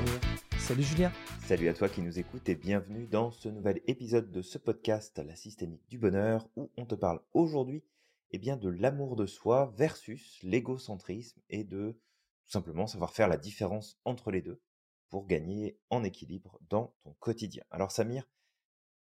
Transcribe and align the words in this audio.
Samir. 0.00 0.20
Salut 0.58 0.82
Julien. 0.82 1.12
Salut 1.42 1.68
à 1.68 1.74
toi 1.74 1.88
qui 1.88 2.00
nous 2.00 2.18
écoutes 2.18 2.48
et 2.48 2.54
bienvenue 2.54 3.06
dans 3.06 3.30
ce 3.30 3.50
nouvel 3.50 3.82
épisode 3.86 4.30
de 4.30 4.40
ce 4.40 4.56
podcast 4.56 5.18
La 5.18 5.36
systémique 5.36 5.86
du 5.88 5.98
bonheur 5.98 6.48
où 6.56 6.70
on 6.78 6.86
te 6.86 6.94
parle 6.94 7.20
aujourd'hui 7.34 7.84
eh 8.30 8.38
bien, 8.38 8.56
de 8.56 8.70
l'amour 8.70 9.14
de 9.16 9.26
soi 9.26 9.74
versus 9.76 10.38
l'égocentrisme 10.42 11.42
et 11.50 11.64
de 11.64 11.98
tout 12.44 12.50
simplement 12.50 12.86
savoir 12.86 13.12
faire 13.12 13.28
la 13.28 13.36
différence 13.36 14.00
entre 14.06 14.30
les 14.30 14.40
deux 14.40 14.62
pour 15.10 15.26
gagner 15.26 15.78
en 15.90 16.02
équilibre 16.02 16.58
dans 16.70 16.94
ton 17.02 17.12
quotidien. 17.18 17.64
Alors 17.70 17.92
Samir, 17.92 18.26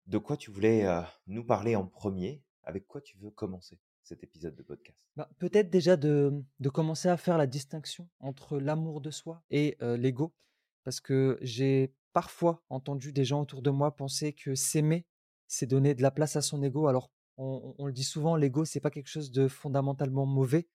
de 0.05 0.19
quoi 0.19 0.37
tu 0.37 0.51
voulais 0.51 0.85
euh, 0.85 1.01
nous 1.25 1.43
parler 1.43 1.75
en 1.75 1.87
premier? 1.87 2.43
Avec 2.61 2.85
quoi 2.87 3.01
tu 3.01 3.17
veux 3.17 3.31
commencer 3.31 3.79
cet 4.03 4.23
épisode 4.23 4.55
de 4.55 4.63
podcast? 4.63 4.99
Bah, 5.15 5.29
Peut-être 5.39 5.71
déjà 5.71 5.97
de, 5.97 6.43
commencer 6.71 7.09
à 7.09 7.17
faire 7.17 7.39
la 7.39 7.47
distinction 7.47 8.07
entre 8.19 8.59
l'amour 8.59 9.01
de 9.01 9.09
soi 9.09 9.41
et 9.49 9.75
euh, 9.81 9.97
l'ego. 9.97 10.35
Parce 10.83 10.99
que 10.99 11.37
j'ai 11.41 11.93
parfois 12.13 12.63
entendu 12.69 13.11
des 13.13 13.25
gens 13.25 13.41
autour 13.41 13.61
de 13.61 13.69
moi 13.69 13.95
penser 13.95 14.33
que 14.33 14.55
s'aimer, 14.55 15.05
c'est 15.47 15.65
donner 15.65 15.95
de 15.95 16.01
la 16.01 16.11
place 16.11 16.35
à 16.35 16.41
son 16.41 16.61
ego. 16.61 16.87
Alors, 16.87 17.11
on, 17.37 17.85
le 17.85 17.93
dit 17.93 18.03
souvent, 18.03 18.35
l'ego, 18.35 18.63
c'est 18.63 18.79
pas 18.79 18.91
quelque 18.91 19.07
chose 19.07 19.31
de 19.31 19.47
fondamentalement 19.47 20.25
mauvais. 20.25 20.67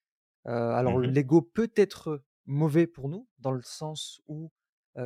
Euh, 0.47 0.71
alors, 0.73 0.99
mmh 0.99 1.07
l'ego 1.07 1.43
peut 1.43 1.71
être 1.77 2.23
mauvais 2.47 2.87
pour 2.87 3.09
nous, 3.09 3.29
dans 3.39 3.53
le 3.53 3.63
sens 3.63 4.21
où 4.27 4.51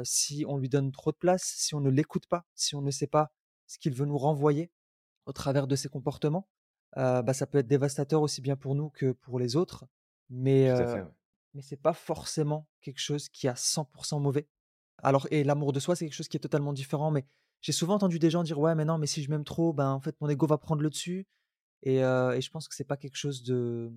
si 0.05 0.47
on 0.49 0.57
lui 0.57 0.71
donne 0.71 0.91
trop 0.91 1.13
de 1.13 1.17
place, 1.19 1.43
si 1.43 1.75
on 1.75 1.81
ne 1.81 1.91
l'écoute 1.91 2.27
pas, 2.27 2.47
si 2.55 2.75
on 2.75 2.81
ne 2.81 2.91
sait 2.91 3.07
pas 3.07 3.31
ce 3.67 3.79
qu'il 3.79 3.95
veut 3.95 4.07
nous 4.07 4.17
renvoyer 4.17 4.73
au 5.27 5.33
travers 5.33 5.67
de 5.67 5.77
ses 5.77 5.91
comportements, 5.91 6.49
bah, 6.97 7.35
ça 7.35 7.47
peut 7.47 7.59
être 7.59 7.67
dévastateur 7.67 8.23
aussi 8.23 8.41
bien 8.41 8.57
pour 8.57 8.75
nous 8.75 8.89
que 8.89 9.13
pour 9.13 9.39
les 9.39 9.55
autres. 9.55 9.85
Mais, 10.31 10.75
fait, 10.75 11.05
mais 11.55 11.63
c'est 11.63 11.77
pas 11.77 11.93
forcément 11.93 12.67
quelque 12.81 13.01
chose 13.01 13.29
qui 13.29 13.47
est 13.47 13.51
à 13.51 13.55
100% 13.55 14.21
mauvais. 14.21 14.49
Alors, 15.03 15.27
et 15.31 15.45
l'amour 15.45 15.73
de 15.73 15.81
soi, 15.81 15.97
c'est 15.97 16.07
quelque 16.07 16.15
chose 16.15 16.29
qui 16.29 16.37
est 16.37 16.41
totalement 16.41 16.73
différent. 16.73 17.11
Mais 17.11 17.25
j'ai 17.61 17.73
souvent 17.73 17.95
entendu 17.95 18.19
des 18.19 18.31
gens 18.31 18.43
dire 18.43 18.59
ouais, 18.59 18.75
mais 18.75 18.85
non, 18.85 18.99
mais 18.99 19.07
si 19.07 19.23
je 19.23 19.31
m'aime 19.31 19.45
trop, 19.45 19.73
ben 19.73 19.91
en 19.91 20.01
fait 20.01 20.21
mon 20.21 20.29
ego 20.29 20.47
va 20.47 20.59
prendre 20.59 20.83
le 20.83 20.91
dessus. 20.91 21.27
Et, 21.83 21.97
et 21.97 22.41
je 22.41 22.51
pense 22.51 22.69
que 22.69 22.75
c'est 22.75 22.85
pas 22.85 22.97
quelque 22.97 23.17
chose 23.17 23.43
de 23.43 23.93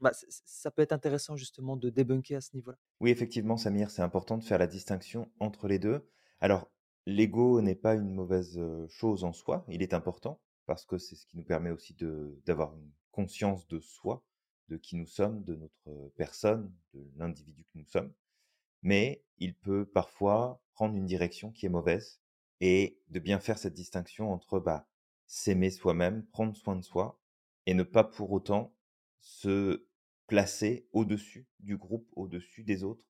bah, 0.00 0.12
ça 0.44 0.70
peut 0.70 0.82
être 0.82 0.92
intéressant 0.92 1.36
justement 1.36 1.76
de 1.76 1.88
débunker 1.88 2.36
à 2.36 2.40
ce 2.42 2.54
niveau-là. 2.54 2.76
Oui, 3.00 3.10
effectivement, 3.10 3.56
Samir, 3.56 3.90
c'est 3.90 4.02
important 4.02 4.36
de 4.36 4.44
faire 4.44 4.58
la 4.58 4.66
distinction 4.66 5.30
entre 5.40 5.66
les 5.66 5.78
deux. 5.78 6.06
Alors, 6.40 6.70
l'ego 7.06 7.62
n'est 7.62 7.74
pas 7.74 7.94
une 7.94 8.12
mauvaise 8.12 8.60
chose 8.88 9.24
en 9.24 9.32
soi, 9.32 9.64
il 9.68 9.82
est 9.82 9.94
important 9.94 10.40
parce 10.66 10.84
que 10.84 10.98
c'est 10.98 11.16
ce 11.16 11.26
qui 11.26 11.36
nous 11.36 11.44
permet 11.44 11.70
aussi 11.70 11.96
d'avoir 12.46 12.74
une 12.74 12.90
conscience 13.12 13.66
de 13.68 13.80
soi, 13.80 14.22
de 14.68 14.76
qui 14.76 14.96
nous 14.96 15.06
sommes, 15.06 15.42
de 15.44 15.54
notre 15.54 16.12
personne, 16.16 16.72
de 16.92 17.06
l'individu 17.16 17.64
que 17.64 17.78
nous 17.78 17.86
sommes. 17.86 18.12
Mais 18.84 19.24
il 19.38 19.56
peut 19.56 19.84
parfois 19.84 20.62
prendre 20.74 20.94
une 20.94 21.06
direction 21.06 21.50
qui 21.50 21.66
est 21.66 21.70
mauvaise 21.70 22.20
et 22.60 23.00
de 23.08 23.18
bien 23.18 23.40
faire 23.40 23.58
cette 23.58 23.74
distinction 23.74 24.32
entre 24.32 24.60
bah, 24.60 24.86
s'aimer 25.26 25.70
soi-même, 25.70 26.24
prendre 26.26 26.54
soin 26.54 26.76
de 26.76 26.82
soi 26.82 27.20
et 27.66 27.74
ne 27.74 27.82
pas 27.82 28.04
pour 28.04 28.30
autant 28.30 28.72
se 29.20 29.86
placer 30.26 30.86
au-dessus 30.92 31.48
du 31.60 31.76
groupe, 31.76 32.08
au-dessus 32.12 32.62
des 32.62 32.84
autres, 32.84 33.04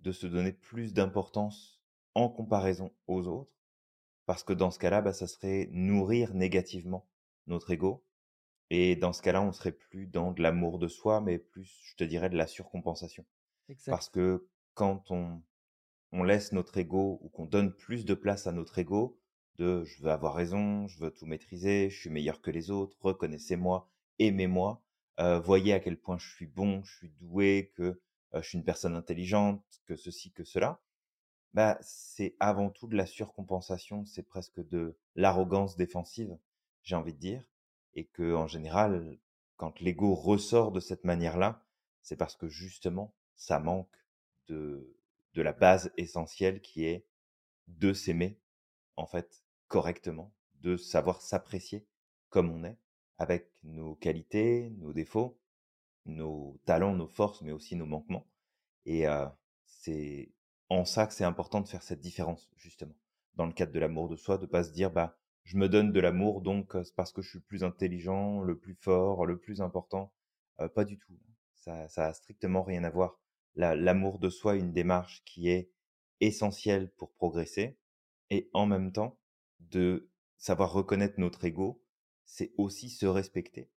de 0.00 0.12
se 0.12 0.26
donner 0.26 0.52
plus 0.52 0.92
d'importance 0.92 1.80
en 2.14 2.28
comparaison 2.28 2.92
aux 3.06 3.26
autres, 3.26 3.52
parce 4.26 4.42
que 4.42 4.52
dans 4.52 4.70
ce 4.70 4.78
cas-là, 4.78 5.00
bah, 5.00 5.12
ça 5.12 5.26
serait 5.26 5.68
nourrir 5.72 6.34
négativement 6.34 7.08
notre 7.46 7.70
ego. 7.70 8.04
Et 8.70 8.96
dans 8.96 9.12
ce 9.12 9.22
cas-là, 9.22 9.42
on 9.42 9.52
serait 9.52 9.72
plus 9.72 10.06
dans 10.06 10.32
de 10.32 10.42
l'amour 10.42 10.78
de 10.78 10.88
soi, 10.88 11.20
mais 11.20 11.38
plus, 11.38 11.78
je 11.84 11.96
te 11.96 12.04
dirais, 12.04 12.30
de 12.30 12.36
la 12.36 12.46
surcompensation. 12.46 13.24
Parce 13.86 14.08
que 14.08 14.46
quand 14.74 15.10
on, 15.10 15.42
on 16.12 16.22
laisse 16.22 16.52
notre 16.52 16.76
ego 16.78 17.18
ou 17.22 17.28
qu'on 17.28 17.46
donne 17.46 17.74
plus 17.74 18.04
de 18.04 18.14
place 18.14 18.46
à 18.46 18.52
notre 18.52 18.78
ego, 18.78 19.18
de 19.58 19.84
je 19.84 20.02
veux 20.02 20.10
avoir 20.10 20.34
raison, 20.34 20.86
je 20.88 20.98
veux 20.98 21.10
tout 21.10 21.26
maîtriser, 21.26 21.90
je 21.90 22.00
suis 22.00 22.10
meilleur 22.10 22.40
que 22.40 22.50
les 22.50 22.70
autres, 22.70 22.96
reconnaissez-moi, 23.00 23.88
aimez-moi, 24.18 24.82
euh, 25.20 25.40
voyez 25.40 25.72
à 25.72 25.80
quel 25.80 25.98
point 25.98 26.18
je 26.18 26.28
suis 26.28 26.46
bon, 26.46 26.82
je 26.84 26.96
suis 26.96 27.10
doué, 27.20 27.72
que 27.74 28.00
euh, 28.34 28.42
je 28.42 28.48
suis 28.48 28.58
une 28.58 28.64
personne 28.64 28.94
intelligente, 28.96 29.62
que 29.86 29.96
ceci, 29.96 30.32
que 30.32 30.44
cela, 30.44 30.80
bah, 31.54 31.78
c'est 31.82 32.34
avant 32.40 32.70
tout 32.70 32.86
de 32.86 32.96
la 32.96 33.06
surcompensation, 33.06 34.06
c'est 34.06 34.22
presque 34.22 34.66
de 34.68 34.96
l'arrogance 35.16 35.76
défensive, 35.76 36.38
j'ai 36.82 36.96
envie 36.96 37.12
de 37.12 37.18
dire, 37.18 37.50
et 37.94 38.06
que 38.06 38.34
en 38.34 38.46
général, 38.46 39.18
quand 39.56 39.80
l'ego 39.80 40.14
ressort 40.14 40.72
de 40.72 40.80
cette 40.80 41.04
manière-là, 41.04 41.62
c'est 42.02 42.16
parce 42.16 42.36
que 42.36 42.48
justement, 42.48 43.14
ça 43.36 43.58
manque 43.58 44.01
de, 44.48 44.94
de 45.34 45.42
la 45.42 45.52
base 45.52 45.92
essentielle 45.96 46.60
qui 46.60 46.84
est 46.84 47.06
de 47.68 47.92
s'aimer, 47.92 48.38
en 48.96 49.06
fait, 49.06 49.42
correctement, 49.68 50.32
de 50.60 50.76
savoir 50.76 51.20
s'apprécier 51.22 51.86
comme 52.30 52.50
on 52.50 52.64
est, 52.64 52.78
avec 53.18 53.50
nos 53.62 53.94
qualités, 53.94 54.70
nos 54.78 54.92
défauts, 54.92 55.38
nos 56.06 56.58
talents, 56.64 56.94
nos 56.94 57.06
forces, 57.06 57.42
mais 57.42 57.52
aussi 57.52 57.76
nos 57.76 57.86
manquements. 57.86 58.26
Et 58.86 59.04
c'est 59.66 60.32
en 60.68 60.84
ça 60.84 61.06
que 61.06 61.14
c'est 61.14 61.24
important 61.24 61.60
de 61.60 61.68
faire 61.68 61.82
cette 61.82 62.00
différence, 62.00 62.50
justement, 62.56 62.94
dans 63.34 63.46
le 63.46 63.52
cadre 63.52 63.72
de 63.72 63.78
l'amour 63.78 64.08
de 64.08 64.16
soi, 64.16 64.38
de 64.38 64.46
pas 64.46 64.64
se 64.64 64.72
dire, 64.72 64.90
bah, 64.90 65.16
je 65.44 65.56
me 65.56 65.68
donne 65.68 65.92
de 65.92 66.00
l'amour, 66.00 66.40
donc 66.40 66.72
c'est 66.84 66.94
parce 66.94 67.12
que 67.12 67.22
je 67.22 67.28
suis 67.28 67.38
le 67.38 67.44
plus 67.44 67.64
intelligent, 67.64 68.40
le 68.40 68.56
plus 68.58 68.74
fort, 68.74 69.26
le 69.26 69.38
plus 69.38 69.60
important. 69.60 70.12
pas 70.74 70.84
du 70.84 70.98
tout. 70.98 71.12
Ça, 71.54 71.86
ça 71.88 72.08
a 72.08 72.14
strictement 72.14 72.62
rien 72.64 72.82
à 72.84 72.90
voir. 72.90 73.20
L'amour 73.54 74.18
de 74.18 74.30
soi 74.30 74.56
une 74.56 74.72
démarche 74.72 75.22
qui 75.24 75.48
est 75.48 75.70
essentielle 76.20 76.90
pour 76.90 77.12
progresser 77.12 77.78
et 78.30 78.48
en 78.52 78.66
même 78.66 78.92
temps 78.92 79.18
de 79.60 80.10
savoir 80.38 80.72
reconnaître 80.72 81.18
notre 81.18 81.44
ego 81.44 81.82
c'est 82.24 82.52
aussi 82.56 82.88
se 82.88 83.04
respecter, 83.04 83.70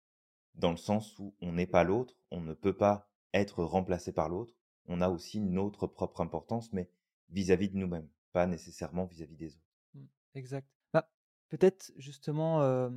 dans 0.54 0.72
le 0.72 0.76
sens 0.76 1.18
où 1.18 1.34
on 1.40 1.52
n'est 1.52 1.66
pas 1.66 1.84
l'autre, 1.84 2.16
on 2.30 2.40
ne 2.40 2.52
peut 2.52 2.76
pas 2.76 3.08
être 3.32 3.64
remplacé 3.64 4.12
par 4.12 4.28
l'autre, 4.28 4.54
on 4.86 5.00
a 5.00 5.08
aussi 5.08 5.40
notre 5.40 5.86
propre 5.86 6.20
importance, 6.20 6.72
mais 6.72 6.90
vis-à-vis 7.30 7.70
de 7.70 7.78
nous-mêmes, 7.78 8.08
pas 8.32 8.46
nécessairement 8.46 9.06
vis-à-vis 9.06 9.36
des 9.36 9.54
autres. 9.54 9.72
Mmh, 9.94 10.04
exact. 10.34 10.68
Bah, 10.92 11.08
peut-être 11.48 11.92
justement 11.96 12.90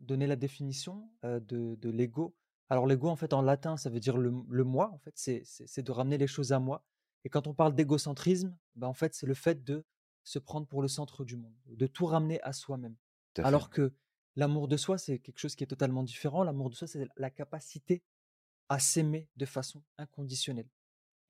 donner 0.00 0.26
la 0.26 0.36
définition 0.36 1.08
de 1.22 1.88
l'ego. 1.88 2.34
Alors 2.70 2.86
l'ego, 2.86 3.08
en 3.08 3.16
fait, 3.16 3.32
en 3.32 3.42
latin, 3.42 3.76
ça 3.76 3.90
veut 3.90 4.00
dire 4.00 4.16
le, 4.16 4.30
moi, 4.64 4.90
en 4.92 4.98
fait, 4.98 5.12
c'est 5.16 5.82
de 5.82 5.92
ramener 5.92 6.18
les 6.18 6.26
choses 6.26 6.52
à 6.52 6.58
moi. 6.58 6.84
Et 7.24 7.28
quand 7.28 7.46
on 7.46 7.54
parle 7.54 7.74
d'égocentrisme, 7.74 8.56
bah, 8.74 8.88
en 8.88 8.94
fait, 8.94 9.14
c'est 9.14 9.26
le 9.26 9.34
fait 9.34 9.64
de 9.64 9.84
se 10.24 10.38
prendre 10.38 10.66
pour 10.66 10.82
le 10.82 10.88
centre 10.88 11.24
du 11.24 11.36
monde, 11.36 11.54
de 11.66 11.86
tout 11.86 12.06
ramener 12.06 12.40
à 12.42 12.52
soi-même. 12.52 12.96
Alors 13.36 13.68
que 13.68 13.92
L'amour 14.36 14.66
de 14.66 14.76
soi, 14.76 14.98
c'est 14.98 15.18
quelque 15.18 15.38
chose 15.38 15.54
qui 15.54 15.62
est 15.62 15.68
totalement 15.68 16.02
différent. 16.02 16.42
L'amour 16.42 16.68
de 16.68 16.74
soi, 16.74 16.88
c'est 16.88 17.06
la 17.16 17.30
capacité 17.30 18.02
à 18.68 18.78
s'aimer 18.78 19.28
de 19.36 19.46
façon 19.46 19.82
inconditionnelle. 19.96 20.68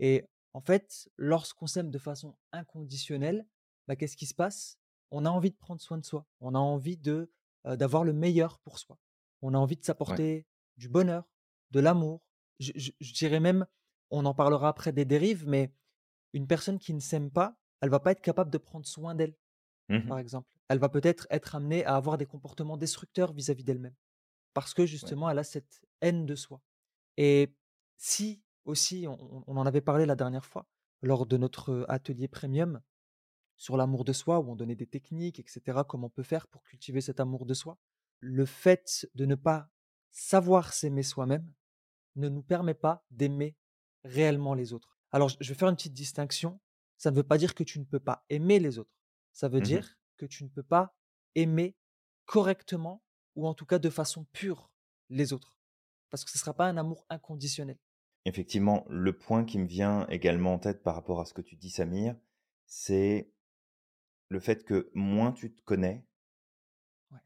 Et 0.01 0.25
en 0.55 0.61
fait, 0.61 1.11
lorsqu'on 1.17 1.67
s'aime 1.67 1.91
de 1.91 1.99
façon 1.99 2.37
inconditionnelle, 2.53 3.47
bah, 3.87 3.97
qu'est-ce 3.97 4.17
qui 4.17 4.27
se 4.27 4.35
passe? 4.35 4.79
On 5.11 5.27
a 5.27 5.31
envie 5.31 5.51
de 5.51 5.57
prendre 5.57 5.83
soin 5.83 5.99
de 5.99 6.05
soi. 6.05 6.27
On 6.41 6.55
a 6.55 6.59
envie 6.59 6.97
de 6.97 7.31
d'avoir 7.65 8.05
le 8.05 8.13
meilleur 8.13 8.59
pour 8.59 8.79
soi. 8.79 8.99
On 9.41 9.55
a 9.55 9.57
envie 9.57 9.77
de 9.77 9.85
s'apporter 9.85 10.47
du 10.77 10.89
bonheur, 10.89 11.29
de 11.71 11.81
l'amour. 11.81 12.27
Je, 12.59 12.93
dirais 13.13 13.41
même, 13.41 13.67
on 14.11 14.25
en 14.25 14.35
parlera 14.35 14.69
après 14.69 14.93
des 14.93 15.05
dérives, 15.05 15.47
mais 15.47 15.73
une 16.33 16.47
personne 16.47 16.79
qui 16.79 16.95
ne 16.95 17.01
s'aime 17.01 17.31
pas, 17.31 17.57
elle 17.81 17.91
va 17.91 18.01
pas 18.01 18.13
être 18.13 18.23
capable 18.23 18.51
de 18.51 18.59
prendre 18.59 18.87
soin 18.87 19.15
d'elle, 19.15 19.35
mmh 19.89 20.07
par 20.09 20.19
exemple 20.19 20.49
elle 20.69 20.79
va 20.79 20.89
peut-être 20.89 21.27
être 21.31 21.55
amenée 21.55 21.85
à 21.85 21.97
avoir 21.97 22.19
des 22.19 22.27
comportements 22.27 22.77
destructeurs 22.77 23.33
vis-à-vis 23.33 23.65
d'elle-même. 23.65 23.95
Parce 24.55 24.73
que 24.73 24.87
justement, 24.87 25.29
elle 25.29 25.39
a 25.39 25.45
cette 25.45 25.83
haine 26.01 26.27
de 26.27 26.35
soi. 26.35 26.61
Et 27.17 27.55
si 27.97 28.43
aussi, 28.65 29.07
on, 29.07 29.45
en 29.47 29.67
avait 29.67 29.83
parlé 29.83 30.07
la 30.07 30.17
dernière 30.17 30.47
fois, 30.47 30.67
lors 31.03 31.27
de 31.27 31.37
notre 31.37 31.85
atelier 31.89 32.29
premium 32.29 32.81
sur 33.57 33.77
l'amour 33.77 34.05
de 34.05 34.13
soi, 34.13 34.41
où 34.41 34.51
on 34.51 34.57
donnait 34.57 34.75
des 34.75 34.87
techniques, 34.87 35.39
etc., 35.39 35.83
comment 35.87 36.07
on 36.07 36.11
peut 36.11 36.23
faire 36.23 36.49
pour 36.49 36.63
cultiver 36.63 37.01
cet 37.01 37.21
amour 37.21 37.45
de 37.47 37.55
soi, 37.55 37.79
le 38.21 38.47
fait 38.47 39.07
de 39.15 39.27
ne 39.27 39.35
pas 39.35 39.69
savoir 40.15 40.73
s'aimer 40.73 41.03
soi-même 41.03 41.53
ne 42.17 42.29
nous 42.29 42.43
permet 42.43 42.75
pas 42.75 43.05
d'aimer 43.11 43.57
réellement 44.05 44.55
les 44.55 44.73
autres. 44.73 44.97
Alors, 45.11 45.29
je 45.29 45.53
vais 45.53 45.59
faire 45.59 45.69
une 45.69 45.77
petite 45.77 45.93
distinction. 45.93 46.61
Ça 46.97 47.11
ne 47.11 47.17
veut 47.17 47.25
pas 47.25 47.37
dire 47.37 47.55
que 47.55 47.65
tu 47.65 47.81
ne 47.81 47.85
peux 47.85 48.01
pas 48.01 48.25
aimer 48.31 48.61
les 48.61 48.79
autres. 48.79 48.97
Ça 49.33 49.49
veut 49.49 49.59
mmh 49.59 49.65
dire 49.65 49.99
que 50.17 50.27
tu 50.27 50.45
ne 50.45 50.49
peux 50.49 50.63
pas 50.63 50.97
aimer 51.35 51.77
correctement 52.25 53.03
ou 53.35 53.47
en 53.49 53.55
tout 53.55 53.67
cas 53.67 53.81
de 53.81 53.91
façon 53.91 54.25
pure 54.33 54.71
les 55.11 55.33
autres. 55.33 55.59
Parce 56.11 56.25
que 56.25 56.31
ce 56.31 56.39
ne 56.39 56.41
sera 56.41 56.55
pas 56.55 56.69
un 56.69 56.77
amour 56.77 57.05
inconditionnel. 57.11 57.79
Effectivement, 58.25 58.87
le 58.89 59.19
point 59.19 59.45
qui 59.45 59.59
me 59.59 59.67
vient 59.67 60.07
également 60.07 60.55
en 60.55 60.59
tête 60.59 60.83
par 60.83 60.95
rapport 60.95 61.21
à 61.21 61.25
ce 61.25 61.35
que 61.35 61.43
tu 61.43 61.57
dis, 61.57 61.71
Samir, 61.71 62.17
c'est 62.67 63.33
le 64.29 64.39
fait 64.39 64.65
que 64.65 64.91
moins 64.95 65.33
tu 65.33 65.53
te 65.53 65.61
connais, 65.63 66.07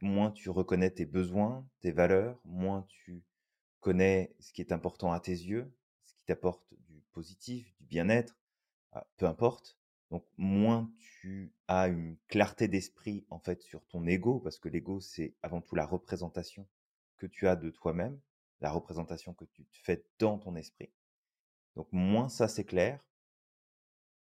moins 0.01 0.31
tu 0.31 0.51
reconnais 0.51 0.91
tes 0.91 1.07
besoins, 1.07 1.67
tes 1.81 1.93
valeurs, 1.93 2.41
moins 2.45 2.87
tu 2.89 3.25
connais 3.81 4.35
ce 4.41 4.53
qui 4.53 4.61
est 4.61 4.73
important 4.73 5.13
à 5.13 5.21
tes 5.21 5.33
yeux, 5.33 5.73
ce 6.05 6.15
qui 6.15 6.25
t'apporte 6.25 6.75
du 6.89 7.03
positif, 7.13 7.75
du 7.79 7.87
bien-être, 7.87 8.39
ah, 8.93 9.07
peu 9.17 9.27
importe, 9.27 9.79
Donc 10.11 10.25
moins 10.39 10.91
tu 10.99 11.53
as 11.69 11.89
une 11.89 12.17
clarté 12.29 12.67
d'esprit 12.69 13.27
en 13.29 13.39
fait 13.39 13.63
sur 13.63 13.85
ton 13.87 14.07
ego, 14.07 14.41
parce 14.41 14.59
que 14.59 14.69
l'ego 14.69 15.01
c'est 15.01 15.35
avant 15.43 15.61
tout 15.61 15.75
la 15.75 15.87
représentation 15.87 16.67
que 17.19 17.27
tu 17.27 17.47
as 17.47 17.57
de 17.57 17.71
toi-même, 17.71 18.19
la 18.61 18.71
représentation 18.71 19.35
que 19.35 19.45
tu 19.45 19.65
te 19.67 19.79
fais 19.79 20.05
dans 20.19 20.39
ton 20.39 20.57
esprit. 20.57 20.91
Donc 21.77 21.89
moins 21.93 22.29
ça 22.29 22.49
c'est 22.49 22.65
clair, 22.65 23.05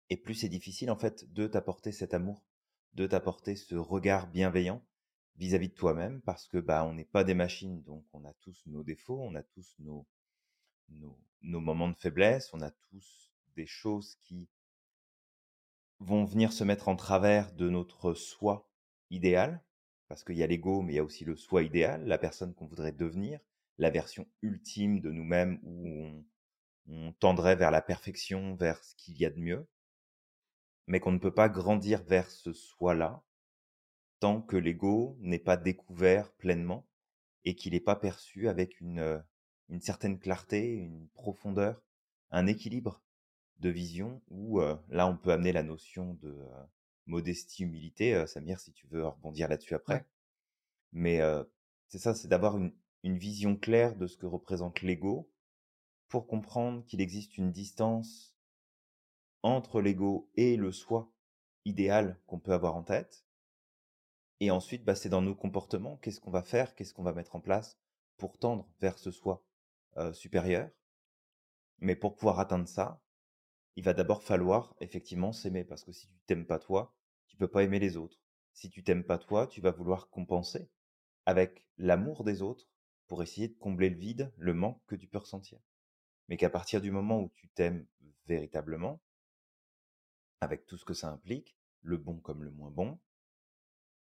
et 0.09 0.17
plus 0.17 0.33
c'est 0.33 0.49
difficile 0.49 0.89
en 0.89 0.97
fait 0.97 1.31
de 1.31 1.45
t'apporter 1.47 1.91
cet 1.91 2.13
amour, 2.13 2.43
de 2.93 3.05
t'apporter 3.05 3.55
ce 3.55 3.75
regard 3.75 4.27
bienveillant 4.27 4.83
vis-à-vis 5.39 5.69
de 5.69 5.73
toi-même, 5.73 6.21
parce 6.21 6.47
que 6.47 6.57
bah 6.57 6.83
on 6.83 6.93
n'est 6.93 7.05
pas 7.05 7.23
des 7.23 7.33
machines, 7.33 7.81
donc 7.83 8.05
on 8.11 8.25
a 8.25 8.33
tous 8.41 8.61
nos 8.67 8.83
défauts, 8.83 9.21
on 9.21 9.35
a 9.35 9.41
tous 9.41 9.75
nos, 9.79 10.05
moments 11.41 11.87
de 11.87 11.95
faiblesse, 11.95 12.53
on 12.53 12.61
a 12.61 12.71
tous 12.71 13.33
des 13.55 13.65
choses 13.65 14.17
qui 14.23 14.49
vont 15.99 16.25
venir 16.25 16.51
se 16.51 16.65
mettre 16.65 16.89
en 16.89 16.97
travers 16.97 17.53
de 17.53 17.69
notre 17.69 18.13
soi 18.13 18.69
idéal, 19.09 19.63
parce 20.09 20.25
qu'il 20.25 20.35
y 20.35 20.43
a 20.43 20.47
l'ego, 20.47 20.81
mais 20.81 20.93
il 20.93 20.95
y 20.97 20.99
a 20.99 21.03
aussi 21.03 21.23
le 21.23 21.37
soi 21.37 21.63
idéal, 21.63 22.05
la 22.05 22.17
personne 22.17 22.53
qu'on 22.53 22.67
voudrait 22.67 22.91
devenir, 22.91 23.39
la 23.77 23.91
version 23.91 24.27
ultime 24.41 24.99
de 24.99 25.09
nous-mêmes 25.09 25.59
où 25.63 26.25
on 26.87 27.13
tendrait 27.13 27.55
vers 27.55 27.71
la 27.71 27.81
perfection, 27.81 28.55
vers 28.55 28.83
ce 28.83 28.93
qu'il 28.95 29.17
y 29.17 29.25
a 29.25 29.29
de 29.29 29.39
mieux, 29.39 29.65
mais 30.87 30.99
qu'on 30.99 31.13
ne 31.13 31.17
peut 31.17 31.33
pas 31.33 31.47
grandir 31.47 32.03
vers 32.03 32.29
ce 32.29 32.51
soi-là 32.51 33.23
tant 34.19 34.41
que 34.41 34.57
l'ego 34.57 35.17
n'est 35.21 35.39
pas 35.39 35.57
découvert 35.57 36.31
pleinement 36.33 36.85
et 37.45 37.55
qu'il 37.55 37.73
n'est 37.73 37.79
pas 37.79 37.95
perçu 37.95 38.47
avec 38.49 38.79
une, 38.81 39.23
une 39.69 39.81
certaine 39.81 40.19
clarté, 40.19 40.73
une 40.73 41.07
profondeur, 41.09 41.81
un 42.31 42.47
équilibre 42.47 43.01
de 43.59 43.69
vision 43.69 44.21
où 44.29 44.61
là 44.89 45.07
on 45.07 45.17
peut 45.17 45.31
amener 45.31 45.51
la 45.51 45.63
notion 45.63 46.13
de 46.21 46.37
modestie, 47.05 47.63
humilité. 47.63 48.25
Samir, 48.27 48.59
si 48.59 48.71
tu 48.71 48.87
veux 48.87 49.05
rebondir 49.05 49.47
là-dessus 49.47 49.75
après. 49.75 50.05
Mais 50.91 51.19
c'est 51.87 51.99
ça, 51.99 52.13
c'est 52.13 52.27
d'avoir 52.27 52.57
une, 52.57 52.73
une 53.03 53.17
vision 53.17 53.55
claire 53.55 53.95
de 53.95 54.07
ce 54.07 54.17
que 54.17 54.25
représente 54.25 54.81
l'ego 54.81 55.29
pour 56.07 56.27
comprendre 56.27 56.83
qu'il 56.85 57.01
existe 57.01 57.37
une 57.37 57.51
distance 57.51 58.35
entre 59.43 59.81
l'ego 59.81 60.29
et 60.35 60.57
le 60.57 60.71
soi 60.71 61.11
idéal 61.65 62.19
qu'on 62.27 62.39
peut 62.39 62.53
avoir 62.53 62.75
en 62.75 62.83
tête. 62.83 63.25
Et 64.39 64.51
ensuite, 64.51 64.85
bah, 64.85 64.95
c'est 64.95 65.09
dans 65.09 65.21
nos 65.21 65.35
comportements, 65.35 65.97
qu'est-ce 65.97 66.21
qu'on 66.21 66.31
va 66.31 66.43
faire, 66.43 66.75
qu'est-ce 66.75 66.93
qu'on 66.93 67.03
va 67.03 67.13
mettre 67.13 67.35
en 67.35 67.41
place 67.41 67.77
pour 68.17 68.37
tendre 68.37 68.67
vers 68.79 68.97
ce 68.97 69.11
soi 69.11 69.43
supérieur. 70.13 70.69
Mais 71.79 71.95
pour 71.95 72.15
pouvoir 72.15 72.39
atteindre 72.39 72.67
ça, 72.67 73.01
il 73.75 73.83
va 73.83 73.93
d'abord 73.93 74.23
falloir 74.23 74.75
effectivement 74.79 75.31
s'aimer, 75.31 75.63
parce 75.63 75.83
que 75.83 75.91
si 75.91 76.07
tu 76.07 76.17
t'aimes 76.25 76.45
pas 76.45 76.59
toi, 76.59 76.93
tu 77.27 77.37
peux 77.37 77.47
pas 77.47 77.63
aimer 77.63 77.79
les 77.79 77.97
autres. 77.97 78.19
Si 78.53 78.69
tu 78.69 78.83
t'aimes 78.83 79.03
pas 79.03 79.17
toi, 79.17 79.47
tu 79.47 79.61
vas 79.61 79.71
vouloir 79.71 80.09
compenser 80.09 80.69
avec 81.25 81.65
l'amour 81.77 82.23
des 82.23 82.41
autres 82.41 82.67
pour 83.07 83.23
essayer 83.23 83.47
de 83.47 83.57
combler 83.57 83.89
le 83.89 83.97
vide, 83.97 84.33
le 84.37 84.53
manque 84.53 84.81
que 84.87 84.95
tu 84.95 85.07
peux 85.07 85.17
ressentir. 85.17 85.59
Mais 86.27 86.37
qu'à 86.37 86.49
partir 86.49 86.81
du 86.81 86.91
moment 86.91 87.21
où 87.21 87.29
tu 87.35 87.49
t'aimes 87.49 87.85
véritablement, 88.27 89.01
avec 90.41 90.65
tout 90.65 90.77
ce 90.77 90.85
que 90.85 90.93
ça 90.93 91.09
implique, 91.09 91.57
le 91.81 91.97
bon 91.97 92.17
comme 92.19 92.43
le 92.43 92.51
moins 92.51 92.71
bon, 92.71 92.99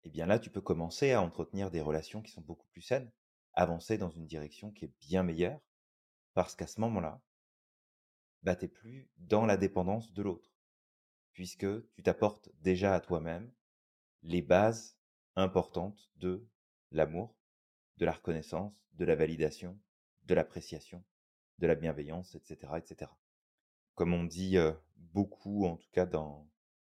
eh 0.06 0.10
bien 0.10 0.26
là, 0.26 0.40
tu 0.40 0.50
peux 0.50 0.62
commencer 0.62 1.12
à 1.12 1.22
entretenir 1.22 1.72
des 1.72 1.82
relations 1.82 2.22
qui 2.22 2.32
sont 2.32 2.42
beaucoup 2.42 2.68
plus 2.68 2.82
saines, 2.82 3.12
avancer 3.54 3.98
dans 3.98 4.10
une 4.10 4.26
direction 4.26 4.72
qui 4.72 4.86
est 4.86 4.94
bien 5.02 5.24
meilleure, 5.24 5.60
parce 6.34 6.56
qu'à 6.56 6.68
ce 6.68 6.80
moment-là, 6.82 7.22
bah, 8.44 8.56
tu 8.56 8.70
plus 8.70 9.10
dans 9.18 9.46
la 9.46 9.58
dépendance 9.58 10.14
de 10.14 10.22
l'autre, 10.22 10.50
puisque 11.34 11.68
tu 11.92 12.04
t'apportes 12.04 12.50
déjà 12.62 12.96
à 12.96 13.00
toi-même 13.00 13.52
les 14.24 14.42
bases 14.42 14.98
importantes 15.36 16.10
de 16.18 16.48
l'amour, 16.92 17.36
de 17.98 18.06
la 18.06 18.14
reconnaissance, 18.14 18.74
de 18.94 19.06
la 19.06 19.16
validation, 19.16 19.78
de 20.24 20.34
l'appréciation, 20.34 21.04
de 21.60 21.68
la 21.68 21.76
bienveillance, 21.76 22.36
etc., 22.36 22.74
etc 22.78 23.12
comme 23.96 24.14
on 24.14 24.26
dit 24.26 24.58
beaucoup, 24.98 25.66
en 25.66 25.78
tout 25.78 25.90
cas 25.92 26.06
dans, 26.06 26.48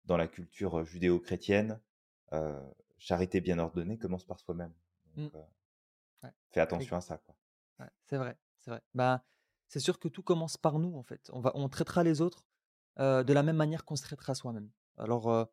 dans 0.05 0.17
la 0.17 0.29
culture 0.29 0.85
judéo-chrétienne, 0.85 1.81
charité 2.99 3.41
bien 3.41 3.59
ordonnée 3.59 3.99
commence 3.99 4.25
par 4.25 4.41
soi-même. 4.41 4.73
Mmh. 5.17 5.29
Fais 6.51 6.61
attention 6.61 6.97
à 6.97 7.01
ça. 7.01 7.19
Quoi. 7.19 7.35
c'est 8.05 8.17
vrai, 8.17 8.37
c'est 8.59 8.71
vrai. 8.71 8.83
Bah, 8.95 9.25
c'est 9.69 9.81
sûr 9.81 9.99
que 9.99 10.09
tout 10.09 10.23
commence 10.23 10.57
par 10.57 10.79
nous, 10.79 10.97
en 10.97 11.03
fait. 11.03 11.31
On, 11.33 11.41
va, 11.41 11.53
on 11.55 11.69
traitera 11.69 12.03
les 12.03 12.21
autres 12.21 12.45
de 12.99 13.33
la 13.33 13.43
même 13.45 13.57
manière 13.57 13.85
qu'on 13.85 13.95
se 13.95 14.03
traitera 14.03 14.35
soi-même. 14.35 14.71
Alors, 14.97 15.49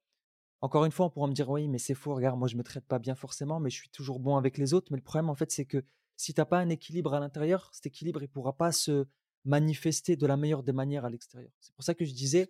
encore 0.62 0.86
une 0.86 0.92
fois, 0.92 1.06
on 1.06 1.10
pourra 1.12 1.28
me 1.28 1.34
dire, 1.34 1.50
oui, 1.50 1.68
mais 1.68 1.78
c'est 1.78 1.94
faux, 1.94 2.16
regarde, 2.16 2.40
moi 2.40 2.48
je 2.48 2.56
me 2.56 2.64
traite 2.64 2.86
pas 2.86 2.98
bien 2.98 3.14
forcément, 3.14 3.60
mais 3.60 3.70
je 3.70 3.76
suis 3.76 3.90
toujours 3.90 4.20
bon 4.20 4.36
avec 4.38 4.58
les 4.58 4.74
autres. 4.74 4.88
Mais 4.92 4.98
le 4.98 5.04
problème, 5.04 5.30
en 5.30 5.36
fait, 5.36 5.52
c'est 5.52 5.66
que 5.66 5.86
si 6.16 6.34
tu 6.34 6.42
n'as 6.42 6.46
pas 6.46 6.58
un 6.58 6.70
équilibre 6.70 7.14
à 7.14 7.20
l'intérieur, 7.20 7.70
cet 7.72 7.86
équilibre, 7.86 8.24
il 8.24 8.30
pourra 8.30 8.54
pas 8.54 8.72
se, 8.72 9.06
manifester 9.46 10.16
de 10.16 10.26
la 10.26 10.38
meilleure 10.38 10.64
des 10.64 10.74
manières 10.74 11.06
à 11.06 11.10
l'extérieur. 11.10 11.52
C'est 11.60 11.74
pour 11.74 11.84
ça 11.84 11.94
que 11.94 12.04
je 12.04 12.14
disais, 12.14 12.50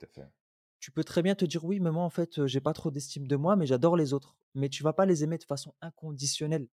tu 0.80 0.92
peux 0.92 1.04
très 1.04 1.22
bien 1.22 1.36
te 1.36 1.46
dire 1.46 1.64
oui, 1.64 1.80
mais 1.80 1.92
moi 1.92 2.04
en 2.04 2.10
fait, 2.10 2.46
j'ai 2.48 2.62
pas 2.62 2.74
trop 2.74 2.90
d'estime 2.90 3.28
de 3.28 3.36
moi, 3.36 3.56
mais 3.56 3.66
j'adore 3.66 3.98
les 3.98 4.14
autres. 4.14 4.36
Mais 4.56 4.70
tu 4.70 4.84
vas 4.84 4.94
pas 4.94 5.06
les 5.06 5.24
aimer 5.24 5.38
de 5.38 5.44
façon 5.44 5.74
inconditionnelle. 5.82 6.68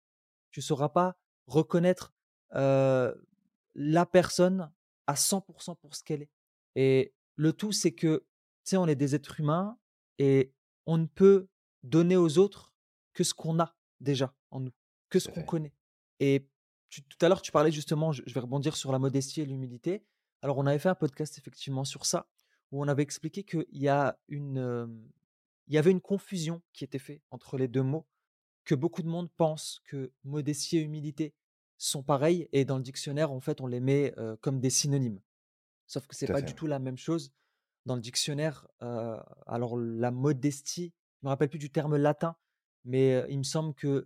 Tu 0.52 0.62
sauras 0.62 0.90
pas 0.90 1.18
reconnaître 1.48 2.14
la 2.54 4.06
personne 4.06 4.72
à 5.08 5.14
100% 5.14 5.78
pour 5.78 5.96
ce 5.96 6.04
qu'elle 6.04 6.24
est. 6.24 6.32
Et 6.76 7.14
le 7.36 7.54
tout, 7.54 7.72
c'est 7.72 7.92
que, 7.92 8.26
tu 8.64 8.70
sais, 8.72 8.78
on 8.78 8.88
est 8.88 8.96
des 8.96 9.16
êtres 9.16 9.40
humains 9.40 9.78
et 10.20 10.54
on 10.86 10.98
ne 10.98 11.08
peut 11.08 11.48
donner 11.84 12.18
aux 12.18 12.38
autres 12.38 12.74
que 13.14 13.24
ce 13.24 13.34
qu'on 13.34 13.60
a 13.60 13.76
déjà 14.00 14.34
en 14.52 14.60
nous, 14.60 14.74
que 15.10 15.20
ce 15.20 15.30
qu'on 15.30 15.44
connaît. 15.44 15.74
Et 16.20 16.48
tout 16.90 17.26
à 17.26 17.30
l'heure, 17.30 17.42
tu 17.42 17.52
parlais 17.52 17.72
justement, 17.72 18.12
je, 18.12 18.22
vais 18.26 18.40
rebondir 18.40 18.76
sur 18.76 18.92
la 18.92 19.00
modestie 19.00 19.42
et 19.42 19.46
l'humilité. 19.46 20.04
Alors, 20.42 20.58
on 20.58 20.66
avait 20.66 20.80
fait 20.80 20.90
un 20.90 20.96
podcast 20.96 21.38
effectivement 21.38 21.84
sur 21.84 22.06
ça, 22.06 22.28
où 22.72 22.84
on 22.84 22.88
avait 22.88 23.04
expliqué 23.04 23.44
qu'il 23.44 23.66
y, 23.72 23.88
a 23.88 24.20
une, 24.28 25.12
il 25.72 25.76
y 25.76 25.78
avait 25.78 25.92
une 25.92 26.02
confusion 26.02 26.62
qui 26.74 26.84
était 26.84 27.00
faite 27.00 27.22
entre 27.32 27.58
les 27.58 27.70
deux 27.70 27.82
mots, 27.82 28.06
que 28.66 28.76
beaucoup 28.76 29.02
de 29.02 29.08
monde 29.08 29.32
pense 29.38 29.82
que 29.86 30.12
modestie 30.26 30.78
et 30.78 30.82
humilité 30.82 31.34
sont 31.78 32.04
pareils, 32.04 32.50
et 32.52 32.66
dans 32.66 32.76
le 32.76 32.84
dictionnaire, 32.84 33.32
en 33.32 33.40
fait, 33.40 33.62
on 33.62 33.68
les 33.68 33.80
met 33.80 34.14
comme 34.42 34.60
des 34.60 34.70
synonymes. 34.70 35.22
Sauf 35.88 36.08
que 36.08 36.16
ce 36.16 36.26
n'est 36.26 36.34
pas 36.34 36.42
du 36.42 36.56
tout 36.56 36.68
la 36.68 36.80
même 36.80 36.98
chose. 36.98 37.32
Dans 37.86 37.96
le 37.96 38.02
dictionnaire, 38.02 38.68
alors 39.48 39.78
la 39.78 40.12
modestie, 40.12 40.94
je 41.22 41.26
ne 41.26 41.28
me 41.28 41.30
rappelle 41.30 41.50
plus 41.50 41.58
du 41.58 41.72
terme 41.72 41.96
latin, 41.96 42.36
mais 42.84 43.26
il 43.30 43.38
me 43.38 43.44
semble 43.44 43.74
que 43.74 44.06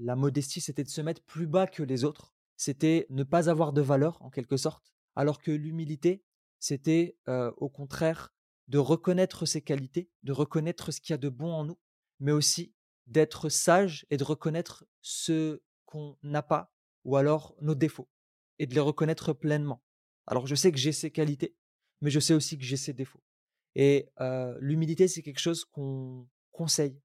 la 0.00 0.16
modestie, 0.16 0.60
c'était 0.60 0.82
de 0.82 0.88
se 0.88 1.00
mettre 1.02 1.22
plus 1.22 1.46
bas 1.46 1.68
que 1.68 1.84
les 1.84 2.02
autres. 2.02 2.34
C'était 2.56 3.06
ne 3.10 3.22
pas 3.22 3.48
avoir 3.48 3.72
de 3.72 3.80
valeur, 3.80 4.20
en 4.22 4.30
quelque 4.30 4.56
sorte. 4.56 4.92
Alors 5.14 5.40
que 5.40 5.52
l'humilité, 5.52 6.24
c'était 6.58 7.16
au 7.28 7.68
contraire 7.68 8.33
de 8.68 8.78
reconnaître 8.78 9.46
ses 9.46 9.60
qualités, 9.60 10.10
de 10.22 10.32
reconnaître 10.32 10.90
ce 10.90 11.00
qu'il 11.00 11.12
y 11.12 11.14
a 11.14 11.18
de 11.18 11.28
bon 11.28 11.52
en 11.52 11.64
nous, 11.64 11.78
mais 12.20 12.32
aussi 12.32 12.74
d'être 13.06 13.48
sage 13.48 14.06
et 14.10 14.16
de 14.16 14.24
reconnaître 14.24 14.86
ce 15.02 15.62
qu'on 15.84 16.16
n'a 16.22 16.42
pas, 16.42 16.72
ou 17.04 17.16
alors 17.16 17.54
nos 17.60 17.74
défauts, 17.74 18.08
et 18.58 18.66
de 18.66 18.74
les 18.74 18.80
reconnaître 18.80 19.32
pleinement. 19.32 19.82
Alors 20.26 20.46
je 20.46 20.54
sais 20.54 20.72
que 20.72 20.78
j'ai 20.78 20.92
ces 20.92 21.10
qualités, 21.10 21.54
mais 22.00 22.10
je 22.10 22.20
sais 22.20 22.32
aussi 22.32 22.56
que 22.56 22.64
j'ai 22.64 22.78
ces 22.78 22.94
défauts. 22.94 23.22
Et 23.74 24.08
l'humilité, 24.60 25.08
c'est 25.08 25.22
quelque 25.22 25.40
chose 25.40 25.64
qu'on 25.64 26.26
conseille 26.52 26.98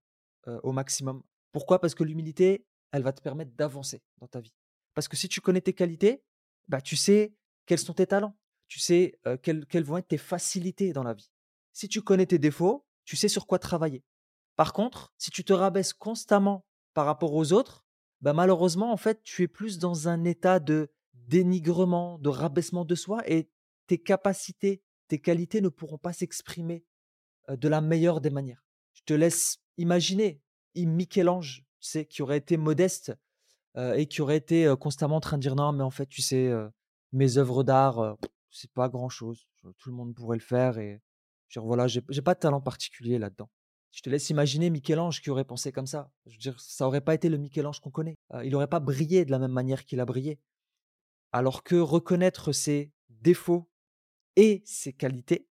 au 0.64 0.72
maximum. 0.72 1.24
Pourquoi? 1.52 1.82
Parce 1.82 1.96
que 1.96 2.04
l'humilité, 2.04 2.66
elle 2.92 3.04
va 3.04 3.12
te 3.12 3.22
permettre 3.22 3.52
d'avancer 3.52 4.02
dans 4.20 4.28
ta 4.28 4.40
vie. 4.40 4.54
Parce 4.94 5.08
que 5.08 5.18
si 5.18 5.28
tu 5.28 5.42
connais 5.42 5.62
tes 5.62 5.74
qualités, 5.74 6.24
bah, 6.68 6.80
tu 6.80 6.96
sais 6.96 7.34
quels 7.66 7.80
sont 7.80 7.94
tes 7.94 8.08
talents, 8.08 8.38
tu 8.68 8.80
sais 8.80 9.20
quelles, 9.44 9.66
quelles 9.66 9.84
vont 9.84 9.98
être 9.98 10.08
tes 10.08 10.18
facilités 10.18 10.94
dans 10.94 11.04
la 11.04 11.14
vie. 11.14 11.30
Si 11.74 11.88
tu 11.88 12.02
connais 12.02 12.26
tes 12.26 12.40
défauts, 12.40 12.86
tu 13.06 13.16
sais 13.16 13.28
sur 13.28 13.48
quoi 13.48 13.60
travailler. 13.60 14.04
Par 14.56 14.74
contre, 14.74 15.14
si 15.18 15.32
tu 15.32 15.44
te 15.44 15.54
rabaisses 15.54 15.94
constamment 15.94 16.66
par 16.94 17.06
rapport 17.06 17.34
aux 17.34 17.54
autres, 17.54 17.86
bah 18.22 18.34
malheureusement, 18.34 18.92
en 18.92 18.98
fait, 18.98 19.22
tu 19.24 19.44
es 19.44 19.48
plus 19.48 19.80
dans 19.80 20.08
un 20.08 20.26
état 20.26 20.60
de 20.60 20.92
dénigrement, 21.14 22.20
de 22.20 22.30
rabaissement 22.30 22.84
de 22.84 22.96
soi 22.96 23.22
et 23.30 23.50
tes 23.88 23.98
capacités, 23.98 24.84
tes 25.08 25.20
qualités 25.20 25.62
ne 25.62 25.70
pourront 25.70 25.98
pas 25.98 26.14
s'exprimer 26.14 26.84
de 27.50 27.68
la 27.68 27.82
meilleure 27.82 28.20
des 28.20 28.30
manières. 28.30 28.66
Je 28.94 29.02
te 29.06 29.14
laisse 29.14 29.60
imaginer 29.78 30.42
Michel-Ange, 30.76 31.64
tu 31.80 31.90
sais, 31.90 32.06
qui 32.06 32.22
aurait 32.22 32.38
été 32.38 32.58
modeste 32.58 33.14
et 33.76 34.08
qui 34.08 34.22
aurait 34.22 34.38
été 34.38 34.74
constamment 34.80 35.18
en 35.18 35.22
train 35.22 35.38
de 35.38 35.42
dire 35.42 35.56
non, 35.56 35.72
mais 35.72 35.84
en 35.84 35.90
fait, 35.90 36.08
tu 36.08 36.22
sais, 36.22 36.52
mes 37.12 37.38
œuvres 37.38 37.64
d'art, 37.64 38.18
c'est 38.50 38.72
pas 38.72 38.90
grand 38.90 39.10
chose. 39.10 39.48
Tout 39.78 39.90
le 39.90 39.96
monde 39.96 40.14
pourrait 40.14 40.38
le 40.38 40.44
faire 40.44 40.78
et 40.78 41.02
genre, 41.50 41.66
voilà, 41.66 41.88
j'ai 41.88 42.02
pas 42.02 42.34
de 42.36 42.40
talent 42.40 42.62
particulier 42.62 43.18
là-dedans. 43.18 43.50
Je 43.92 44.02
te 44.02 44.10
laisse 44.10 44.30
imaginer 44.30 44.70
Michel-Ange 44.70 45.22
qui 45.22 45.30
aurait 45.32 45.46
pensé 45.46 45.72
comme 45.72 45.88
ça. 45.88 46.12
Je 46.28 46.34
veux 46.34 46.40
dire, 46.40 46.60
ça 46.60 46.86
aurait 46.88 47.02
pas 47.02 47.16
été 47.16 47.28
le 47.28 47.38
Michel-Ange 47.38 47.80
qu'on 47.80 47.92
connaît. 47.92 48.16
il 48.44 48.52
n'aurait 48.52 48.68
pas 48.68 48.80
brillé 48.80 49.26
de 49.26 49.32
la 49.32 49.40
même 49.40 49.52
manière 49.52 49.84
qu'il 49.84 50.00
a 50.00 50.06
brillé. 50.06 50.40
Alors 51.32 51.64
que 51.64 51.76
reconnaître 51.76 52.52
ses 52.52 52.92
défauts 53.10 53.70
et 54.36 54.62
ses 54.66 54.94
qualités, 54.94 55.48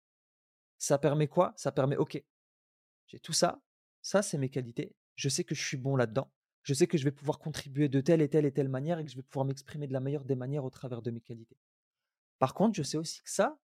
Ça 0.77 0.99
permet 0.99 1.27
quoi? 1.27 1.53
Ça 1.57 1.71
permet 1.71 1.97
OK, 1.97 2.23
j'ai 3.07 3.19
tout 3.19 3.33
ça, 3.33 3.61
ça 4.01 4.21
c'est 4.21 4.37
mes 4.37 4.49
qualités, 4.49 4.95
je 5.15 5.27
sais 5.27 5.43
que 5.43 5.55
je 5.55 5.63
suis 5.63 5.77
bon 5.77 5.95
là-dedans, 5.95 6.31
je 6.61 6.73
sais 6.73 6.85
que 6.85 6.97
je 6.97 7.03
vais 7.03 7.11
pouvoir 7.11 7.39
contribuer 7.39 7.89
de 7.89 7.99
telle 8.01 8.21
et 8.21 8.29
telle 8.29 8.45
et 8.45 8.51
telle 8.51 8.69
manière 8.69 8.99
et 8.99 9.05
que 9.05 9.09
je 9.09 9.15
vais 9.15 9.23
pouvoir 9.23 9.45
m'exprimer 9.45 9.87
de 9.87 9.93
la 9.93 9.99
meilleure 9.99 10.25
des 10.25 10.35
manières 10.35 10.65
au 10.65 10.69
travers 10.69 11.01
de 11.01 11.09
mes 11.09 11.21
qualités. 11.21 11.57
Par 12.37 12.53
contre, 12.53 12.75
je 12.75 12.83
sais 12.83 12.97
aussi 12.97 13.21
que 13.23 13.31
ça, 13.31 13.57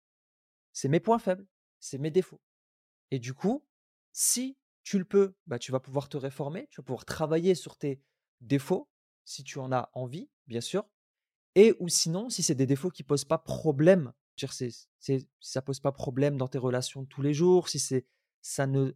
c'est 0.72 0.90
mes 0.90 1.00
points 1.00 1.20
faibles, 1.20 1.46
c'est 1.84 1.98
mes 1.98 2.12
défauts. 2.12 2.42
Et 3.12 3.20
du 3.20 3.34
coup, 3.34 3.66
si 4.14 4.58
tu 4.84 4.98
le 4.98 5.06
peux, 5.06 5.36
bah, 5.48 5.60
tu 5.60 5.72
vas 5.72 5.82
pouvoir 5.82 6.08
te 6.08 6.16
réformer, 6.18 6.68
tu 6.72 6.80
vas 6.80 6.86
pouvoir 6.86 7.06
travailler 7.06 7.56
sur 7.56 7.78
tes 7.78 8.02
défauts, 8.40 8.90
si 9.26 9.44
tu 9.44 9.60
en 9.60 9.72
as 9.74 9.90
envie, 9.94 10.30
bien 10.48 10.62
sûr. 10.62 10.86
Et 11.56 11.76
ou 11.80 11.90
sinon, 11.90 12.30
si 12.30 12.42
c'est 12.42 12.56
des 12.56 12.66
défauts 12.66 12.90
qui 12.90 13.04
posent 13.04 13.26
pas 13.26 13.38
problème, 13.38 14.14
c'est, 14.50 14.72
si 15.00 15.28
ça 15.42 15.62
pose 15.62 15.80
pas 15.80 15.92
problème 15.92 16.38
dans 16.38 16.48
tes 16.48 16.58
relations 16.58 17.04
de 17.04 17.08
tous 17.08 17.22
les 17.22 17.34
jours, 17.34 17.68
si 17.68 17.80
c'est, 17.80 18.06
ça 18.42 18.66
ne, 18.66 18.94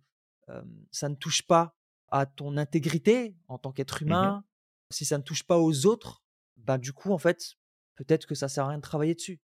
ça 0.92 1.10
ne 1.10 1.16
touche 1.16 1.44
pas 1.44 1.78
à 2.10 2.26
ton 2.26 2.56
intégrité 2.56 3.36
en 3.50 3.58
tant 3.58 3.74
qu'être 3.74 4.02
Mmh 4.02 4.06
humain, 4.08 4.44
si 4.92 5.04
ça 5.04 5.18
ne 5.18 5.24
touche 5.24 5.44
pas 5.44 5.60
aux 5.60 5.86
autres, 5.86 6.24
bah 6.56 6.78
du 6.78 6.94
coup, 6.94 7.12
en 7.12 7.18
fait, 7.18 7.56
peut-être 7.96 8.26
que 8.26 8.36
ça 8.36 8.48
sert 8.48 8.64
à 8.64 8.70
rien 8.70 8.78
de 8.78 8.82
travailler 8.82 9.14
dessus. 9.14 9.42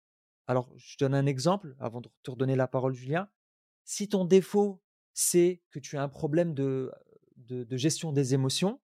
Alors, 0.46 0.72
je 0.76 0.96
donne 0.98 1.14
un 1.14 1.26
exemple 1.26 1.76
avant 1.78 2.00
de 2.00 2.10
te 2.22 2.30
redonner 2.30 2.56
la 2.56 2.66
parole, 2.66 2.92
Julien. 2.92 3.28
Si 3.84 4.08
ton 4.08 4.24
défaut, 4.24 4.82
c'est 5.12 5.62
que 5.70 5.78
tu 5.78 5.96
as 5.96 6.02
un 6.02 6.08
problème 6.08 6.54
de, 6.54 6.90
de, 7.36 7.76
gestion 7.76 8.12
des 8.12 8.34
émotions, 8.34 8.80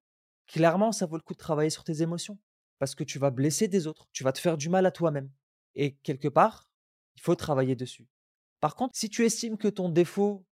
clairement, 0.46 0.92
ça 0.92 1.06
vaut 1.06 1.16
le 1.16 1.22
coup 1.22 1.34
de 1.34 1.38
travailler 1.38 1.70
sur 1.70 1.84
tes 1.84 2.02
émotions 2.02 2.38
parce 2.78 2.94
que 2.94 3.04
tu 3.04 3.18
vas 3.18 3.30
blesser 3.30 3.68
des 3.68 3.86
autres, 3.86 4.08
tu 4.12 4.22
vas 4.22 4.32
te 4.32 4.38
faire 4.38 4.56
du 4.56 4.68
mal 4.68 4.86
à 4.86 4.90
toi-même. 4.90 5.30
Et 5.74 5.96
quelque 5.96 6.28
part, 6.28 6.68
il 7.14 7.22
faut 7.22 7.34
travailler 7.34 7.74
dessus. 7.74 8.06
Par 8.60 8.74
contre, 8.74 8.96
si 8.96 9.08
tu 9.08 9.24
estimes 9.24 9.56
que 9.56 9.68
ton 9.68 9.88
défaut, 9.88 10.46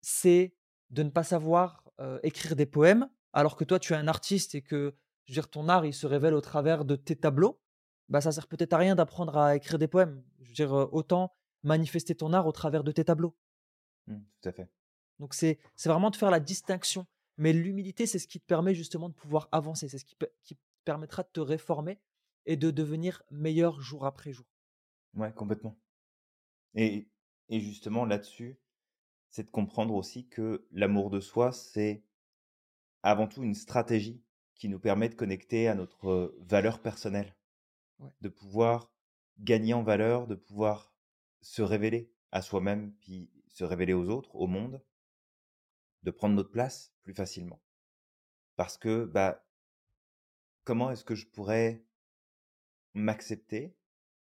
c'est 0.00 0.54
de 0.90 1.02
ne 1.02 1.10
pas 1.10 1.24
savoir 1.24 1.82
euh, 2.00 2.18
écrire 2.22 2.56
des 2.56 2.66
poèmes, 2.66 3.08
alors 3.32 3.56
que 3.56 3.64
toi, 3.64 3.78
tu 3.78 3.92
es 3.92 3.96
un 3.96 4.08
artiste 4.08 4.54
et 4.54 4.62
que 4.62 4.94
dire, 5.28 5.48
ton 5.48 5.68
art, 5.68 5.84
il 5.84 5.94
se 5.94 6.06
révèle 6.06 6.34
au 6.34 6.40
travers 6.40 6.84
de 6.84 6.96
tes 6.96 7.16
tableaux, 7.16 7.60
bah, 8.08 8.20
ça 8.20 8.32
sert 8.32 8.46
peut-être 8.46 8.72
à 8.72 8.78
rien 8.78 8.94
d'apprendre 8.94 9.36
à 9.36 9.56
écrire 9.56 9.78
des 9.78 9.88
poèmes. 9.88 10.22
Je 10.40 10.48
veux 10.48 10.54
dire, 10.54 10.72
autant 10.92 11.32
manifester 11.62 12.14
ton 12.14 12.32
art 12.32 12.46
au 12.46 12.52
travers 12.52 12.84
de 12.84 12.92
tes 12.92 13.04
tableaux. 13.04 13.36
Mmh, 14.06 14.18
tout 14.40 14.48
à 14.48 14.52
fait. 14.52 14.68
Donc, 15.18 15.34
c'est 15.34 15.58
vraiment 15.84 16.10
de 16.10 16.16
faire 16.16 16.30
la 16.30 16.40
distinction. 16.40 17.06
Mais 17.38 17.52
l'humilité, 17.52 18.06
c'est 18.06 18.18
ce 18.18 18.28
qui 18.28 18.40
te 18.40 18.46
permet 18.46 18.74
justement 18.74 19.08
de 19.08 19.14
pouvoir 19.14 19.48
avancer. 19.52 19.88
C'est 19.88 19.98
ce 19.98 20.04
qui, 20.04 20.14
pe- 20.14 20.32
qui 20.42 20.56
te 20.56 20.60
permettra 20.84 21.22
de 21.22 21.28
te 21.32 21.40
réformer 21.40 21.98
et 22.46 22.56
de 22.56 22.70
devenir 22.70 23.22
meilleur 23.30 23.80
jour 23.80 24.06
après 24.06 24.32
jour. 24.32 24.46
Ouais, 25.14 25.32
complètement. 25.32 25.76
Et 26.74 27.08
et 27.48 27.60
justement 27.60 28.04
là-dessus, 28.04 28.58
c'est 29.30 29.44
de 29.44 29.50
comprendre 29.50 29.94
aussi 29.94 30.28
que 30.28 30.66
l'amour 30.72 31.10
de 31.10 31.20
soi, 31.20 31.52
c'est 31.52 32.02
avant 33.02 33.26
tout 33.28 33.42
une 33.42 33.54
stratégie 33.54 34.22
qui 34.54 34.68
nous 34.68 34.78
permet 34.78 35.08
de 35.08 35.14
connecter 35.14 35.68
à 35.68 35.74
notre, 35.74 36.34
valeur 36.40 36.80
personnelle, 36.80 37.36
De 38.20 38.28
pouvoir 38.28 38.92
gagner 39.38 39.74
en 39.74 39.82
valeur, 39.82 40.26
de 40.26 40.34
pouvoir 40.34 40.92
se 41.40 41.62
révéler 41.62 42.12
à 42.32 42.42
soi-même, 42.42 42.92
puis 43.00 43.30
se 43.48 43.64
révéler 43.64 43.92
aux 43.92 44.08
autres, 44.08 44.34
au 44.34 44.46
monde, 44.46 44.82
de 46.02 46.10
prendre 46.10 46.34
notre 46.34 46.50
place 46.50 46.92
plus 47.02 47.14
facilement. 47.14 47.60
Parce 48.56 48.76
que, 48.76 49.04
bah, 49.04 49.46
comment 50.64 50.90
est-ce 50.90 51.04
que 51.04 51.14
je 51.14 51.26
pourrais 51.26 51.84
m'accepter? 52.94 53.76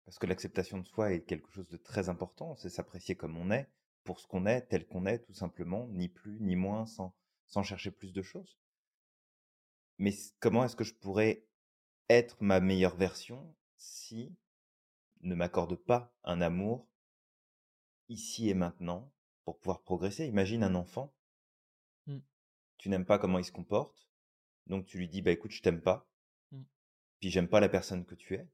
Parce 0.05 0.19
que 0.19 0.27
l'acceptation 0.27 0.79
de 0.79 0.87
soi 0.87 1.13
est 1.13 1.23
quelque 1.23 1.51
chose 1.51 1.69
de 1.69 1.77
très 1.77 2.09
important, 2.09 2.55
c'est 2.57 2.69
s'apprécier 2.69 3.17
comme 3.17 3.37
on 3.37 3.51
est, 3.51 3.69
pour 4.05 4.21
ce 4.21 4.27
qu'on 4.27 4.47
est, 4.47 4.63
tel 4.63 4.87
qu'on 4.87 5.07
est, 5.07 5.19
tout 5.21 5.35
simplement, 5.35 5.89
ni 5.89 6.09
plus 6.09 6.41
ni 6.41 6.57
moins, 6.57 6.87
sans 6.87 7.15
sans 7.47 7.63
chercher 7.63 7.91
plus 7.91 8.13
de 8.13 8.23
choses. 8.23 8.59
Mais 9.99 10.13
comment 10.41 10.65
est-ce 10.65 10.77
que 10.77 10.85
je 10.85 10.95
pourrais 10.95 11.46
être 12.11 12.37
ma 12.41 12.61
meilleure 12.61 12.97
version 12.97 13.55
si 13.77 14.35
ne 15.23 15.35
m'accorde 15.35 15.77
pas 15.77 16.15
un 16.25 16.41
amour 16.41 16.89
ici 18.09 18.49
et 18.49 18.55
maintenant 18.55 19.13
pour 19.45 19.59
pouvoir 19.59 19.83
progresser? 19.83 20.27
Imagine 20.27 20.63
un 20.65 20.75
enfant, 20.75 21.13
Mm, 22.09 22.19
tu 22.79 22.89
n'aimes 22.91 23.05
pas 23.07 23.19
comment 23.19 23.39
il 23.39 23.45
se 23.45 23.53
comporte, 23.53 24.09
donc 24.67 24.87
tu 24.87 24.99
lui 24.99 25.09
dis: 25.09 25.23
«Bah, 25.23 25.31
écoute, 25.33 25.53
je 25.53 25.63
t'aime 25.63 25.81
pas, 25.83 26.09
mm, 26.53 26.63
puis 27.21 27.31
j'aime 27.31 27.49
pas 27.49 27.61
la 27.61 27.69
personne 27.69 28.05
que 28.07 28.15
tu 28.17 28.35
es». 28.35 28.49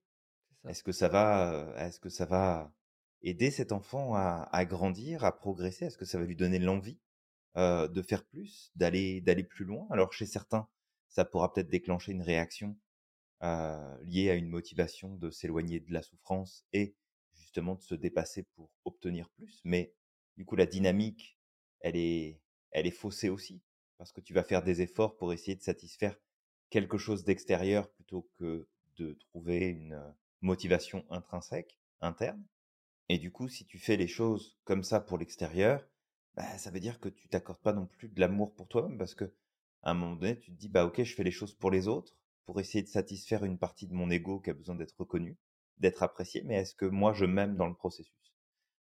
Est-ce 0.68 0.82
que 0.84 0.92
ça 0.92 1.08
va, 1.08 1.52
heu, 1.54 1.74
est-ce 1.78 2.00
que 2.00 2.08
ça 2.10 2.26
va 2.26 2.72
aider 3.22 3.50
cet 3.52 3.72
enfant 3.72 4.14
à 4.16 4.48
à 4.52 4.64
grandir, 4.66 5.24
à 5.24 5.32
progresser? 5.36 5.86
Est-ce 5.86 5.98
que 5.98 6.04
ça 6.06 6.18
va 6.18 6.26
lui 6.26 6.36
donner 6.36 6.58
l'envie, 6.60 7.00
heu, 7.58 7.88
de 7.88 8.02
faire 8.02 8.24
plus, 8.26 8.72
d'aller 8.76 9.20
d'aller 9.22 9.44
plus 9.44 9.64
loin? 9.66 9.86
Alors 9.90 10.12
chez 10.14 10.26
certains, 10.26 10.68
ça 11.08 11.24
pourra 11.26 11.52
peut-être 11.52 11.70
déclencher 11.70 12.12
une 12.12 12.22
réaction, 12.22 12.76
heu, 13.42 13.98
liée 14.04 14.30
à 14.30 14.34
une 14.34 14.48
motivation 14.48 15.14
de 15.16 15.30
s'éloigner 15.30 15.80
de 15.80 15.92
la 15.92 16.02
souffrance 16.02 16.64
et 16.72 16.94
justement 17.34 17.74
de 17.74 17.82
se 17.82 17.94
dépasser 17.94 18.44
pour 18.54 18.70
obtenir 18.84 19.28
plus. 19.30 19.60
Mais 19.64 19.94
du 20.36 20.44
coup, 20.44 20.56
la 20.56 20.66
dynamique, 20.66 21.38
elle 21.80 21.96
est 21.96 22.40
elle 22.70 22.86
est 22.86 22.90
faussée 22.90 23.28
aussi, 23.28 23.60
parce 23.98 24.12
que 24.12 24.20
tu 24.22 24.32
vas 24.32 24.42
faire 24.44 24.62
des 24.62 24.80
efforts 24.80 25.16
pour 25.16 25.32
essayer 25.34 25.56
de 25.56 25.62
satisfaire 25.62 26.16
quelque 26.70 26.96
chose 26.98 27.24
d'extérieur 27.24 27.90
plutôt 27.90 28.28
que 28.38 28.66
de 28.96 29.12
trouver 29.14 29.58
une, 29.68 29.92
heu, 29.94 30.12
motivation 30.40 31.04
intrinsèque, 31.10 31.78
interne. 32.00 32.42
Et 33.08 33.18
du 33.18 33.30
coup, 33.30 33.48
si 33.48 33.64
tu 33.66 33.78
fais 33.78 33.96
les 33.96 34.08
choses 34.08 34.58
comme 34.64 34.82
ça 34.82 35.00
pour 35.00 35.18
l'extérieur, 35.18 35.86
bah, 36.34 36.58
ça 36.58 36.70
veut 36.70 36.80
dire 36.80 36.98
que 37.00 37.08
tu 37.08 37.28
t'accordes 37.28 37.60
pas 37.62 37.72
non 37.72 37.86
plus 37.86 38.08
de 38.08 38.20
l'amour 38.20 38.54
pour 38.54 38.68
toi-même 38.68 38.98
parce 38.98 39.14
que 39.14 39.34
à 39.82 39.90
un 39.92 39.94
moment 39.94 40.16
donné, 40.16 40.38
tu 40.38 40.52
te 40.52 40.56
dis, 40.58 40.68
bah, 40.68 40.84
OK, 40.86 41.02
je 41.02 41.14
fais 41.14 41.24
les 41.24 41.30
choses 41.32 41.54
pour 41.54 41.70
les 41.70 41.88
autres, 41.88 42.14
pour 42.46 42.60
essayer 42.60 42.82
de 42.82 42.88
satisfaire 42.88 43.44
une 43.44 43.58
partie 43.58 43.86
de 43.86 43.94
mon 43.94 44.10
ego 44.10 44.40
qui 44.40 44.50
a 44.50 44.54
besoin 44.54 44.74
d'être 44.74 44.96
reconnu, 44.98 45.36
d'être 45.78 46.02
apprécié, 46.02 46.42
mais 46.44 46.56
est-ce 46.56 46.74
que 46.74 46.86
moi, 46.86 47.12
je 47.12 47.24
m'aime 47.24 47.56
dans 47.56 47.66
le 47.66 47.74
processus? 47.74 48.34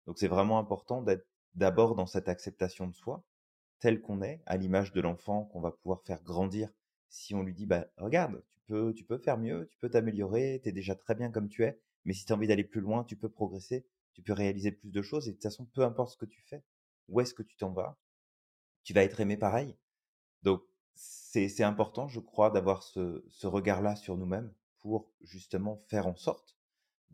Donc, 0.06 0.18
c'est 0.18 0.28
vraiment 0.28 0.58
important 0.58 1.02
d'être 1.02 1.26
d'abord 1.54 1.94
dans 1.94 2.06
cette 2.06 2.28
acceptation 2.28 2.86
de 2.86 2.94
soi, 2.94 3.24
tel 3.80 4.00
qu'on 4.00 4.22
est, 4.22 4.42
à 4.46 4.56
l'image 4.56 4.92
de 4.92 5.00
l'enfant 5.00 5.44
qu'on 5.46 5.60
va 5.60 5.72
pouvoir 5.72 6.02
faire 6.02 6.22
grandir 6.22 6.70
si 7.08 7.34
on 7.34 7.42
lui 7.42 7.54
dit, 7.54 7.66
bah, 7.66 7.86
regarde, 7.96 8.42
tu 8.50 8.60
peux, 8.66 8.92
tu 8.94 9.04
peux 9.04 9.18
faire 9.18 9.38
mieux, 9.38 9.66
tu 9.70 9.78
peux 9.78 9.88
t'améliorer, 9.88 10.60
tu 10.62 10.68
es 10.68 10.72
déjà 10.72 10.94
très 10.94 11.14
bien 11.14 11.30
comme 11.30 11.48
tu 11.48 11.64
es, 11.64 11.78
mais 12.04 12.12
si 12.12 12.24
tu 12.24 12.32
as 12.32 12.36
envie 12.36 12.46
d'aller 12.46 12.64
plus 12.64 12.80
loin, 12.80 13.04
tu 13.04 13.16
peux 13.16 13.28
progresser, 13.28 13.86
tu 14.12 14.22
peux 14.22 14.32
réaliser 14.32 14.72
plus 14.72 14.90
de 14.90 15.02
choses 15.02 15.28
et 15.28 15.30
de 15.30 15.36
toute 15.36 15.42
façon, 15.42 15.64
peu 15.66 15.82
importe 15.82 16.12
ce 16.12 16.16
que 16.16 16.26
tu 16.26 16.42
fais, 16.42 16.62
où 17.08 17.20
est-ce 17.20 17.34
que 17.34 17.42
tu 17.42 17.56
t'en 17.56 17.70
vas, 17.70 17.96
tu 18.82 18.92
vas 18.92 19.04
être 19.04 19.20
aimé 19.20 19.36
pareil. 19.36 19.76
Donc, 20.42 20.62
c'est, 20.98 21.62
important, 21.62 22.08
je 22.08 22.18
crois, 22.18 22.50
d'avoir 22.50 22.82
ce, 22.82 23.46
regard-là 23.46 23.94
sur 23.94 24.16
nous-mêmes 24.16 24.52
pour 24.80 25.12
justement 25.20 25.76
faire 25.76 26.08
en 26.08 26.16
sorte 26.16 26.58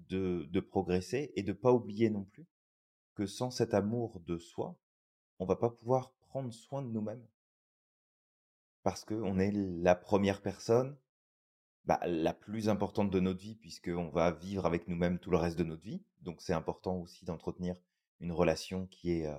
de, 0.09 0.61
progresser 0.61 1.33
et 1.37 1.43
de 1.43 1.53
pas 1.53 1.73
oublier 1.73 2.09
non 2.09 2.25
plus 2.25 2.47
que 3.15 3.27
sans 3.27 3.51
cet 3.51 3.75
amour 3.75 4.21
de 4.21 4.39
soi, 4.39 4.79
on 5.39 5.45
va 5.45 5.57
pas 5.57 5.69
pouvoir 5.69 6.13
prendre 6.23 6.53
soin 6.53 6.81
de 6.81 6.89
nous-mêmes 6.89 7.27
parce 8.83 9.05
qu'on 9.05 9.39
est 9.39 9.53
la 9.53 9.95
première 9.95 10.41
personne, 10.41 10.97
bah, 11.85 12.01
la 12.07 12.33
plus 12.33 12.71
importante 12.71 13.11
de 13.11 13.21
notre 13.21 13.41
vie 13.41 13.57
puisqu'on 13.57 14.09
va 14.09 14.31
vivre 14.31 14.65
avec 14.65 14.89
nous-mêmes 14.89 15.19
tout 15.19 15.31
le 15.31 15.37
reste 15.37 15.59
de 15.59 15.65
notre 15.65 15.83
vie. 15.83 16.03
Donc 16.23 16.41
c'est 16.41 16.55
important 16.55 16.97
aussi 16.97 17.27
d'entretenir 17.27 17.77
une 18.21 18.33
relation 18.33 18.87
qui 18.87 19.13
est 19.13 19.27
euh, 19.27 19.39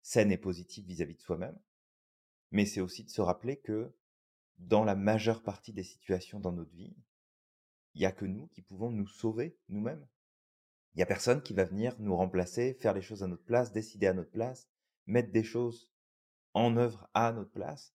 saine 0.00 0.32
et 0.32 0.38
positive 0.38 0.86
vis-à-vis 0.86 1.16
de 1.16 1.20
soi-même. 1.20 1.58
Mais 2.52 2.66
c'est 2.66 2.82
aussi 2.82 3.02
de 3.02 3.10
se 3.10 3.22
rappeler 3.22 3.56
que 3.56 3.92
dans 4.58 4.84
la 4.84 4.94
majeure 4.94 5.42
partie 5.42 5.72
des 5.72 5.82
situations 5.82 6.38
dans 6.38 6.52
notre 6.52 6.74
vie, 6.74 6.94
il 7.94 8.00
n'y 8.00 8.06
a 8.06 8.12
que 8.12 8.26
nous 8.26 8.46
qui 8.48 8.62
pouvons 8.62 8.90
nous 8.90 9.06
sauver 9.06 9.58
nous-mêmes. 9.68 10.06
Il 10.94 10.98
n'y 10.98 11.02
a 11.02 11.06
personne 11.06 11.42
qui 11.42 11.54
va 11.54 11.64
venir 11.64 11.96
nous 11.98 12.14
remplacer, 12.14 12.74
faire 12.74 12.92
les 12.92 13.02
choses 13.02 13.22
à 13.22 13.26
notre 13.26 13.44
place, 13.44 13.72
décider 13.72 14.06
à 14.06 14.12
notre 14.12 14.30
place, 14.30 14.68
mettre 15.06 15.32
des 15.32 15.42
choses 15.42 15.90
en 16.52 16.76
œuvre 16.76 17.08
à 17.14 17.32
notre 17.32 17.50
place. 17.50 17.94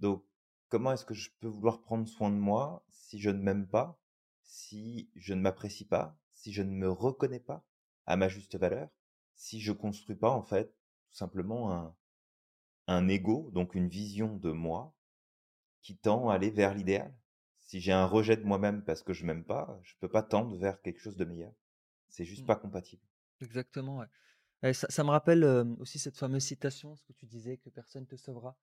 Donc, 0.00 0.24
comment 0.68 0.92
est-ce 0.92 1.04
que 1.04 1.14
je 1.14 1.30
peux 1.38 1.46
vouloir 1.46 1.80
prendre 1.80 2.08
soin 2.08 2.30
de 2.30 2.36
moi 2.36 2.84
si 2.90 3.20
je 3.20 3.30
ne 3.30 3.40
m'aime 3.40 3.68
pas, 3.68 4.00
si 4.42 5.10
je 5.14 5.34
ne 5.34 5.40
m'apprécie 5.40 5.86
pas, 5.86 6.18
si 6.32 6.52
je 6.52 6.62
ne 6.62 6.72
me 6.72 6.90
reconnais 6.90 7.40
pas 7.40 7.64
à 8.06 8.16
ma 8.16 8.28
juste 8.28 8.56
valeur, 8.56 8.90
si 9.36 9.60
je 9.60 9.70
construis 9.70 10.16
pas 10.16 10.30
en 10.30 10.42
fait 10.42 10.74
tout 11.06 11.14
simplement 11.14 11.72
un, 11.72 11.96
un 12.86 13.08
ego, 13.08 13.50
donc 13.52 13.74
une 13.74 13.88
vision 13.88 14.36
de 14.36 14.52
moi 14.52 14.94
qui 15.82 15.96
tend 15.98 16.30
à 16.30 16.34
aller 16.34 16.50
vers 16.50 16.74
l'idéal. 16.74 17.14
Si 17.60 17.80
j'ai 17.80 17.92
un 17.92 18.06
rejet 18.06 18.36
de 18.36 18.44
moi-même 18.44 18.84
parce 18.84 19.02
que 19.02 19.12
je 19.12 19.26
m'aime 19.26 19.44
pas, 19.44 19.80
je 19.84 19.94
peux 20.00 20.08
pas 20.10 20.22
tendre 20.22 20.56
vers 20.58 20.82
quelque 20.82 21.00
chose 21.00 21.16
de 21.16 21.24
meilleur. 21.26 21.52
C'est 22.08 22.24
juste 22.26 22.44
Mm, 22.44 22.46
pas 22.46 22.56
compatible. 22.56 23.02
Exactement, 23.42 23.98
ouais. 23.98 24.06
Et 24.64 24.74
ça, 24.74 24.88
ça 24.90 25.04
me 25.04 25.10
rappelle 25.10 25.44
euh, 25.44 25.64
aussi 25.80 25.98
cette 26.00 26.18
fameuse 26.18 26.44
citation, 26.44 26.96
ce 26.96 27.04
que 27.04 27.12
tu 27.14 27.26
disais, 27.26 27.58
que 27.58 27.70
personne 27.70 28.06
te 28.06 28.16
sauvera. 28.16 28.58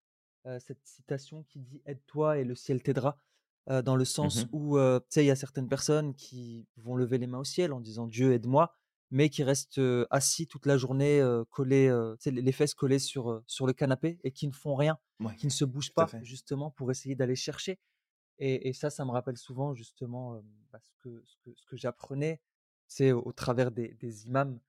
Euh, 0.47 0.59
cette 0.59 0.85
citation 0.85 1.43
qui 1.43 1.59
dit 1.61 1.81
aide-toi 1.85 2.39
et 2.39 2.45
le 2.45 2.55
ciel 2.55 2.83
t'aidera, 2.83 3.21
euh, 3.69 3.81
dans 3.83 3.95
le 3.97 4.05
sens 4.05 4.45
Mhm. 4.45 4.49
où, 4.51 4.77
tu 4.79 5.05
sais, 5.09 5.23
il 5.25 5.27
y 5.27 5.31
a 5.31 5.37
certaines 5.37 5.69
personnes 5.69 6.15
qui 6.15 6.67
vont 6.77 6.95
lever 6.97 7.19
les 7.19 7.27
mains 7.27 7.39
au 7.39 7.45
ciel 7.45 7.73
en 7.73 7.81
disant 7.81 8.07
Dieu 8.07 8.33
aide-moi, 8.33 8.78
mais 9.11 9.29
qui 9.29 9.43
restent 9.43 9.79
euh, 9.79 10.05
assis 10.11 10.47
toute 10.47 10.65
la 10.65 10.77
journée, 10.77 11.19
euh, 11.19 11.43
collés, 11.49 11.87
euh, 11.87 12.15
les 12.25 12.51
fesses 12.51 12.73
collées 12.73 12.99
sur, 12.99 13.41
sur 13.47 13.65
le 13.65 13.73
canapé 13.73 14.19
et 14.23 14.31
qui 14.31 14.47
ne 14.47 14.53
font 14.53 14.75
rien, 14.75 14.99
Ouais, 15.19 15.35
qui 15.35 15.47
ne 15.47 15.51
se 15.51 15.65
bougent 15.65 15.93
pas 15.93 16.07
justement 16.21 16.71
pour 16.71 16.91
essayer 16.91 17.15
d'aller 17.15 17.35
chercher. 17.35 17.79
Et, 18.37 18.69
et 18.69 18.73
ça, 18.73 18.89
ça 18.89 19.03
me 19.05 19.11
rappelle 19.11 19.37
souvent 19.37 19.73
justement 19.73 20.41
bah, 20.71 20.79
ce 20.81 20.91
que, 21.03 21.23
ce 21.25 21.35
que, 21.43 21.53
ce 21.55 21.65
que 21.65 21.75
j'apprenais, 21.75 22.39
c'est 22.87 23.11
au, 23.11 23.21
au 23.25 23.33
travers 23.33 23.71
des, 23.71 23.95
des 23.95 24.27
imams 24.27 24.59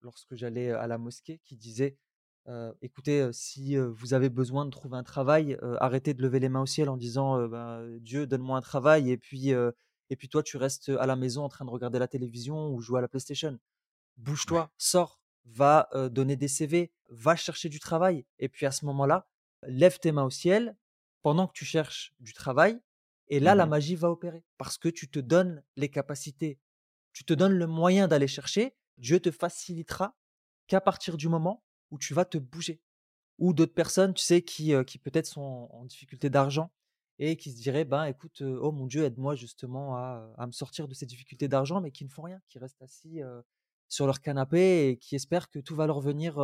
lorsque 0.00 0.34
j'allais 0.34 0.70
à 0.70 0.86
la 0.86 0.96
mosquée 0.96 1.40
qui 1.44 1.56
disaient, 1.56 1.96
écoutez, 2.80 3.28
si 3.32 3.76
vous 3.76 4.14
avez 4.14 4.30
besoin 4.30 4.64
de 4.64 4.70
trouver 4.70 4.96
un 4.96 5.02
travail, 5.02 5.58
arrêtez 5.80 6.14
de 6.14 6.22
lever 6.22 6.40
les 6.40 6.48
mains 6.48 6.62
au 6.62 6.66
ciel 6.66 6.88
en 6.88 6.96
disant, 6.96 7.46
bah, 7.48 7.82
Dieu, 8.00 8.26
donne-moi 8.26 8.56
un 8.56 8.62
travail, 8.62 9.10
et 9.10 9.18
puis, 9.18 9.50
et 9.50 10.16
puis 10.16 10.28
toi, 10.30 10.42
tu 10.42 10.56
restes 10.56 10.88
à 10.88 11.04
la 11.04 11.16
maison 11.16 11.42
en 11.42 11.50
train 11.50 11.66
de 11.66 11.70
regarder 11.70 11.98
la 11.98 12.08
télévision 12.08 12.70
ou 12.72 12.80
jouer 12.80 13.00
à 13.00 13.02
la 13.02 13.08
PlayStation. 13.08 13.58
Ouais. 14.48 14.64
Bouge-toi, 14.64 14.72
sors, 14.78 15.20
va 15.44 15.88
euh, 15.94 16.08
donner 16.08 16.36
des 16.36 16.48
CV, 16.48 16.92
va 17.08 17.36
chercher 17.36 17.68
du 17.68 17.80
travail. 17.80 18.26
Et 18.38 18.48
puis 18.48 18.66
à 18.66 18.72
ce 18.72 18.84
moment-là, 18.86 19.28
lève 19.62 19.98
tes 19.98 20.12
mains 20.12 20.24
au 20.24 20.30
ciel 20.30 20.76
pendant 21.22 21.46
que 21.46 21.52
tu 21.52 21.64
cherches 21.64 22.14
du 22.20 22.32
travail. 22.32 22.80
Et 23.28 23.40
là, 23.40 23.54
la 23.54 23.66
Mmh 23.66 23.70
magie 23.70 23.96
va 23.96 24.10
opérer 24.10 24.44
parce 24.56 24.78
que 24.78 24.88
tu 24.88 25.08
te 25.10 25.18
donnes 25.18 25.62
les 25.76 25.90
capacités, 25.90 26.60
tu 27.12 27.24
te 27.24 27.34
donnes 27.34 27.52
le 27.54 27.66
moyen 27.66 28.08
d'aller 28.08 28.28
chercher. 28.28 28.76
Dieu 28.98 29.20
te 29.20 29.30
facilitera 29.30 30.16
qu'à 30.66 30.80
partir 30.80 31.16
du 31.16 31.28
moment 31.28 31.64
où 31.90 31.98
tu 31.98 32.14
vas 32.14 32.24
te 32.24 32.38
bouger. 32.38 32.82
Ou 33.38 33.52
d'autres 33.54 33.74
personnes, 33.74 34.14
tu 34.14 34.22
sais, 34.24 34.42
qui, 34.42 34.72
qui 34.86 34.98
peut-être 34.98 35.26
sont 35.26 35.68
en 35.72 35.84
difficulté 35.84 36.30
d'argent 36.30 36.72
et 37.18 37.36
qui 37.36 37.52
se 37.52 37.56
diraient: 37.56 37.84
«Ben, 37.84 38.04
écoute, 38.06 38.42
heu, 38.42 38.58
oh 38.62 38.72
mon 38.72 38.86
Dieu, 38.86 39.04
aide-moi 39.04 39.34
justement 39.36 39.96
à, 39.96 40.32
à 40.36 40.46
me 40.46 40.52
sortir 40.52 40.88
de 40.88 40.94
ces 40.94 41.06
difficultés 41.06 41.48
d'argent», 41.48 41.80
mais 41.80 41.92
qui 41.92 42.04
ne 42.04 42.10
font 42.10 42.22
rien, 42.22 42.40
qui 42.48 42.58
restent 42.58 42.82
assis, 42.82 43.20
sur 43.88 44.06
leur 44.06 44.20
canapé 44.20 44.88
et 44.90 44.96
qui 44.98 45.16
espèrent 45.16 45.48
que 45.50 45.58
tout 45.60 45.74
va 45.74 45.86
leur 45.86 46.00
venir, 46.00 46.34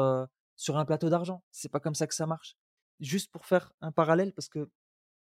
sur 0.57 0.77
un 0.79 0.85
plateau 0.85 1.11
d'argent. 1.11 1.43
C'est 1.51 1.71
pas 1.71 1.81
comme 1.81 1.95
ça 1.95 2.07
que 2.07 2.15
ça 2.15 2.27
marche. 2.27 2.57
Juste 3.01 3.31
pour 3.33 3.45
faire 3.47 3.73
un 3.81 3.93
parallèle, 3.93 4.33
parce 4.33 4.49
que 4.49 4.71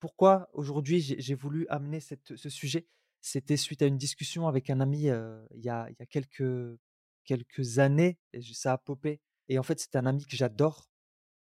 pourquoi 0.01 0.49
aujourd'hui 0.53 1.01
j'ai 1.01 1.35
voulu 1.35 1.67
amener 1.69 2.01
cette 2.01 2.37
ce 2.37 2.49
sujet? 2.51 2.89
C'était 3.21 3.57
suite 3.57 3.83
à 3.83 3.87
une 3.87 3.99
discussion 3.99 4.49
avec 4.49 4.69
un 4.71 4.81
ami, 4.81 5.03
il 5.05 5.07
y 5.65 5.69
a 5.71 5.87
il 5.91 5.97
y 5.99 6.03
a 6.03 6.07
quelques 6.07 6.79
quelques 7.25 7.79
années 7.79 8.19
et 8.33 8.43
ça 8.43 8.73
a 8.73 8.79
popé 8.79 9.21
et 9.49 9.59
en 9.59 9.63
fait, 9.63 9.79
c'est 9.81 9.97
un 9.97 10.07
ami 10.07 10.25
que 10.27 10.37
j'adore 10.37 10.89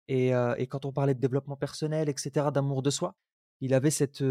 et 0.07 0.29
et 0.57 0.67
quand 0.67 0.85
on 0.85 0.91
parlait 0.93 1.15
de 1.15 1.19
développement 1.21 1.57
personnel 1.57 2.09
et 2.09 2.15
cetera, 2.17 2.51
d'amour 2.51 2.81
de 2.83 2.89
soi, 2.89 3.15
il 3.61 3.73
avait 3.73 3.91
cette, 3.91 4.23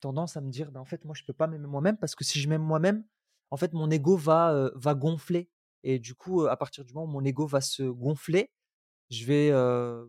tendance 0.00 0.36
à 0.36 0.40
me 0.42 0.50
dire: 0.50 0.70
«Bah, 0.72 0.80
en 0.80 0.84
fait, 0.84 1.04
moi, 1.04 1.14
je 1.16 1.24
peux 1.24 1.32
pas 1.32 1.46
m'aimer 1.46 1.66
moi-même 1.68 1.96
parce 1.98 2.14
que 2.14 2.24
si 2.24 2.40
je 2.40 2.48
m'aime 2.48 2.62
moi-même, 2.62 3.04
en 3.50 3.56
fait, 3.56 3.72
mon 3.74 3.90
ego 3.90 4.16
va, 4.16 4.70
va 4.74 4.94
gonfler 4.94 5.50
et 5.84 5.98
du 5.98 6.14
coup, 6.14 6.46
à 6.46 6.56
partir 6.56 6.84
du 6.84 6.92
moment 6.94 7.06
où 7.06 7.12
mon 7.12 7.24
ego 7.24 7.46
va 7.46 7.60
se 7.60 7.82
gonfler, 7.82 8.50
je 9.10 9.24
vais, 9.26 9.50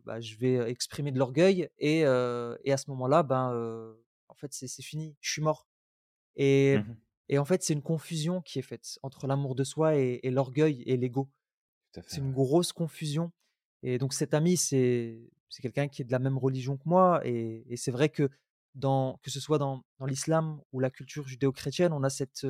bah, 0.06 0.20
je 0.22 0.36
vais, 0.38 0.70
exprimer 0.70 1.12
de 1.12 1.20
l'orgueil 1.20 1.70
et 1.78 2.00
et 2.00 2.72
à 2.74 2.78
ce 2.78 2.90
moment-là, 2.92 3.24
ben, 3.24 3.96
en 4.30 4.36
fait, 4.36 4.54
c'est 4.54 4.68
c'est 4.68 4.84
fini, 4.84 5.16
je 5.22 5.32
suis 5.32 5.42
mort» 5.42 5.68
et 6.36 6.78
Mmh 6.78 6.96
et 7.28 7.40
en 7.40 7.46
fait, 7.46 7.64
c'est 7.64 7.74
une 7.74 7.82
confusion 7.82 8.42
qui 8.44 8.60
est 8.60 8.62
faite 8.62 9.00
entre 9.02 9.26
l'amour 9.26 9.56
de 9.56 9.64
soi 9.64 9.96
et 9.96 10.30
l'orgueil 10.30 10.84
et 10.86 10.96
l'ego. 10.96 11.28
C'est 12.06 12.18
une 12.20 12.32
grosse 12.32 12.72
confusion 12.72 13.32
et 13.82 13.98
donc 13.98 14.14
cet 14.14 14.34
ami, 14.34 14.58
c'est 14.58 15.32
c'est 15.50 15.62
quelqu'un 15.62 15.88
qui 15.88 16.02
est 16.02 16.06
de 16.06 16.12
la 16.12 16.20
même 16.20 16.38
religion 16.38 16.78
que 16.78 16.84
moi 16.86 17.22
et 17.26 17.66
et 17.68 17.78
c'est 17.78 17.92
vrai 17.92 18.10
que 18.10 18.30
dans 18.76 19.20
que 19.24 19.32
ce 19.32 19.40
soit 19.40 19.58
dans 19.58 19.84
dans 20.00 20.06
l'islam 20.06 20.62
ou 20.72 20.80
la 20.80 20.92
culture 20.92 21.28
judéo-chrétienne, 21.28 21.94
on 21.94 22.04
a 22.04 22.10
cette, 22.10 22.46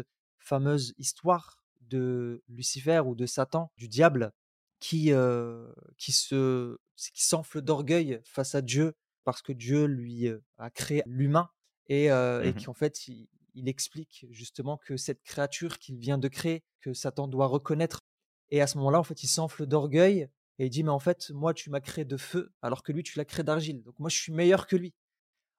fameuse 0.45 0.93
histoire 0.97 1.59
de 1.87 2.43
Lucifer 2.47 3.01
ou 3.05 3.15
de 3.15 3.25
Satan, 3.25 3.71
du 3.77 3.87
diable 3.87 4.33
qui, 4.79 5.11
heu, 5.11 5.73
qui 5.97 6.11
se 6.11 6.77
qui 6.97 7.23
s'enfle 7.25 7.61
d'orgueil 7.61 8.21
face 8.25 8.55
à 8.55 8.61
Dieu 8.61 8.95
parce 9.23 9.41
que 9.41 9.51
Dieu 9.53 9.85
lui, 9.85 10.27
heu, 10.27 10.43
a 10.57 10.69
créé 10.69 11.03
l'humain 11.05 11.49
et 11.87 12.09
heu 12.11 12.45
et 12.45 12.53
Mmh 12.53 12.65
qu'en 12.65 12.73
fait, 12.73 13.07
il 13.07 13.27
il 13.57 13.69
explique 13.69 14.25
justement 14.31 14.77
que 14.77 14.97
cette 14.97 15.23
créature 15.23 15.79
qu'il 15.79 15.97
vient 15.97 16.17
de 16.17 16.27
créer, 16.27 16.65
que 16.81 16.93
Satan 16.93 17.27
doit 17.27 17.47
reconnaître 17.47 18.01
et 18.49 18.61
à 18.61 18.67
ce 18.67 18.77
moment-là, 18.77 18.99
en 18.99 19.03
fait, 19.03 19.23
il 19.23 19.27
s'enfle 19.27 19.65
d'orgueil 19.65 20.29
et 20.59 20.65
il 20.65 20.69
dit: 20.69 20.83
«Mais 20.83 20.89
en 20.91 20.99
fait, 20.99 21.29
moi, 21.31 21.53
tu 21.53 21.69
m'as 21.69 21.79
créé 21.81 22.05
de 22.05 22.17
feu, 22.17 22.53
alors 22.61 22.83
que 22.83 22.91
lui, 22.91 23.03
tu 23.03 23.17
l'as 23.17 23.25
créé 23.25 23.43
d'argile. 23.43 23.81
Donc 23.83 23.97
moi, 23.99 24.09
je 24.09 24.17
suis 24.17 24.31
meilleur 24.33 24.67
que 24.67 24.75
lui». 24.75 24.93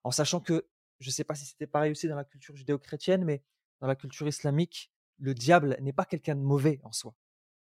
En 0.05 0.11
sachant 0.11 0.41
que, 0.41 0.69
je 1.01 1.09
ne 1.09 1.12
sais 1.12 1.25
pas 1.25 1.35
si 1.35 1.47
c'était 1.47 1.67
pareil 1.67 1.91
aussi 1.93 2.09
dans 2.09 2.17
la 2.17 2.25
culture 2.25 2.57
judéo-chrétienne, 2.57 3.25
mais 3.25 3.43
dans 3.81 3.87
la 3.87 3.97
culture 3.97 4.29
islamique, 4.29 4.93
le 5.19 5.35
diable 5.35 5.77
n'est 5.81 5.93
pas 5.93 6.05
quelqu'un 6.05 6.35
de 6.35 6.41
mauvais 6.41 6.81
en 6.83 6.93
soi. 6.93 7.15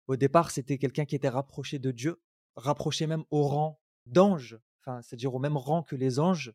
Au 0.07 0.15
départ, 0.15 0.51
c'était 0.51 0.77
quelqu'un 0.77 1.05
qui 1.05 1.15
était 1.15 1.29
rapproché 1.29 1.79
de 1.79 1.91
Dieu, 1.91 2.21
rapproché 2.55 3.07
même 3.07 3.23
au 3.31 3.43
rang 3.43 3.79
d'ange, 4.05 4.59
enfin, 4.81 5.01
c'est-à-dire 5.01 5.33
au 5.33 5.39
même 5.39 5.57
rang 5.57 5.83
que 5.83 5.95
les 5.95 6.19
anges, 6.19 6.53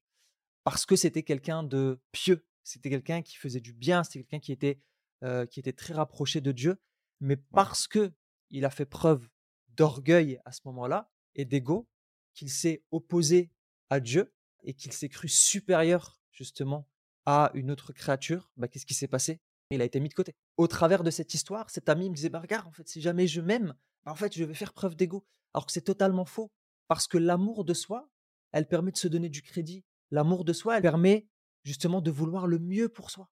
parce 0.65 0.85
que 0.85 0.97
c'était 0.97 1.23
quelqu'un 1.23 1.63
de 1.63 2.01
pieux, 2.13 2.47
c'était 2.63 2.91
quelqu'un 2.91 3.23
qui 3.23 3.37
faisait 3.37 3.61
du 3.61 3.73
bien, 3.73 4.05
c'était 4.05 4.21
quelqu'un 4.21 4.41
qui 4.41 4.53
était, 4.53 4.81
heu, 5.25 5.47
qui 5.47 5.61
était 5.61 5.73
très 5.73 5.95
rapproché 5.95 6.41
de 6.41 6.53
Dieu. 6.53 6.79
Mais 7.21 7.37
parce 7.37 7.89
que 7.89 8.13
il 8.51 8.65
a 8.65 8.71
fait 8.71 8.87
preuve 8.87 9.29
d'orgueil 9.69 10.41
à 10.45 10.53
ce 10.53 10.61
moment-là 10.67 11.11
et 11.35 11.45
d'ego, 11.45 11.89
qu'il 12.35 12.51
s'est 12.51 12.85
opposé 12.91 13.51
à 13.91 14.01
Dieu 14.01 14.33
et 14.63 14.75
qu'il 14.75 14.93
s'est 14.93 15.09
cru 15.09 15.29
supérieur 15.29 16.21
justement 16.31 16.89
à 17.27 17.51
une 17.55 17.71
autre 17.71 17.93
créature, 17.93 18.51
bah, 18.57 18.69
qu'est-ce 18.69 18.87
qui 18.87 18.95
s'est 18.95 19.09
passé? 19.09 19.41
Il 19.71 19.83
a 19.83 19.85
été 19.85 20.01
mis 20.01 20.09
de 20.09 20.15
côté. 20.15 20.37
Au 20.59 20.67
travers 20.67 21.05
de 21.05 21.11
cette 21.11 21.33
histoire, 21.35 21.71
cet 21.71 21.89
ami 21.89 22.11
me 22.11 22.15
disait: 22.15 22.29
«Bah, 22.29 22.41
regarde, 22.41 22.67
en 22.67 22.73
fait, 22.73 22.87
si 22.89 23.01
jamais 23.01 23.27
je 23.27 23.41
m'aime, 23.41 23.75
bah, 24.05 24.13
en 24.13 24.17
fait, 24.17 24.37
je 24.37 24.45
vais 24.45 24.55
faire 24.55 24.75
preuve 24.75 24.97
d'ego». 24.97 25.25
Alors 25.55 25.65
que 25.65 25.73
c'est 25.73 25.81
totalement 25.81 26.27
faux, 26.27 26.53
parce 26.89 27.07
que 27.07 27.17
l'amour 27.17 27.65
de 27.65 27.73
soi, 27.73 28.11
elle 28.53 28.69
permet 28.69 28.93
de 28.93 28.99
se 28.99 29.09
donner 29.09 29.29
du 29.29 29.41
crédit. 29.41 29.85
L'amour 30.11 30.45
de 30.45 30.53
soi, 30.53 30.77
elle 30.77 30.83
permet 30.83 31.29
justement 31.65 32.01
de 32.01 32.11
vouloir 32.11 32.47
le 32.47 32.59
mieux 32.59 32.89
pour 32.89 33.11
soi. 33.11 33.31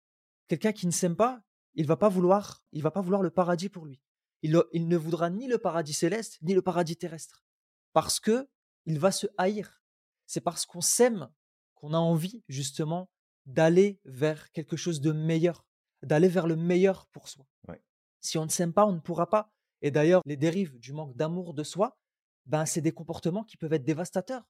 Quelqu'un 0.49 0.73
qui 0.73 0.87
ne 0.87 0.93
s'aime 0.93 1.17
pas, 1.17 1.43
il 1.75 1.87
va 1.87 1.97
pas 1.97 2.09
vouloir, 2.09 2.65
il 2.73 2.83
va 2.83 2.91
pas 2.91 3.01
vouloir 3.01 3.23
le 3.23 3.31
paradis 3.31 3.69
pour 3.69 3.85
lui. 3.85 4.01
Il, 4.43 4.63
il 4.73 4.89
ne 4.89 4.97
voudra 4.97 5.29
ni 5.29 5.49
le 5.49 5.59
paradis 5.59 5.95
céleste, 5.95 6.39
ni 6.43 6.55
le 6.55 6.63
paradis 6.63 6.97
terrestre. 6.97 7.45
Parce 7.93 8.21
que 8.21 8.49
il 8.85 8.99
va 8.99 9.11
se 9.11 9.27
haïr. 9.37 9.83
C'est 10.27 10.41
parce 10.41 10.65
qu'on 10.65 10.81
s'aime 10.81 11.29
qu'on 11.75 11.93
a 11.93 11.99
envie, 11.99 12.45
justement, 12.49 13.11
d'aller 13.47 14.01
vers 14.05 14.51
quelque 14.53 14.77
chose 14.77 15.01
de 15.01 15.13
meilleur, 15.13 15.67
d'aller 16.03 16.29
vers 16.29 16.47
le 16.47 16.57
meilleur 16.57 17.07
pour 17.09 17.29
soi. 17.29 17.47
Ouais. 17.69 17.81
Si 18.21 18.39
on 18.39 18.45
ne 18.45 18.51
s'aime 18.51 18.73
pas, 18.73 18.87
on 18.87 18.93
ne 18.93 19.01
pourra 19.01 19.29
pas. 19.29 19.53
Et 19.83 19.91
d'ailleurs, 19.91 20.23
les 20.25 20.37
dérives 20.37 20.79
du 20.79 20.93
manque 20.93 21.17
d'amour 21.17 21.55
de 21.55 21.63
soi, 21.63 21.99
ben, 22.47 22.67
c'est 22.67 22.81
des 22.81 22.93
comportements 22.93 23.45
qui 23.45 23.57
peuvent 23.57 23.73
être 23.73 23.85
dévastateurs. 23.85 24.49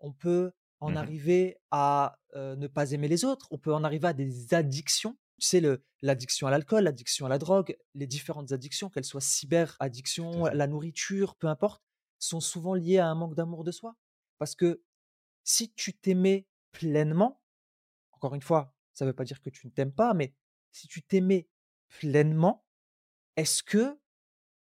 On 0.00 0.12
peut 0.12 0.52
en 0.80 0.90
Mmh 0.90 0.96
arriver 0.96 1.56
à 1.70 2.18
euh, 2.34 2.56
ne 2.56 2.66
pas 2.66 2.90
aimer 2.92 3.08
les 3.08 3.24
autres, 3.24 3.46
on 3.50 3.58
peut 3.58 3.72
en 3.72 3.84
arriver 3.84 4.08
à 4.08 4.12
des 4.12 4.52
addictions. 4.52 5.16
Tu 5.40 5.46
sais, 5.46 5.62
l'addiction 6.02 6.46
à 6.46 6.50
l'alcool, 6.50 6.84
l'addiction 6.84 7.26
à 7.26 7.28
la 7.28 7.38
drogue, 7.38 7.76
les 7.94 8.06
différentes 8.06 8.52
addictions, 8.52 8.90
qu'elles 8.90 9.04
soient 9.04 9.20
cyber-addiction, 9.20 10.44
la 10.46 10.66
nourriture, 10.66 11.34
peu 11.36 11.48
importe, 11.48 11.82
sont 12.18 12.40
souvent 12.40 12.74
liées 12.74 12.98
à 12.98 13.08
un 13.08 13.14
manque 13.14 13.34
d'amour 13.34 13.64
de 13.64 13.72
soi. 13.72 13.96
Parce 14.38 14.54
que 14.54 14.82
si 15.42 15.72
tu 15.72 15.94
t'aimais 15.94 16.46
pleinement, 16.72 17.40
encore 18.12 18.34
une 18.34 18.42
fois, 18.42 18.74
ça 18.92 19.04
ne 19.04 19.10
veut 19.10 19.16
pas 19.16 19.24
dire 19.24 19.40
que 19.40 19.50
tu 19.50 19.66
ne 19.66 19.72
t'aimes 19.72 19.92
pas, 19.92 20.14
mais 20.14 20.34
si 20.74 20.88
tu 20.88 21.02
t'aimais 21.02 21.48
pleinement, 22.00 22.66
est-ce 23.36 23.62
que 23.62 23.98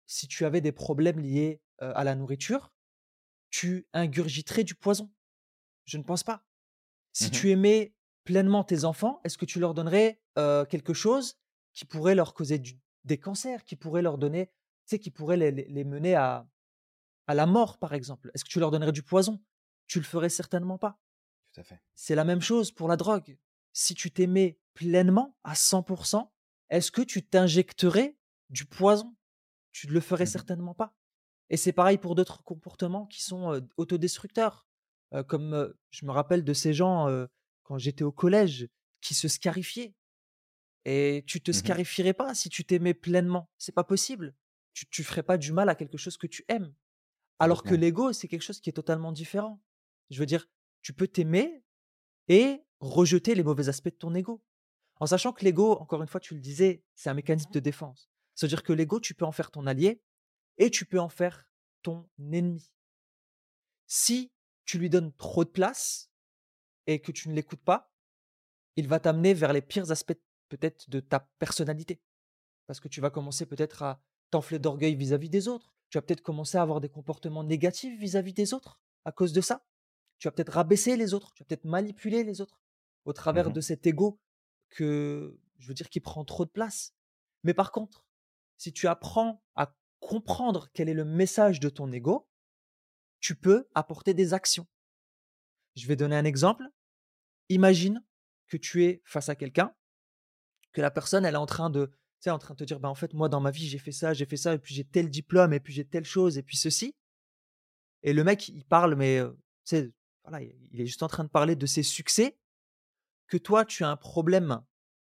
si 0.05 0.27
tu 0.27 0.45
avais 0.45 0.61
des 0.61 0.71
problèmes 0.71 1.19
liés, 1.19 1.61
à 1.79 2.03
la 2.05 2.15
nourriture, 2.15 2.73
tu 3.49 3.87
ingurgiterais 3.93 4.63
du 4.63 4.75
poison? 4.75 5.11
Je 5.85 5.97
ne 5.97 6.03
pense 6.03 6.23
pas. 6.23 6.45
Si 7.11 7.27
Mmh 7.27 7.31
tu 7.31 7.49
aimais 7.51 7.95
pleinement 8.23 8.63
tes 8.63 8.85
enfants, 8.85 9.19
est-ce 9.23 9.37
que 9.37 9.45
tu 9.45 9.59
leur 9.59 9.73
donnerais, 9.73 10.21
quelque 10.69 10.93
chose 10.93 11.37
qui 11.73 11.85
pourrait 11.85 12.15
leur 12.15 12.33
causer 12.33 12.59
du 12.59 12.79
des 13.03 13.19
cancers, 13.19 13.65
qui 13.65 13.75
pourrait 13.75 14.01
leur 14.01 14.17
donner 14.17 14.47
tu 14.47 14.53
sais, 14.91 14.99
qui 14.99 15.11
pourrait 15.11 15.37
les 15.37 15.51
les 15.51 15.65
les 15.67 15.83
mener 15.83 16.15
à 16.15 16.47
à 17.27 17.33
la 17.33 17.47
mort, 17.47 17.79
par 17.79 17.93
exemple? 17.93 18.31
Est-ce 18.33 18.45
que 18.45 18.49
tu 18.49 18.59
leur 18.59 18.71
donnerais 18.71 18.91
du 18.91 19.03
poison? 19.03 19.43
Tu 19.87 19.99
le 19.99 20.05
ferais 20.05 20.29
certainement 20.29 20.77
pas. 20.77 20.99
Tout 21.53 21.61
à 21.61 21.63
fait. 21.63 21.79
C'est 21.95 22.15
la 22.15 22.23
même 22.23 22.41
chose 22.41 22.71
pour 22.71 22.87
la 22.87 22.97
drogue. 22.97 23.37
Si 23.77 23.93
tu 23.93 24.09
t'aimais 24.09 24.57
pleinement 24.73 25.37
à 25.43 25.53
100% 25.53 26.31
est-ce 26.69 26.91
que 26.91 27.01
tu 27.01 27.23
t'injecterais 27.23 28.17
du 28.49 28.65
poison? 28.65 29.15
Tu 29.73 29.87
ne 29.87 29.91
le 29.91 29.99
ferais 29.99 30.23
Mmh 30.23 30.27
certainement 30.27 30.73
pas. 30.73 30.95
Et 31.49 31.57
c'est 31.57 31.73
pareil 31.73 31.97
pour 31.97 32.15
d'autres 32.15 32.41
comportements 32.43 33.05
qui 33.05 33.21
sont, 33.21 33.61
autodestructeurs, 33.77 34.65
comme, 35.27 35.73
je 35.91 36.05
me 36.05 36.11
rappelle 36.11 36.43
de 36.43 36.53
ces 36.53 36.73
gens, 36.73 37.07
quand 37.63 37.77
j'étais 37.77 38.03
au 38.03 38.11
collège, 38.11 38.67
qui 39.01 39.13
se 39.13 39.27
scarifiaient 39.27 39.93
et 40.85 41.23
tu 41.27 41.41
te 41.41 41.51
Mmh 41.51 41.53
scarifierais 41.53 42.13
pas 42.13 42.33
si 42.33 42.49
tu 42.49 42.63
t'aimais 42.63 42.93
pleinement. 42.93 43.49
C'est 43.57 43.75
pas 43.75 43.83
possible. 43.83 44.33
Tu 44.73 44.87
tu 44.87 45.03
ferais 45.03 45.23
pas 45.23 45.37
du 45.37 45.51
mal 45.51 45.67
à 45.69 45.75
quelque 45.75 45.97
chose 45.97 46.17
que 46.17 46.27
tu 46.27 46.45
aimes. 46.47 46.73
Alors 47.39 47.63
que 47.63 47.75
l'ego, 47.75 48.13
c'est 48.13 48.29
quelque 48.29 48.41
chose 48.41 48.61
qui 48.61 48.69
est 48.69 48.73
totalement 48.73 49.11
différent. 49.11 49.61
Je 50.09 50.19
veux 50.19 50.25
dire, 50.25 50.47
tu 50.81 50.93
peux 50.93 51.07
t'aimer 51.07 51.63
et 52.29 52.64
rejeter 52.79 53.35
les 53.35 53.43
mauvais 53.43 53.69
aspects 53.69 53.89
de 53.89 53.95
ton 53.95 54.13
ego. 54.13 54.43
En 54.99 55.05
sachant 55.05 55.33
que 55.33 55.43
l'ego, 55.43 55.73
encore 55.73 56.01
une 56.01 56.07
fois, 56.07 56.19
tu 56.19 56.33
le 56.33 56.39
disais, 56.39 56.83
c'est 56.93 57.09
un 57.09 57.13
mécanisme 57.13 57.51
de 57.51 57.59
défense. 57.59 58.09
C'est-à-dire 58.33 58.63
que 58.63 58.73
l'ego, 58.73 58.99
tu 58.99 59.13
peux 59.13 59.25
en 59.25 59.31
faire 59.31 59.51
ton 59.51 59.67
allié 59.67 60.01
et 60.57 60.69
tu 60.69 60.85
peux 60.85 60.99
en 60.99 61.09
faire 61.09 61.47
ton 61.81 62.07
ennemi. 62.19 62.71
Si 63.87 64.31
tu 64.65 64.79
lui 64.79 64.89
donnes 64.89 65.13
trop 65.13 65.43
de 65.43 65.49
place 65.49 66.09
et 66.87 66.99
que 66.99 67.11
tu 67.11 67.29
ne 67.29 67.33
l'écoutes 67.33 67.63
pas, 67.63 67.93
il 68.75 68.87
va 68.87 68.99
t'amener 68.99 69.33
vers 69.33 69.53
les 69.53 69.61
pires 69.61 69.91
aspects 69.91 70.17
peut-être 70.49 70.89
de 70.89 70.99
ta 70.99 71.19
personnalité. 71.39 72.01
Parce 72.67 72.79
que 72.79 72.87
tu 72.87 73.01
vas 73.01 73.09
commencer 73.09 73.45
peut-être 73.45 73.83
à 73.83 74.01
t'enfler 74.31 74.59
d'orgueil 74.59 74.95
vis-à-vis 74.95 75.29
des 75.29 75.47
autres. 75.47 75.75
Tu 75.89 75.97
vas 75.97 76.01
peut-être 76.01 76.21
commencer 76.21 76.57
à 76.57 76.61
avoir 76.61 76.81
des 76.81 76.89
comportements 76.89 77.43
négatifs 77.43 77.99
vis-à-vis 77.99 78.33
des 78.33 78.53
autres 78.53 78.79
à 79.05 79.11
cause 79.11 79.33
de 79.33 79.41
ça. 79.41 79.65
Tu 80.17 80.27
vas 80.27 80.31
peut-être 80.31 80.53
rabaisser 80.53 80.97
les 80.97 81.13
autres, 81.13 81.33
tu 81.33 81.43
vas 81.43 81.47
peut-être 81.47 81.65
manipuler 81.65 82.23
les 82.23 82.41
autres 82.41 82.59
au 83.05 83.13
travers 83.13 83.49
Mmh 83.49 83.53
de 83.53 83.61
cet 83.61 83.87
ego 83.87 84.19
que, 84.69 85.39
je 85.59 85.67
veux 85.67 85.73
dire, 85.73 85.89
qui 85.89 85.99
prend 85.99 86.25
trop 86.25 86.45
de 86.45 86.49
place. 86.49 86.93
Mais 87.43 87.53
par 87.53 87.71
contre, 87.71 88.05
si 88.57 88.73
tu 88.73 88.87
apprends 88.87 89.43
à 89.55 89.75
comprendre 89.99 90.69
quel 90.73 90.89
est 90.89 90.93
le 90.93 91.05
message 91.05 91.59
de 91.59 91.69
ton 91.69 91.91
ego, 91.91 92.27
tu 93.19 93.35
peux 93.35 93.67
apporter 93.73 94.13
des 94.13 94.33
actions. 94.33 94.67
Je 95.75 95.87
vais 95.87 95.95
donner 95.95 96.15
un 96.15 96.25
exemple. 96.25 96.63
Imagine 97.49 98.03
que 98.47 98.57
tu 98.57 98.85
es 98.85 99.01
face 99.05 99.29
à 99.29 99.35
quelqu'un, 99.35 99.73
que 100.73 100.81
la 100.81 100.91
personne, 100.91 101.25
elle 101.25 101.35
est 101.35 101.37
en 101.37 101.45
train 101.45 101.69
de, 101.69 101.87
tu 101.87 101.93
sais, 102.19 102.29
en 102.29 102.39
train 102.39 102.53
de 102.53 102.59
te 102.59 102.63
dire, 102.63 102.79
bah, 102.79 102.89
en 102.89 102.95
fait, 102.95 103.13
moi, 103.13 103.29
dans 103.29 103.41
ma 103.41 103.51
vie, 103.51 103.67
j'ai 103.67 103.79
fait 103.79 103.91
ça, 103.91 104.13
j'ai 104.13 104.25
fait 104.25 104.37
ça, 104.37 104.53
et 104.53 104.59
puis 104.59 104.75
j'ai 104.75 104.83
tel 104.83 105.09
diplôme, 105.09 105.53
et 105.53 105.59
puis 105.59 105.73
j'ai 105.73 105.85
telle 105.85 106.05
chose, 106.05 106.37
et 106.37 106.43
puis 106.43 106.57
ceci. 106.57 106.95
Et 108.03 108.13
le 108.13 108.23
mec, 108.23 108.47
il 108.49 108.65
parle, 108.65 108.95
mais, 108.95 109.19
euh, 109.19 109.91
voilà, 110.23 110.41
il 110.41 110.81
est 110.81 110.85
juste 110.85 111.03
en 111.03 111.07
train 111.07 111.23
de 111.23 111.29
parler 111.29 111.55
de 111.55 111.65
ses 111.65 111.83
succès, 111.83 112.37
que 113.27 113.37
toi, 113.37 113.65
tu 113.65 113.83
as 113.83 113.89
un 113.89 113.97
problème 113.97 114.61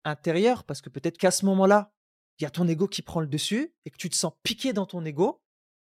intérieur, 0.04 0.64
parce 0.64 0.80
que 0.80 0.88
peut-être 0.90 1.18
qu'à 1.18 1.30
ce 1.30 1.44
moment-là, 1.46 1.92
il 2.38 2.44
y 2.44 2.46
a 2.46 2.50
ton 2.50 2.66
ego 2.68 2.86
qui 2.88 3.02
prend 3.02 3.20
le 3.20 3.26
dessus, 3.26 3.74
et 3.84 3.90
que 3.90 3.96
tu 3.96 4.10
te 4.10 4.16
sens 4.16 4.32
piqué 4.42 4.72
dans 4.72 4.86
ton 4.86 5.04
ego, 5.04 5.42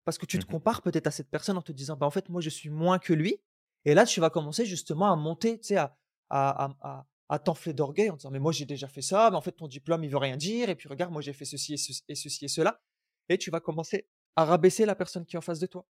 parce 0.06 0.18
que 0.18 0.26
tu 0.26 0.40
te 0.40 0.46
Mmh 0.46 0.48
compares 0.48 0.82
peut-être 0.82 1.08
à 1.08 1.12
cette 1.12 1.30
personne 1.30 1.58
en 1.58 1.62
te 1.62 1.72
disant, 1.72 1.96
bah, 1.98 2.06
en 2.08 2.12
fait, 2.12 2.30
moi, 2.30 2.42
je 2.42 2.50
suis 2.50 2.70
moins 2.70 3.00
que 3.00 3.14
lui. 3.14 3.38
Et 3.86 3.94
là, 3.94 4.06
tu 4.06 4.20
vas 4.20 4.30
commencer 4.30 4.66
justement 4.66 5.12
à 5.12 5.16
monter, 5.16 5.60
tu 5.60 5.68
sais, 5.70 5.78
à, 5.78 5.96
à, 6.30 7.06
à, 7.30 7.40
t'enfler 7.40 7.74
d'orgueil 7.74 8.10
en 8.10 8.16
disant, 8.18 8.32
mais 8.32 8.40
moi, 8.40 8.52
j'ai 8.52 8.66
déjà 8.66 8.88
fait 8.88 9.02
ça, 9.02 9.30
mais 9.32 9.38
en 9.38 9.42
fait, 9.42 9.54
ton 9.54 9.68
diplôme, 9.68 10.04
il 10.04 10.10
veut 10.10 10.18
rien 10.18 10.38
dire. 10.38 10.70
Et 10.70 10.76
puis, 10.76 10.90
regarde, 10.90 11.12
moi, 11.12 11.22
j'ai 11.22 11.34
fait 11.34 11.46
ceci 11.46 11.74
et, 11.74 11.78
ce- 11.78 12.02
et 12.08 12.16
ceci 12.16 12.46
et 12.46 12.48
cela. 12.48 12.82
Et 13.30 13.38
tu 13.38 13.52
vas 13.52 13.60
commencer 13.60 14.08
à 14.36 14.46
rabaisser 14.46 14.86
la 14.86 14.96
personne 14.96 15.26
qui 15.26 15.36
est 15.36 15.40
en 15.40 15.42
face 15.42 15.60
de 15.60 15.68
toi. 15.68 15.86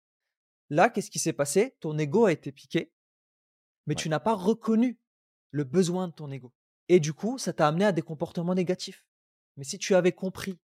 Là, 0.70 0.90
qu'est-ce 0.90 1.12
qui 1.12 1.20
s'est 1.20 1.34
passé? 1.34 1.76
Ton 1.80 1.98
ego 1.98 2.26
a 2.26 2.32
été 2.32 2.52
piqué, 2.52 2.94
mais 3.88 3.96
Ouais. 3.96 3.96
tu 3.96 4.10
n'as 4.10 4.20
pas 4.20 4.34
reconnu 4.36 5.00
le 5.52 5.64
besoin 5.64 6.08
de 6.08 6.14
ton 6.14 6.32
ego. 6.32 6.54
Et 6.90 7.00
du 7.00 7.14
coup, 7.14 7.38
ça 7.38 7.54
t'a 7.54 7.68
amené 7.68 7.86
à 7.86 7.92
des 7.92 8.02
comportements 8.02 8.56
négatifs. 8.56 9.06
Mais 9.58 9.64
si 9.64 9.78
tu 9.78 9.96
avais 9.96 10.12
compris 10.12 10.60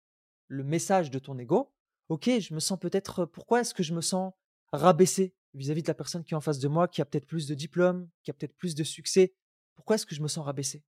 le 0.48 0.64
message 0.64 1.10
de 1.10 1.18
ton 1.18 1.38
ego, 1.38 1.72
ok, 2.08 2.30
je 2.38 2.54
me 2.54 2.60
sens 2.60 2.78
peut-être, 2.78 3.24
pourquoi 3.24 3.60
est-ce 3.60 3.74
que 3.74 3.82
je 3.82 3.94
me 3.94 4.00
sens 4.00 4.32
rabaissé 4.72 5.34
vis-à-vis 5.54 5.82
de 5.82 5.88
la 5.88 5.94
personne 5.94 6.24
qui 6.24 6.34
est 6.34 6.36
en 6.36 6.40
face 6.40 6.58
de 6.58 6.68
moi, 6.68 6.88
qui 6.88 7.00
a 7.00 7.04
peut-être 7.04 7.26
plus 7.26 7.46
de 7.46 7.54
diplômes, 7.54 8.08
qui 8.22 8.30
a 8.30 8.34
peut-être 8.34 8.56
plus 8.56 8.74
de 8.74 8.84
succès? 8.84 9.34
Pourquoi 9.74 9.96
est-ce 9.96 10.06
que 10.06 10.14
je 10.14 10.22
me 10.22 10.28
sens 10.28 10.44
rabaissé? 10.44 10.84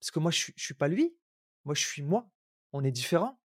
Parce 0.00 0.10
que 0.10 0.18
moi, 0.18 0.30
je 0.30 0.52
je 0.56 0.64
suis 0.64 0.74
pas 0.74 0.88
lui. 0.88 1.16
Moi, 1.64 1.74
je 1.74 1.86
suis 1.86 2.02
moi. 2.02 2.28
On 2.72 2.82
est 2.84 2.90
différents. 2.90 3.40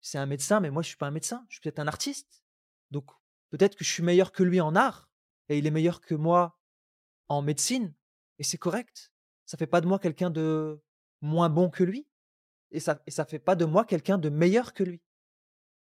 C'est 0.00 0.18
un 0.18 0.26
médecin, 0.26 0.60
mais 0.60 0.70
moi, 0.70 0.82
je 0.82 0.88
suis 0.88 0.96
pas 0.96 1.06
un 1.06 1.10
médecin. 1.10 1.44
Je 1.48 1.56
suis 1.56 1.60
peut-être 1.60 1.80
un 1.80 1.88
artiste. 1.88 2.42
Donc, 2.90 3.10
peut-être 3.50 3.76
que 3.76 3.84
je 3.84 3.90
suis 3.90 4.02
meilleur 4.02 4.32
que 4.32 4.42
lui 4.42 4.60
en 4.60 4.74
art 4.74 5.10
et 5.48 5.58
il 5.58 5.66
est 5.66 5.70
meilleur 5.70 6.00
que 6.00 6.14
moi 6.14 6.58
en 7.28 7.42
médecine 7.42 7.94
et 8.38 8.44
c'est 8.44 8.58
correct. 8.58 9.12
Ça 9.46 9.56
fait 9.56 9.66
pas 9.66 9.80
de 9.80 9.86
moi 9.86 9.98
quelqu'un 9.98 10.30
de 10.30 10.82
moins 11.20 11.48
bon 11.48 11.70
que 11.70 11.84
lui 11.84 12.06
et 12.70 12.80
ça 12.80 13.02
et 13.06 13.10
ça 13.10 13.24
fait 13.24 13.38
pas 13.38 13.56
de 13.56 13.64
moi 13.64 13.84
quelqu'un 13.84 14.18
de 14.18 14.28
meilleur 14.28 14.74
que 14.74 14.84
lui. 14.84 15.02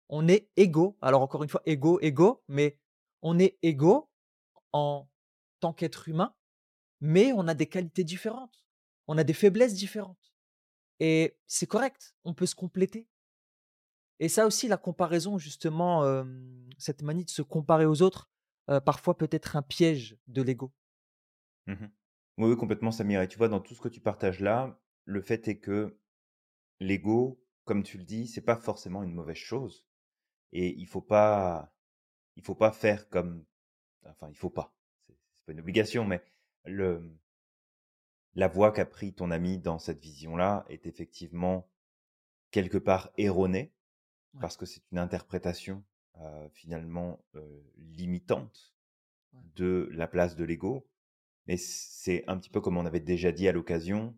On 0.09 0.29
est 0.29 0.49
égaux. 0.57 0.97
Alors 1.03 1.23
encore 1.23 1.43
une 1.43 1.49
fois, 1.49 1.63
égaux, 1.67 1.99
égaux, 2.01 2.43
mais 2.49 2.79
on 3.23 3.39
est 3.39 3.59
égaux 3.63 4.09
en 4.73 5.09
tant 5.61 5.73
qu'être 5.73 6.09
humain, 6.09 6.35
mais 7.01 7.33
on 7.33 7.49
a 7.49 7.55
des 7.55 7.67
qualités 7.67 8.05
différentes. 8.05 8.65
On 9.07 9.19
a 9.19 9.25
des 9.25 9.35
faiblesses 9.35 9.75
différentes 9.75 10.33
et 11.01 11.37
c'est 11.47 11.67
correct. 11.67 12.15
On 12.25 12.35
peut 12.35 12.47
se 12.47 12.55
compléter. 12.55 13.07
Et 14.21 14.29
ça 14.29 14.47
aussi, 14.47 14.67
la 14.67 14.77
comparaison, 14.77 15.39
justement, 15.39 16.25
cette 16.77 17.03
manie 17.03 17.25
de 17.25 17.31
se 17.31 17.43
comparer 17.43 17.87
aux 17.87 18.03
autres, 18.03 18.29
parfois 18.85 19.17
peut 19.17 19.29
être 19.31 19.57
un 19.57 19.63
piège 19.63 20.17
de 20.27 20.43
l'ego. 20.43 20.73
Mmh 21.67 21.87
Oui, 22.39 22.49
oui, 22.51 22.57
complètement, 22.57 22.91
Samir 22.93 23.21
et 23.23 23.29
tu 23.29 23.37
vois, 23.39 23.49
dans 23.49 23.61
tout 23.61 23.75
ce 23.75 23.81
que 23.83 23.89
tu 23.89 24.01
partages 24.01 24.41
là, 24.41 24.79
le 25.05 25.21
fait 25.21 25.47
est 25.49 25.59
que 25.59 25.99
l'ego, 26.81 27.41
comme 27.65 27.83
tu 27.85 27.99
le 27.99 28.05
dis, 28.05 28.27
c'est 28.29 28.43
pas 28.43 28.57
forcément 28.57 29.03
une 29.05 29.15
mauvaise 29.15 29.37
chose 29.37 29.87
et 30.53 30.75
il 30.79 30.87
faut 30.89 31.03
pas 31.03 31.75
il 32.37 32.45
faut 32.45 32.55
pas 32.57 32.73
faire 32.73 33.09
comme 33.11 33.45
enfin, 34.07 34.29
il 34.31 34.37
faut 34.37 34.51
pas, 34.51 34.75
c'est 35.35 35.47
pas 35.47 35.53
une 35.53 35.61
obligation, 35.61 36.05
mais 36.07 36.23
le 36.67 37.03
la 38.35 38.49
voie 38.49 38.73
qu'a 38.73 38.87
pris 38.87 39.13
ton 39.13 39.31
ami 39.31 39.59
dans 39.59 39.79
cette 39.79 40.01
vision-là 40.01 40.65
est 40.71 40.87
effectivement 40.87 41.69
quelque 42.53 42.79
part 42.79 43.11
erronée 43.19 43.73
Ouais, 44.35 44.41
parce 44.41 44.57
que 44.57 44.67
c'est 44.67 44.83
une 44.93 44.99
interprétation, 44.99 45.85
heu, 46.21 46.49
finalement, 46.53 47.25
heu, 47.37 47.65
limitante 47.79 48.75
ouais. 49.33 49.41
de 49.57 49.89
la 49.93 50.09
place 50.09 50.37
de 50.37 50.45
l'ego. 50.45 50.87
Mais 51.49 51.57
c'est 51.57 52.25
un 52.29 52.39
petit 52.39 52.51
peu 52.51 52.61
comme 52.61 52.77
on 52.77 52.87
avait 52.87 53.01
déjà 53.01 53.33
dit 53.33 53.49
à 53.49 53.53
l'occasion, 53.53 54.17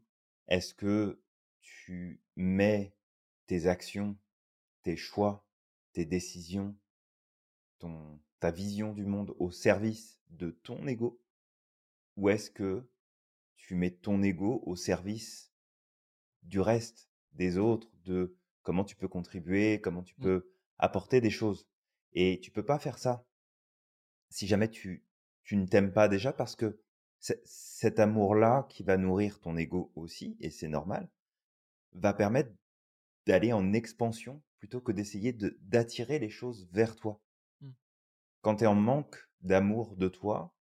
est-ce 0.48 0.74
que 0.74 1.20
tu 1.62 2.20
mets 2.36 2.94
tes 3.46 3.66
actions, 3.68 4.18
tes 4.82 4.96
choix, 4.96 5.46
tes 5.94 6.04
décisions, 6.04 6.76
ton 7.80 8.20
ta 8.38 8.50
vision 8.52 8.92
du 8.94 9.04
monde 9.04 9.34
au 9.38 9.50
service 9.50 10.20
de 10.30 10.50
ton 10.50 10.86
ego? 10.86 11.20
Ou 12.16 12.28
est-ce 12.30 12.50
que 12.50 12.86
tu 13.56 13.74
mets 13.74 13.90
ton 13.90 14.22
ego 14.22 14.62
au 14.66 14.76
service 14.76 15.52
du 16.42 16.60
reste, 16.60 17.10
des 17.32 17.58
autres, 17.58 17.90
de 18.04 18.36
comment 18.62 18.84
tu 18.84 18.96
peux 18.96 19.08
contribuer, 19.08 19.80
comment 19.80 20.02
tu 20.02 20.14
Mmh, 20.18 20.22
peux 20.22 20.50
apporter 20.78 21.20
des 21.20 21.30
choses? 21.30 21.66
Et 22.14 22.40
tu 22.40 22.50
peux 22.50 22.64
pas 22.64 22.78
faire 22.78 22.98
ça 22.98 23.24
si 24.30 24.46
jamais 24.46 24.68
tu 24.70 25.04
tu 25.44 25.56
ne 25.56 25.66
t'aimes 25.66 25.92
pas 25.92 26.08
déjà 26.08 26.32
parce 26.32 26.56
que 26.56 26.78
cet 27.20 28.00
amour-là 28.00 28.66
qui 28.68 28.82
va 28.82 28.96
nourrir 28.96 29.40
ton 29.40 29.56
ego 29.56 29.92
aussi 29.94 30.36
et 30.40 30.50
c'est 30.50 30.68
normal, 30.68 31.08
va 31.92 32.14
permettre 32.14 32.52
d'aller 33.26 33.52
en 33.52 33.72
expansion 33.74 34.42
plutôt 34.58 34.80
que 34.80 34.92
d'essayer 34.92 35.32
de 35.32 35.58
d'attirer 35.62 36.18
les 36.18 36.30
choses 36.30 36.68
vers 36.72 36.96
toi. 36.96 37.20
mmh, 37.62 37.70
Quand 38.42 38.56
tu 38.56 38.64
es 38.64 38.66
en 38.66 38.74
manque 38.74 39.16
d'amour 39.40 39.96
de 39.96 40.08
toi, 40.08 40.54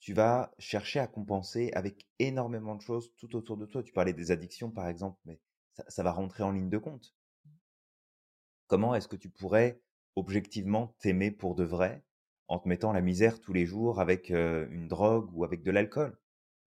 tu 0.00 0.14
vas 0.14 0.52
chercher 0.58 1.00
à 1.00 1.08
compenser 1.08 1.70
avec 1.74 2.08
énormément 2.18 2.76
de 2.76 2.82
choses 2.82 3.14
tout 3.16 3.36
autour 3.36 3.56
de 3.58 3.66
toi. 3.66 3.82
Tu 3.82 3.92
parlais 3.92 4.14
des 4.14 4.30
addictions 4.32 4.70
par 4.70 4.88
exemple, 4.88 5.18
mais 5.26 5.40
ça 5.74 5.84
ça 5.88 6.02
va 6.04 6.12
rentrer 6.12 6.44
en 6.44 6.52
ligne 6.52 6.70
de 6.70 6.78
compte. 6.78 7.14
Comment 8.68 8.94
est-ce 8.94 9.08
que 9.08 9.16
tu 9.16 9.30
pourrais 9.30 9.82
objectivement 10.14 10.94
t'aimer 11.00 11.32
pour 11.32 11.56
de 11.56 11.64
vrai 11.64 12.04
en 12.48 12.58
te 12.58 12.68
mettant 12.68 12.92
la 12.92 13.00
misère 13.00 13.40
tous 13.40 13.52
les 13.52 13.66
jours 13.66 14.00
avec, 14.00 14.30
une 14.30 14.88
drogue 14.88 15.30
ou 15.34 15.44
avec 15.44 15.62
de 15.62 15.70
l'alcool? 15.70 16.18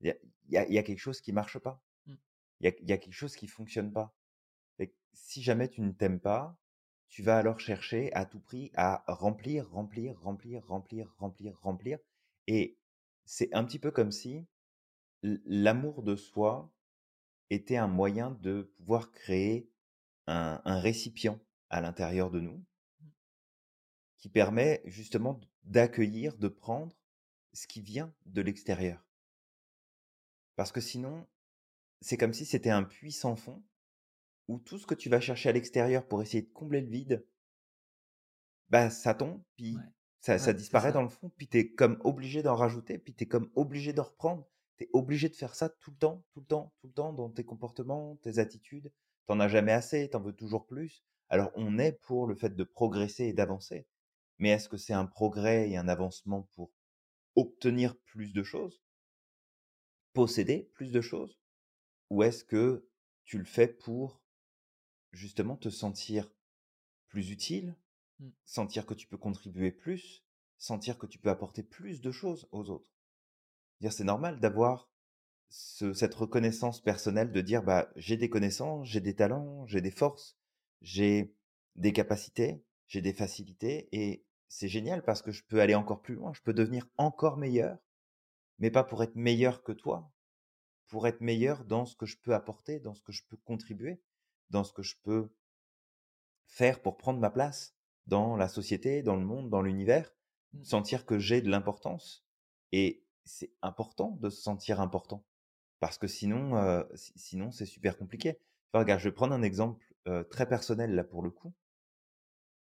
Il 0.02 0.08
y 0.50 0.58
a 0.58 0.68
y 0.70 0.76
y 0.76 0.84
quelque 0.84 1.00
chose 1.00 1.22
qui 1.22 1.34
marche 1.34 1.60
pas. 1.60 1.84
mmh, 2.08 2.14
Il 2.62 2.66
y 2.66 2.70
a 2.70 2.74
il 2.82 2.90
y 2.90 2.94
a 2.94 2.98
quelque 2.98 3.14
chose 3.14 3.36
qui 3.36 3.48
fonctionne 3.48 3.92
pas. 3.92 4.16
Et 4.80 4.94
si 5.14 5.42
jamais 5.44 5.70
tu 5.70 5.82
ne 5.82 5.92
t'aimes 5.92 6.20
pas, 6.20 6.58
tu 7.10 7.24
vas 7.24 7.38
alors 7.38 7.60
chercher 7.60 8.14
à 8.14 8.26
tout 8.26 8.40
prix 8.40 8.72
à 8.76 9.04
remplir, 9.08 9.70
remplir, 9.70 10.20
remplir, 10.22 10.66
remplir, 10.68 11.14
remplir, 11.18 11.60
remplir 11.62 12.00
et 12.48 12.78
c'est 13.26 13.54
un 13.54 13.64
petit 13.64 13.80
peu 13.80 13.92
comme 13.92 14.12
si 14.12 14.46
l'amour 15.24 16.04
de 16.04 16.16
soi 16.16 16.72
était 17.50 17.78
un 17.78 17.88
moyen 17.88 18.32
de 18.42 18.72
pouvoir 18.78 19.12
créer 19.12 19.70
un 20.28 20.62
un 20.66 20.80
récipient 20.80 21.40
à 21.70 21.82
l'intérieur 21.82 22.32
de 22.32 22.40
nous 22.40 22.64
mmh, 23.02 23.08
qui 24.18 24.30
permet 24.30 24.82
justement 24.86 25.40
d'accueillir, 25.64 26.36
de 26.38 26.48
prendre 26.48 26.96
ce 27.54 27.68
qui 27.68 27.82
vient 27.82 28.14
de 28.26 28.42
l'extérieur. 28.42 29.06
Parce 30.56 30.72
que 30.72 30.82
sinon, 30.82 31.26
c'est 32.02 32.18
comme 32.18 32.34
si 32.34 32.46
c'était 32.46 32.70
un 32.70 32.84
puits 32.84 33.12
sans 33.12 33.36
fond 33.36 33.64
où 34.48 34.60
tout 34.60 34.78
ce 34.78 34.88
que 34.88 34.96
tu 34.96 35.10
vas 35.10 35.20
chercher 35.20 35.50
à 35.50 35.54
l'extérieur 35.54 36.08
pour 36.08 36.22
essayer 36.22 36.44
de 36.44 36.52
combler 36.52 36.82
le 36.82 36.88
vide, 36.88 37.26
bah, 38.70 38.90
ça 38.90 39.14
tombe, 39.14 39.42
puis 39.56 39.76
ouais, 39.76 39.82
ça 40.20 40.38
ouais, 40.38 40.40
ça 40.40 40.54
c'est 40.54 40.54
disparaît 40.54 40.90
ça. 40.90 40.94
dans 40.94 41.04
le 41.04 41.10
fond, 41.10 41.30
puis 41.36 41.48
tu 41.48 41.58
es 41.58 41.72
comme 41.72 42.00
obligé 42.04 42.42
d'en 42.44 42.56
rajouter, 42.56 42.98
puis 42.98 43.14
tu 43.14 43.24
es 43.24 43.28
comme 43.28 43.50
obligé 43.56 43.94
de 43.94 44.02
reprendre. 44.02 44.48
Tu 44.78 44.86
es 44.86 44.90
obligé 44.94 45.30
de 45.30 45.36
faire 45.36 45.56
ça 45.56 45.70
tout 45.70 45.92
le 45.92 45.98
temps, 45.98 46.24
tout 46.32 46.40
le 46.40 46.46
temps, 46.46 46.74
tout 46.80 46.88
le 46.88 46.94
temps 46.94 47.14
dans 47.14 47.30
tes 47.30 47.44
comportements, 47.44 48.16
tes 48.18 48.40
attitudes. 48.40 48.92
Tu 49.28 49.34
as 49.34 49.48
jamais 49.48 49.72
assez, 49.72 50.10
tu 50.10 50.18
en 50.18 50.22
veux 50.22 50.34
toujours 50.34 50.66
plus. 50.66 51.04
Alors 51.30 51.52
on 51.56 51.78
est 51.80 51.94
pour 51.94 52.28
le 52.28 52.36
fait 52.36 52.56
de 52.56 52.64
progresser 52.64 53.26
et 53.26 53.34
d'avancer. 53.34 53.86
Mais 54.42 54.50
est-ce 54.50 54.68
que 54.68 54.76
c'est 54.76 54.92
un 54.94 55.06
progrès 55.06 55.70
et 55.70 55.78
un 55.78 55.88
avancement 55.88 56.42
pour 56.54 56.74
obtenir 57.36 57.98
plus 58.00 58.34
de 58.34 58.44
choses, 58.44 58.82
posséder 60.14 60.70
plus 60.74 60.92
de 60.92 61.02
choses? 61.02 61.38
Ou 62.10 62.24
est-ce 62.24 62.44
que 62.44 62.88
tu 63.26 63.38
le 63.38 63.46
fais 63.46 63.68
pour 63.68 64.22
justement 65.14 65.58
te 65.58 65.70
sentir 65.70 66.34
plus 67.10 67.32
utile, 67.32 67.76
Mmh. 68.20 68.30
sentir 68.46 68.86
que 68.86 68.94
tu 68.94 69.08
peux 69.08 69.18
contribuer 69.18 69.72
plus, 69.72 70.24
sentir 70.60 70.98
que 71.00 71.08
tu 71.08 71.20
peux 71.20 71.30
apporter 71.32 71.64
plus 71.64 72.02
de 72.02 72.12
choses 72.12 72.48
aux 72.52 72.70
autres? 72.70 72.90
Dire 73.82 73.94
c'est 73.94 74.04
normal 74.06 74.40
d'avoir 74.40 74.90
ce 75.50 75.94
cette 75.94 76.16
reconnaissance 76.16 76.82
personnelle 76.82 77.32
de 77.32 77.42
dire: 77.42 77.64
«Bah, 77.64 77.92
j'ai 77.98 78.18
des 78.18 78.30
connaissances, 78.30 78.88
j'ai 78.88 79.02
des 79.02 79.16
talents, 79.16 79.66
j'ai 79.68 79.82
des 79.82 79.92
forces, 79.92 80.38
j'ai 80.82 81.36
des 81.76 81.94
capacités, 81.94 82.64
j'ai 82.88 83.02
des 83.02 83.14
facilités» 83.14 83.90
et 83.92 84.26
c'est 84.52 84.68
génial 84.68 85.04
parce 85.04 85.22
que 85.22 85.32
je 85.32 85.44
peux 85.44 85.62
aller 85.62 85.76
encore 85.76 86.02
plus 86.02 86.16
loin, 86.16 86.34
je 86.34 86.42
peux 86.42 86.54
devenir 86.54 86.88
encore 86.98 87.38
meilleur, 87.38 87.80
mais 88.60 88.72
pas 88.72 88.84
pour 88.84 89.02
être 89.04 89.16
meilleur 89.16 89.64
que 89.64 89.72
toi, 89.72 90.12
pour 90.88 91.08
être 91.08 91.22
meilleur 91.22 91.66
dans 91.66 91.86
ce 91.86 91.96
que 91.96 92.06
je 92.06 92.18
peux 92.18 92.36
apporter, 92.36 92.80
dans 92.80 92.94
ce 92.94 93.02
que 93.02 93.12
je 93.12 93.24
peux 93.28 93.38
contribuer, 93.38 94.02
dans 94.50 94.64
ce 94.64 94.74
que 94.74 94.84
je 94.84 94.96
peux 95.04 95.34
faire 96.48 96.82
pour 96.82 96.98
prendre 96.98 97.20
ma 97.20 97.30
place 97.30 97.76
dans 98.08 98.36
la 98.36 98.48
société, 98.48 99.04
dans 99.04 99.16
le 99.16 99.26
monde, 99.26 99.50
dans 99.50 99.62
l'univers, 99.62 100.14
Mmh. 100.54 100.64
sentir 100.64 101.06
que 101.06 101.18
j'ai 101.18 101.42
de 101.42 101.50
l'importance 101.50 102.26
et 102.74 103.06
c'est 103.24 103.52
important 103.62 104.18
de 104.22 104.30
se 104.30 104.42
sentir 104.42 104.82
important 104.82 105.24
parce 105.80 105.98
que 105.98 106.08
sinon, 106.08 106.86
si 106.94 107.14
sinon 107.16 107.52
c'est 107.52 107.66
super 107.66 107.98
compliqué. 107.98 108.38
Enfin, 108.72 108.84
regarde, 108.84 109.00
je 109.00 109.10
vais 109.10 109.16
prendre 109.16 109.34
un 109.34 109.44
exemple, 109.44 109.94
heu, 110.08 110.28
très 110.30 110.48
personnel 110.48 110.94
là 110.94 111.04
pour 111.04 111.24
le 111.24 111.32
coup. 111.32 111.54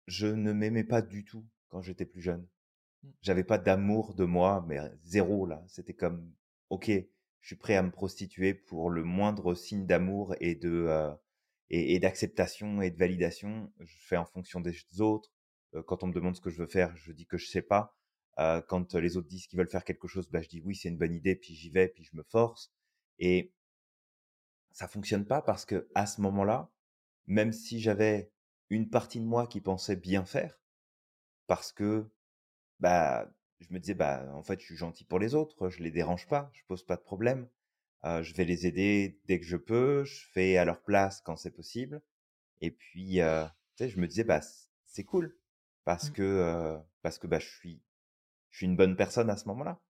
Je 0.07 0.27
ne 0.27 0.53
m'aimais 0.53 0.85
pas 0.85 1.03
du 1.03 1.24
tout 1.24 1.46
quand 1.68 1.83
j'étais 1.83 2.07
plus 2.07 2.22
jeune. 2.22 2.46
Mmh. 3.02 3.09
J'avais 3.22 3.44
pas 3.44 3.59
d'amour 3.59 4.14
de 4.14 4.24
moi, 4.24 4.64
mais 4.68 4.81
zéro 5.04 5.46
là. 5.46 5.64
C'était 5.68 5.94
comme: 5.94 6.33
«OK, 6.70 6.88
je 6.88 7.46
suis 7.46 7.57
prêt 7.57 7.76
à 7.76 7.83
me 7.83 7.90
prostituer 7.90 8.54
pour 8.54 8.90
le 8.90 9.04
moindre 9.04 9.54
signe 9.54 9.87
d'amour 9.87 10.35
et 10.40 10.54
de, 10.57 10.70
heu 10.88 11.11
et 11.70 11.94
et 11.94 11.98
d'acceptation 12.00 12.83
et 12.83 12.90
de 12.90 12.98
validation. 12.98 13.72
Je 13.81 13.96
fais 14.00 14.16
en 14.16 14.24
fonction 14.26 14.61
des 14.61 14.76
autres. 15.00 15.33
Heu, 15.74 15.83
quand 15.83 16.02
on 16.02 16.09
me 16.09 16.12
demande 16.14 16.37
ce 16.37 16.40
que 16.40 16.50
je 16.50 16.59
veux 16.59 16.66
faire, 16.68 16.96
je 16.96 17.12
dis 17.12 17.26
que 17.26 17.38
je 17.38 17.46
sais 17.48 17.62
pas. 17.62 17.96
Heu, 18.40 18.62
quand 18.68 18.94
les 18.94 19.16
autres 19.16 19.28
disent 19.28 19.46
qu'ils 19.46 19.59
veulent 19.59 19.70
faire 19.70 19.85
quelque 19.85 20.09
chose, 20.09 20.28
bah, 20.31 20.42
je 20.42 20.48
dis: 20.48 20.61
«Oui, 20.64 20.74
c'est 20.76 20.88
une 20.88 20.98
bonne 20.98 21.14
idée», 21.14 21.37
puis 21.37 21.54
j'y 21.54 21.70
vais, 21.70 21.88
puis 21.88 22.04
je 22.04 22.16
me 22.16 22.22
force 22.24 22.72
et 23.18 23.52
ça 24.72 24.88
fonctionne 24.88 25.26
pas 25.26 25.42
parce 25.42 25.64
que 25.66 25.88
à 25.94 26.07
ce 26.07 26.20
moment-là, 26.22 26.70
même 27.26 27.52
si 27.52 27.81
j'avais 27.81 28.31
une 28.70 28.88
partie 28.90 29.20
de 29.20 29.26
moi 29.26 29.46
qui 29.46 29.61
pensait 29.61 29.96
bien 29.96 30.24
faire, 30.24 30.59
parce 31.48 31.72
que, 31.72 32.06
bah, 32.80 33.30
je 33.61 33.68
me 33.72 33.80
disais: 33.80 33.94
«Bah, 33.94 34.26
en 34.34 34.42
fait, 34.42 34.61
je 34.61 34.66
suis 34.66 34.76
gentil 34.76 35.04
pour 35.04 35.18
les 35.20 35.34
autres, 35.34 35.70
je 35.70 35.82
les 35.82 35.90
dérange 35.92 36.28
pas, 36.28 36.50
je 36.54 36.62
pose 36.68 36.84
pas 36.84 36.96
de 36.96 37.02
problème, 37.02 37.48
heu, 38.06 38.22
je 38.22 38.34
vais 38.34 38.44
les 38.46 38.66
aider 38.68 39.20
dès 39.26 39.40
que 39.40 39.46
je 39.46 39.56
peux, 39.58 40.04
je 40.04 40.26
fais 40.32 40.56
à 40.58 40.64
leur 40.66 40.82
place 40.84 41.20
quand 41.22 41.37
c'est 41.37 41.52
possible» 41.52 42.02
et 42.62 42.70
puis, 42.72 43.20
heu, 43.22 43.44
tu 43.76 43.84
sais, 43.84 43.90
je 43.90 44.00
me 44.00 44.08
disais: 44.08 44.24
«Bah, 44.24 44.40
c'est 44.87 45.04
cool 45.04 45.38
parce 45.84 46.08
Mmh. 46.08 46.11
que, 46.11 46.22
heu, 46.22 46.80
parce 47.02 47.18
que, 47.20 47.26
bah, 47.28 47.38
je 47.40 47.48
suis 47.48 47.82
je 48.52 48.58
suis 48.58 48.66
une 48.66 48.76
bonne 48.76 48.96
personne 48.96 49.30
à 49.30 49.37
ce 49.38 49.46
moment-là» 49.48 49.82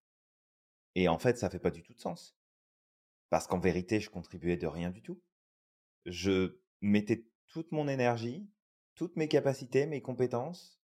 et 0.95 1.09
en 1.09 1.19
fait, 1.19 1.39
ça 1.39 1.51
fait 1.51 1.59
pas 1.59 1.71
du 1.71 1.83
tout 1.83 1.95
de 1.95 2.01
sens. 2.01 2.37
Parce 3.31 3.47
qu'en 3.47 3.59
vérité, 3.61 4.01
je 4.01 4.11
contribuais 4.11 4.57
de 4.57 4.67
rien 4.67 4.91
du 4.91 5.03
tout. 5.03 5.23
Je 6.07 6.61
mettais 6.83 7.27
toute 7.49 7.73
mon 7.73 7.89
énergie, 7.89 8.51
toutes 8.95 9.17
mes 9.17 9.29
capacités, 9.29 9.87
mes 9.87 10.03
compétences 10.03 10.78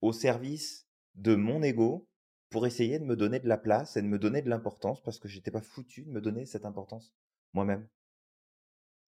au 0.00 0.12
service 0.12 0.86
de 1.14 1.34
mon 1.34 1.62
ego 1.62 2.08
pour 2.50 2.66
essayer 2.66 2.98
de 2.98 3.04
me 3.04 3.16
donner 3.16 3.40
de 3.40 3.48
la 3.48 3.58
place 3.58 3.96
et 3.96 4.02
de 4.02 4.06
me 4.06 4.18
donner 4.18 4.42
de 4.42 4.48
l'importance 4.48 5.02
parce 5.02 5.18
que 5.18 5.28
j'étais 5.28 5.50
pas 5.50 5.60
foutu 5.60 6.02
de 6.02 6.10
me 6.10 6.20
donner 6.20 6.46
cette 6.46 6.64
importance 6.64 7.12
moi-même. 7.52 7.88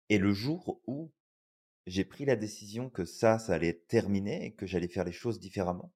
Et 0.08 0.18
le 0.18 0.32
jour 0.32 0.80
où 0.86 1.12
j'ai 1.86 2.04
pris 2.04 2.24
la 2.24 2.36
décision 2.36 2.90
que 2.90 3.04
ça, 3.04 3.38
ça 3.38 3.54
allait 3.54 3.68
être 3.68 3.86
terminé 3.86 4.46
et 4.46 4.54
que 4.54 4.66
j'allais 4.66 4.88
faire 4.88 5.04
les 5.04 5.12
choses 5.12 5.38
différemment, 5.38 5.92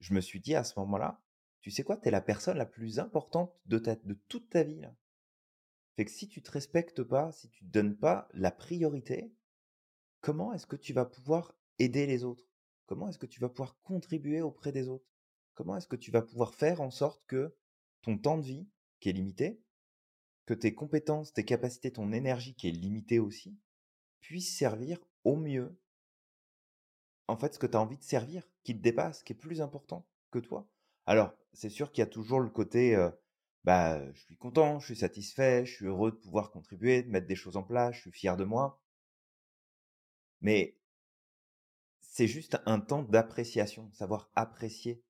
je 0.00 0.14
me 0.14 0.20
suis 0.20 0.40
dit 0.40 0.54
à 0.54 0.64
ce 0.64 0.78
moment-là: 0.80 1.22
«Tu 1.60 1.70
sais 1.70 1.82
quoi? 1.82 1.96
Tu 1.96 2.08
es 2.08 2.10
la 2.10 2.20
personne 2.22 2.56
la 2.56 2.66
plus 2.66 2.98
importante 2.98 3.54
de 3.66 3.78
ta 3.78 3.96
de 3.96 4.14
toute 4.28 4.48
ta 4.50 4.62
vie 4.62 4.80
là. 4.80 4.94
Fait 5.96 6.04
que 6.04 6.10
si 6.10 6.28
tu 6.28 6.42
te 6.42 6.50
respectes 6.50 7.02
pas, 7.02 7.30
si 7.32 7.50
tu 7.50 7.64
te 7.64 7.70
donnes 7.70 7.96
pas 7.96 8.28
la 8.32 8.50
priorité, 8.50 9.32
comment 10.20 10.52
est-ce 10.54 10.66
que 10.66 10.76
tu 10.76 10.92
vas 10.92 11.04
pouvoir 11.04 11.54
aider 11.78 12.06
les 12.06 12.24
autres? 12.24 12.49
Comment 12.90 13.08
est-ce 13.08 13.18
que 13.18 13.26
tu 13.26 13.38
vas 13.38 13.48
pouvoir 13.48 13.78
contribuer 13.84 14.42
auprès 14.42 14.72
des 14.72 14.88
autres? 14.88 15.06
Comment 15.54 15.76
est-ce 15.76 15.86
que 15.86 15.94
tu 15.94 16.10
vas 16.10 16.22
pouvoir 16.22 16.56
faire 16.56 16.80
en 16.80 16.90
sorte 16.90 17.24
que 17.28 17.54
ton 18.02 18.18
temps 18.18 18.36
de 18.36 18.42
vie, 18.42 18.66
qui 18.98 19.08
est 19.08 19.12
limité, 19.12 19.62
que 20.44 20.54
tes 20.54 20.74
compétences, 20.74 21.32
tes 21.32 21.44
capacités, 21.44 21.92
ton 21.92 22.10
énergie 22.10 22.56
qui 22.56 22.66
est 22.66 22.72
limitée 22.72 23.20
aussi, 23.20 23.56
puisse 24.18 24.58
servir 24.58 24.98
au 25.22 25.36
mieux, 25.36 25.78
en 27.28 27.36
fait, 27.36 27.54
ce 27.54 27.60
que 27.60 27.68
tu 27.68 27.76
as 27.76 27.80
envie 27.80 27.96
de 27.96 28.02
servir, 28.02 28.42
qui 28.64 28.76
te 28.76 28.82
dépasse, 28.82 29.22
qui 29.22 29.34
est 29.34 29.36
plus 29.36 29.60
important 29.60 30.04
que 30.32 30.40
toi? 30.40 30.68
Alors, 31.06 31.32
c'est 31.52 31.70
sûr 31.70 31.92
qu'il 31.92 32.02
y 32.02 32.08
a 32.08 32.10
toujours 32.10 32.40
le 32.40 32.50
côté, 32.50 32.96
bah, 33.62 34.04
je 34.14 34.20
suis 34.22 34.36
content, 34.36 34.80
je 34.80 34.86
suis 34.86 34.96
satisfait, 34.96 35.64
je 35.64 35.74
suis 35.74 35.86
heureux 35.86 36.10
de 36.10 36.16
pouvoir 36.16 36.50
contribuer, 36.50 37.04
de 37.04 37.10
mettre 37.10 37.28
des 37.28 37.36
choses 37.36 37.56
en 37.56 37.62
place, 37.62 37.94
je 37.94 38.00
suis 38.00 38.10
fier 38.10 38.36
de 38.36 38.42
moi. 38.42 38.82
Mais 40.40 40.79
c'est 42.10 42.26
juste 42.26 42.58
un 42.66 42.80
temps 42.80 43.04
d'appréciation, 43.04 43.90
savoir 43.92 44.30
apprécier 44.34 45.02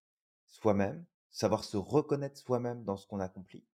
soi-même, 0.47 1.07
savoir 1.31 1.65
se 1.65 1.79
reconnaître 1.79 2.39
soi-même 2.39 2.85
dans 2.85 2.99
ce 2.99 3.07
qu'on 3.07 3.21
accomplit, 3.21 3.65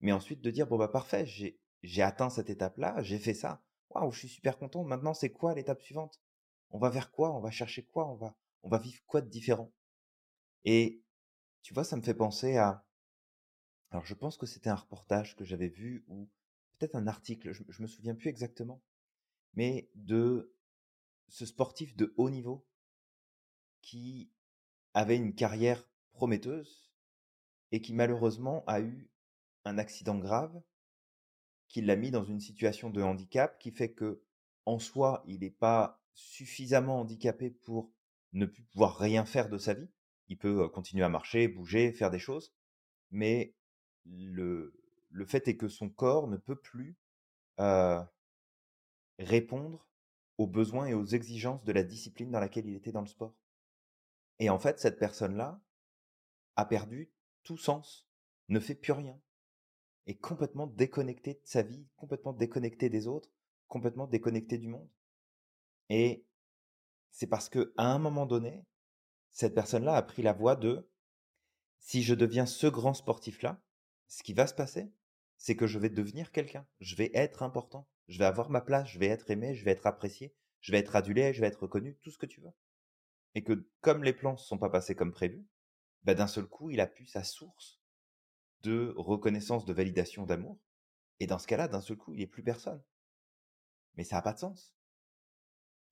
mais 0.00 0.12
ensuite 0.12 0.40
de 0.40 0.50
dire: 0.52 0.66
«Bon, 0.68 0.78
bah, 0.78 0.86
parfait, 0.88 1.26
j'ai 1.26 2.02
atteint 2.02 2.30
cette 2.30 2.48
étape-là, 2.50 3.02
j'ai 3.02 3.18
fait 3.18 3.34
ça. 3.34 3.62
Waouh, 3.90 4.12
je 4.12 4.20
suis 4.20 4.28
super 4.28 4.56
content. 4.58 4.84
Maintenant, 4.84 5.14
c'est 5.14 5.30
quoi 5.30 5.54
l'étape 5.54 5.82
suivante? 5.82 6.20
On 6.70 6.78
va 6.78 6.90
vers 6.90 7.10
quoi? 7.10 7.32
On 7.34 7.40
va 7.40 7.50
chercher 7.50 7.84
quoi? 7.84 8.08
On 8.08 8.14
va 8.16 8.36
on 8.62 8.68
va 8.70 8.78
vivre 8.78 9.02
quoi 9.06 9.20
de 9.20 9.28
différent?» 9.28 9.72
et 10.64 11.02
tu 11.62 11.74
vois, 11.74 11.84
ça 11.84 11.96
me 11.96 12.02
fait 12.02 12.14
penser 12.14 12.56
à 12.58 12.86
alors 13.90 14.04
je 14.04 14.12
pense 14.14 14.36
que 14.36 14.44
c'était 14.46 14.68
un 14.70 14.74
reportage 14.74 15.36
que 15.36 15.44
j'avais 15.44 15.68
vu 15.68 16.04
ou 16.08 16.28
peut-être 16.78 16.96
un 16.96 17.06
article, 17.06 17.52
je 17.52 17.62
je 17.68 17.82
me 17.82 17.86
souviens 17.86 18.14
plus 18.14 18.28
exactement, 18.28 18.82
mais 19.54 19.90
de 19.94 20.54
ce 21.28 21.46
sportif 21.46 21.96
de 21.96 22.14
haut 22.16 22.30
niveau 22.30 22.66
qui 23.82 24.30
avait 24.94 25.16
une 25.16 25.34
carrière 25.34 25.88
prometteuse 26.12 26.90
et 27.72 27.80
qui 27.80 27.92
malheureusement 27.92 28.64
a 28.66 28.80
eu 28.80 29.10
un 29.64 29.78
accident 29.78 30.18
grave 30.18 30.62
qui 31.68 31.82
l'a 31.82 31.96
mis 31.96 32.10
dans 32.10 32.24
une 32.24 32.40
situation 32.40 32.90
de 32.90 33.02
handicap 33.02 33.58
qui 33.58 33.72
fait 33.72 33.92
que, 33.92 34.22
en 34.64 34.78
soi, 34.78 35.24
il 35.26 35.40
n'est 35.40 35.50
pas 35.50 36.00
suffisamment 36.14 37.00
handicapé 37.00 37.50
pour 37.50 37.92
ne 38.32 38.46
plus 38.46 38.62
pouvoir 38.62 38.96
rien 38.98 39.24
faire 39.24 39.48
de 39.48 39.58
sa 39.58 39.74
vie. 39.74 39.88
Il 40.28 40.38
peut 40.38 40.62
euh, 40.62 40.68
continuer 40.68 41.04
à 41.04 41.08
marcher, 41.08 41.48
bouger, 41.48 41.92
faire 41.92 42.10
des 42.10 42.18
choses, 42.18 42.54
mais 43.10 43.54
le, 44.04 44.72
fait 45.26 45.48
est 45.48 45.56
que 45.56 45.68
son 45.68 45.88
corps 45.88 46.28
ne 46.28 46.36
peut 46.36 46.56
plus 46.56 46.96
euh, 47.60 48.02
répondre 49.18 49.86
aux 50.38 50.46
besoins 50.46 50.86
et 50.86 50.94
aux 50.94 51.04
exigences 51.04 51.64
de 51.64 51.72
la 51.72 51.82
discipline 51.82 52.30
dans 52.30 52.40
laquelle 52.40 52.66
il 52.66 52.76
était 52.76 52.92
dans 52.92 53.00
le 53.00 53.06
sport. 53.06 53.34
Et 54.38 54.50
en 54.50 54.58
fait, 54.58 54.80
cette 54.80 54.98
personne-là 54.98 55.60
a 56.56 56.64
perdu 56.64 57.12
tout 57.42 57.56
sens, 57.56 58.08
ne 58.48 58.60
fait 58.60 58.74
plus 58.74 58.92
rien, 58.92 59.18
est 60.06 60.16
complètement 60.16 60.66
déconnecté 60.66 61.34
de 61.34 61.40
sa 61.44 61.62
vie, 61.62 61.86
complètement 61.96 62.32
déconnecté 62.32 62.88
des 62.88 63.06
autres, 63.06 63.30
complètement 63.68 64.06
déconnecté 64.06 64.58
du 64.58 64.68
monde. 64.68 64.88
Et 65.88 66.26
c'est 67.10 67.26
parce 67.26 67.48
que 67.48 67.72
à 67.76 67.92
un 67.92 67.98
moment 67.98 68.26
donné, 68.26 68.64
cette 69.30 69.54
personne-là 69.54 69.94
a 69.94 70.02
pris 70.02 70.22
la 70.22 70.32
voie 70.32 70.56
de 70.56 70.88
si 71.78 72.02
je 72.02 72.14
deviens 72.14 72.46
ce 72.46 72.66
grand 72.66 72.94
sportif-là, 72.94 73.60
ce 74.08 74.22
qui 74.22 74.32
va 74.32 74.46
se 74.46 74.54
passer, 74.54 74.90
c'est 75.38 75.56
que 75.56 75.66
je 75.66 75.78
vais 75.78 75.90
devenir 75.90 76.32
quelqu'un, 76.32 76.66
je 76.80 76.96
vais 76.96 77.10
être 77.14 77.42
important, 77.42 77.88
je 78.08 78.18
vais 78.18 78.24
avoir 78.24 78.50
ma 78.50 78.60
place, 78.60 78.88
je 78.88 78.98
vais 78.98 79.06
être 79.06 79.30
aimé, 79.30 79.54
je 79.54 79.64
vais 79.64 79.72
être 79.72 79.86
apprécié, 79.86 80.34
je 80.60 80.72
vais 80.72 80.78
être 80.78 80.96
adulé, 80.96 81.32
je 81.32 81.40
vais 81.40 81.46
être 81.46 81.62
reconnu, 81.62 81.96
tout 82.02 82.10
ce 82.10 82.18
que 82.18 82.26
tu 82.26 82.40
veux. 82.40 82.52
Et 83.34 83.42
que 83.42 83.68
comme 83.80 84.04
les 84.04 84.12
plans 84.12 84.32
ne 84.32 84.38
sont 84.38 84.58
pas 84.58 84.70
passés 84.70 84.94
comme 84.94 85.12
prévu, 85.12 85.46
bah, 86.04 86.14
d'un 86.14 86.26
seul 86.26 86.46
coup, 86.46 86.70
il 86.70 86.80
a 86.80 86.86
pu 86.86 87.06
sa 87.06 87.24
source 87.24 87.80
de 88.62 88.94
reconnaissance, 88.96 89.64
de 89.64 89.72
validation, 89.72 90.24
d'amour. 90.24 90.58
Et 91.20 91.26
dans 91.26 91.38
ce 91.38 91.46
cas-là, 91.46 91.68
d'un 91.68 91.80
seul 91.80 91.96
coup, 91.96 92.14
il 92.14 92.20
est 92.20 92.26
plus 92.26 92.42
personne. 92.42 92.82
Mais 93.96 94.04
ça 94.04 94.16
n'a 94.16 94.22
pas 94.22 94.32
de 94.32 94.38
sens. 94.38 94.74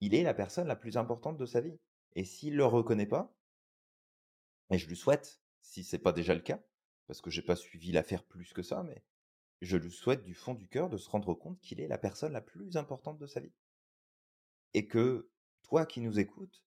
Il 0.01 0.15
est 0.15 0.23
la 0.23 0.33
personne 0.33 0.67
la 0.67 0.75
plus 0.75 0.97
importante 0.97 1.37
de 1.37 1.45
sa 1.45 1.61
vie. 1.61 1.79
Et 2.15 2.25
s'il 2.25 2.55
le 2.55 2.65
reconnaît 2.65 3.05
pas, 3.05 3.35
et 4.69 4.77
je 4.77 4.87
lui 4.87 4.95
souhaite, 4.95 5.41
si 5.61 5.83
c'est 5.83 5.99
pas 5.99 6.13
déjà 6.13 6.33
le 6.33 6.41
cas, 6.41 6.59
parce 7.07 7.21
que 7.21 7.29
j'ai 7.29 7.41
pas 7.41 7.55
suivi 7.55 7.91
l'affaire 7.91 8.23
plus 8.23 8.53
que 8.53 8.63
ça, 8.63 8.83
mais 8.83 9.03
je 9.65 9.77
lui 9.77 9.91
souhaite 9.91 10.23
du 10.23 10.33
fond 10.33 10.53
du 10.53 10.67
cœur 10.67 10.89
de 10.89 10.97
se 10.97 11.09
rendre 11.09 11.33
compte 11.33 11.59
qu'il 11.59 11.79
est 11.79 11.87
la 11.87 11.97
personne 11.97 12.33
la 12.33 12.41
plus 12.41 12.77
importante 12.77 13.19
de 13.19 13.27
sa 13.27 13.39
vie. 13.39 13.53
Et 14.73 14.87
que 14.87 15.29
toi 15.63 15.85
qui 15.85 16.01
nous 16.01 16.19
écoutes, 16.19 16.63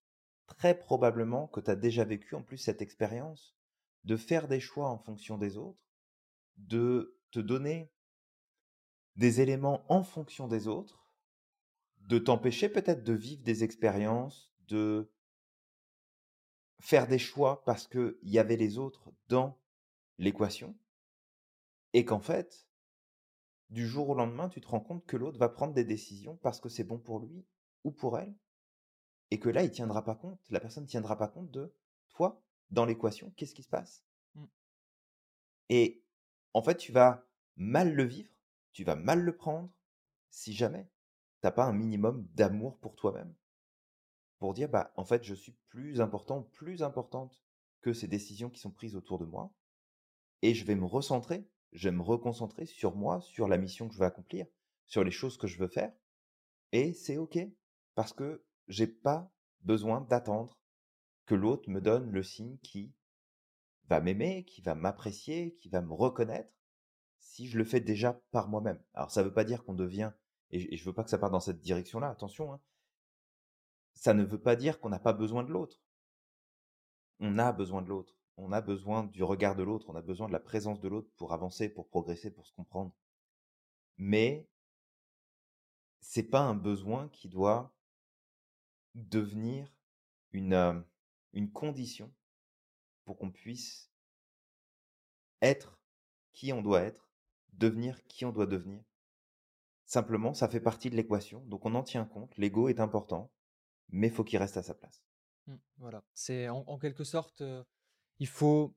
très 0.46 0.78
probablement 0.78 1.48
que 1.48 1.61
tu 1.61 1.70
as 1.70 1.76
déjà 1.76 2.04
vécu 2.04 2.35
en 2.35 2.42
plus 2.42 2.59
cette 2.59 2.82
expérience 2.82 3.56
de 4.04 4.16
faire 4.16 4.48
des 4.48 4.61
choix 4.61 4.88
en 4.88 4.98
fonction 4.98 5.37
des 5.37 5.56
autres, 5.56 5.82
de 6.56 7.18
te 7.32 7.40
donner 7.40 7.92
des 9.16 9.40
éléments 9.40 9.85
en 9.92 10.04
fonction 10.04 10.46
des 10.46 10.68
autres, 10.68 11.06
de 12.00 12.18
t'empêcher 12.18 12.68
peut-être 12.68 13.02
de 13.02 13.12
vivre 13.12 13.42
des 13.42 13.64
expériences, 13.64 14.52
de 14.68 15.11
faire 16.78 17.09
des 17.09 17.18
choix 17.18 17.64
parce 17.64 17.88
qu'il 17.88 18.16
y 18.22 18.38
avait 18.38 18.56
les 18.56 18.78
autres 18.78 19.11
dans 19.28 19.59
l'équation 20.18 20.76
et 21.92 22.04
qu'en 22.04 22.20
fait, 22.20 22.68
du 23.70 23.87
jour 23.87 24.09
au 24.09 24.14
lendemain, 24.14 24.48
tu 24.48 24.61
te 24.61 24.68
rends 24.68 24.81
compte 24.81 25.05
que 25.07 25.16
l'autre 25.16 25.38
va 25.38 25.48
prendre 25.48 25.74
des 25.74 25.85
décisions 25.85 26.37
parce 26.37 26.61
que 26.61 26.68
c'est 26.68 26.85
bon 26.85 26.98
pour 26.98 27.20
lui 27.20 27.44
ou 27.85 27.90
pour 27.90 28.18
elle 28.18 28.35
et 29.31 29.38
que 29.38 29.48
là, 29.48 29.62
il 29.62 29.70
tiendra 29.70 30.05
pas 30.05 30.14
compte, 30.14 30.40
la 30.50 30.61
personne 30.61 30.85
ne 30.85 30.88
tiendra 30.88 31.16
pas 31.18 31.29
compte 31.29 31.50
de 31.50 31.74
toi 32.09 32.42
dans 32.70 32.85
l'équation, 32.85 33.33
qu'est-ce 33.37 33.55
qui 33.55 33.62
se 33.62 33.68
passe? 33.68 34.05
Mmh. 34.35 34.44
Et 35.68 36.05
en 36.55 36.62
fait, 36.62 36.76
tu 36.76 36.92
vas 36.92 37.26
mal 37.57 37.92
le 37.94 38.05
vivre, 38.05 38.33
tu 38.72 38.85
vas 38.85 38.96
mal 38.96 39.20
le 39.20 39.37
prendre 39.37 39.70
si 40.31 40.52
jamais 40.52 40.88
t'as 41.40 41.50
pas 41.50 41.64
un 41.64 41.72
minimum 41.72 42.26
d'amour 42.35 42.79
pour 42.79 42.96
toi-même. 42.96 43.35
Pour 44.38 44.52
dire, 44.52 44.68
bah, 44.68 44.92
en 44.96 45.05
fait, 45.05 45.24
je 45.24 45.35
suis 45.35 45.57
plus 45.68 46.00
important, 46.00 46.42
plus 46.42 46.83
importante 46.83 47.40
que 47.81 47.92
ces 47.92 48.09
décisions 48.09 48.50
qui 48.50 48.61
sont 48.61 48.70
prises 48.70 48.96
autour 48.96 49.18
de 49.18 49.24
moi. 49.24 49.52
Et 50.42 50.55
je 50.55 50.64
vais 50.64 50.74
me 50.74 50.85
recentrer, 50.85 51.48
je 51.72 51.88
vais 51.88 51.96
me 51.96 52.02
reconcentrer 52.02 52.66
sur 52.66 52.96
moi, 52.96 53.20
sur 53.20 53.48
la 53.48 53.59
mission 53.59 53.88
que 53.88 53.94
je 53.94 53.98
veux 53.98 54.07
accomplir, 54.07 54.46
sur 54.87 55.05
les 55.05 55.11
choses 55.11 55.37
que 55.37 55.46
je 55.46 55.59
veux 55.59 55.68
faire. 55.68 55.92
Et 56.72 56.92
c'est 56.92 57.18
OK. 57.18 57.38
Parce 57.94 58.12
que 58.12 58.44
j'ai 58.68 58.87
pas 58.87 59.33
besoin 59.61 60.00
d'attendre 60.02 60.59
que 61.26 61.35
l'autre 61.35 61.68
me 61.70 61.81
donne 61.81 62.11
le 62.11 62.22
signe 62.22 62.59
qui 62.59 62.94
va 63.88 64.00
m'aimer, 64.00 64.44
qui 64.44 64.61
va 64.62 64.74
m'apprécier, 64.74 65.57
qui 65.57 65.68
va 65.68 65.81
me 65.81 65.92
reconnaître, 65.92 66.52
si 67.18 67.46
je 67.48 67.59
le 67.59 67.64
fais 67.64 67.81
déjà 67.81 68.20
par 68.31 68.48
moi-même. 68.48 68.83
Alors 68.94 69.11
ça 69.11 69.22
ne 69.22 69.29
veut 69.29 69.35
pas 69.35 69.44
dire 69.44 69.64
qu'on 69.64 69.74
devient, 69.74 70.12
et 70.50 70.76
je 70.76 70.85
veux 70.85 70.92
pas 70.92 71.05
que 71.05 71.11
ça 71.11 71.18
parte 71.18 71.33
dans 71.33 71.40
cette 71.40 71.61
direction-là, 71.61 72.09
attention, 72.09 72.52
hein, 72.52 72.61
ça 73.94 74.14
ne 74.14 74.24
veut 74.24 74.40
pas 74.40 74.57
dire 74.57 74.79
qu'on 74.81 74.88
n'a 74.88 74.98
pas 74.98 75.12
besoin 75.12 75.42
de 75.42 75.50
l'autre. 75.50 75.81
On 77.18 77.38
a 77.38 77.52
besoin 77.52 77.83
de 77.83 77.88
l'autre. 77.88 78.14
On 78.37 78.53
a 78.53 78.61
besoin 78.61 79.05
du 79.05 79.22
regard 79.22 79.57
de 79.57 79.62
l'autre. 79.62 79.88
On 79.88 79.96
a 79.96 80.03
besoin 80.03 80.29
de 80.29 80.33
la 80.33 80.40
présence 80.40 80.81
de 80.81 80.88
l'autre 80.88 81.11
pour 81.16 81.33
avancer, 81.33 81.68
pour 81.68 81.88
progresser, 81.88 82.31
pour 82.31 82.46
se 82.46 82.53
comprendre. 82.53 82.92
Mais 83.96 84.49
c'est 86.01 86.22
pas 86.22 86.40
un 86.40 86.55
besoin 86.55 87.09
qui 87.09 87.29
doit 87.29 87.75
devenir 88.94 89.72
une, 90.33 90.53
euh, 90.53 90.81
une 91.33 91.51
condition 91.51 92.12
pour 93.05 93.18
qu'on 93.18 93.31
puisse 93.31 93.90
être 95.42 95.79
qui 96.33 96.53
on 96.53 96.62
doit 96.62 96.83
être, 96.83 97.11
devenir 97.55 98.05
qui 98.07 98.25
on 98.25 98.33
doit 98.33 98.46
devenir. 98.46 98.83
Simplement, 99.85 100.35
ça 100.35 100.49
fait 100.49 100.61
partie 100.61 100.90
de 100.90 100.96
l'équation, 100.96 101.40
donc 101.46 101.64
on 101.64 101.75
en 101.75 101.83
tient 101.83 102.05
compte, 102.05 102.37
l'ego 102.37 102.68
est 102.68 102.81
important, 102.81 103.33
mais 103.88 104.11
faut 104.11 104.25
qu'il 104.25 104.38
reste 104.38 104.57
à 104.57 104.62
sa 104.62 104.75
place. 104.75 105.03
Mmh, 105.46 105.55
voilà, 105.79 106.03
c'est 106.12 106.49
en, 106.49 106.79
quelque 106.79 107.05
sorte, 107.05 107.42
il 108.18 108.29
faut, 108.29 108.74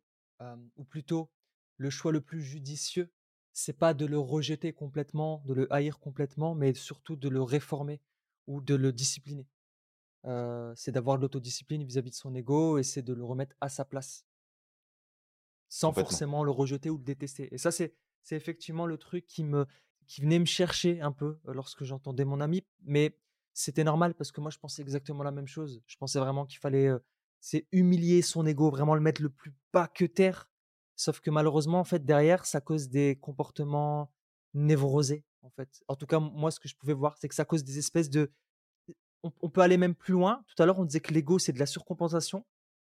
ou 0.75 0.83
plutôt, 0.83 1.29
le 1.77 1.89
choix 1.89 2.11
le 2.11 2.21
plus 2.21 2.41
judicieux, 2.41 3.11
c'est 3.53 3.77
pas 3.77 3.93
de 3.93 4.05
le 4.05 4.19
rejeter 4.19 4.73
complètement, 4.73 5.43
de 5.45 5.53
le 5.53 5.73
haïr 5.73 5.99
complètement, 5.99 6.55
mais 6.55 6.73
surtout 6.73 7.15
de 7.15 7.29
le 7.29 7.41
réformer 7.41 8.01
ou 8.47 8.61
de 8.61 8.75
le 8.75 8.91
discipliner 8.91 9.47
c'est 10.75 10.91
d'avoir 10.91 11.17
de 11.17 11.21
l'autodiscipline 11.23 11.83
vis-à-vis 11.83 12.11
de 12.11 12.15
son 12.15 12.35
ego 12.35 12.77
et 12.77 12.83
c'est 12.83 13.01
de 13.01 13.13
le 13.13 13.23
remettre 13.23 13.55
à 13.61 13.69
sa 13.69 13.85
place. 13.85 14.25
Sans 15.69 15.93
forcément 15.93 16.43
le 16.43 16.51
rejeter 16.51 16.89
ou 16.89 16.97
le 16.97 17.03
détester. 17.03 17.53
Et 17.53 17.57
ça, 17.57 17.71
c'est, 17.71 17.93
c'est 18.23 18.35
effectivement 18.35 18.85
le 18.85 18.97
truc 18.97 19.25
qui 19.27 19.43
me, 19.43 19.67
qui 20.07 20.21
venait 20.21 20.39
me 20.39 20.45
chercher 20.45 20.99
un 21.01 21.11
peu 21.11 21.39
lorsque 21.45 21.83
j'entendais 21.83 22.25
mon 22.25 22.41
ami. 22.41 22.65
Mais 22.81 23.15
c'était 23.53 23.83
normal 23.83 24.15
parce 24.15 24.31
que 24.31 24.41
moi, 24.41 24.49
je 24.49 24.57
pensais 24.57 24.81
exactement 24.81 25.23
la 25.23 25.31
même 25.31 25.47
chose. 25.47 25.81
Je 25.85 25.97
pensais 25.97 26.19
vraiment 26.19 26.45
qu'il 26.45 26.59
fallait, 26.59 26.89
c'est 27.41 27.67
humilier 27.71 28.21
son 28.21 28.45
ego, 28.45 28.69
vraiment 28.69 28.95
le 28.95 29.01
mettre 29.01 29.21
le 29.21 29.29
plus 29.29 29.53
bas 29.73 29.87
que 29.87 30.05
terre. 30.05 30.49
Sauf 30.95 31.21
que 31.21 31.29
malheureusement, 31.29 31.79
en 31.79 31.85
fait, 31.85 32.05
derrière, 32.05 32.45
ça 32.45 32.59
cause 32.61 32.89
des 32.89 33.17
comportements 33.21 34.11
névrosés, 34.53 35.23
en 35.41 35.49
fait. 35.49 35.81
En 35.87 35.95
tout 35.95 36.05
cas, 36.05 36.19
moi, 36.19 36.51
ce 36.51 36.59
que 36.59 36.67
je 36.67 36.75
pouvais 36.75 36.93
voir, 36.93 37.17
c'est 37.17 37.29
que 37.29 37.35
ça 37.35 37.45
cause 37.45 37.63
des 37.63 37.77
espèces 37.77 38.09
de 38.09 38.31
on, 39.23 39.49
peut 39.49 39.61
aller 39.61 39.77
même 39.77 39.95
plus 39.95 40.13
loin. 40.13 40.43
Tout 40.47 40.61
à 40.61 40.65
l'heure, 40.65 40.79
on 40.79 40.85
disait 40.85 41.01
que 41.01 41.13
l'ego, 41.13 41.39
c'est 41.39 41.51
de 41.51 41.59
la 41.59 41.65
surcompensation. 41.65 42.45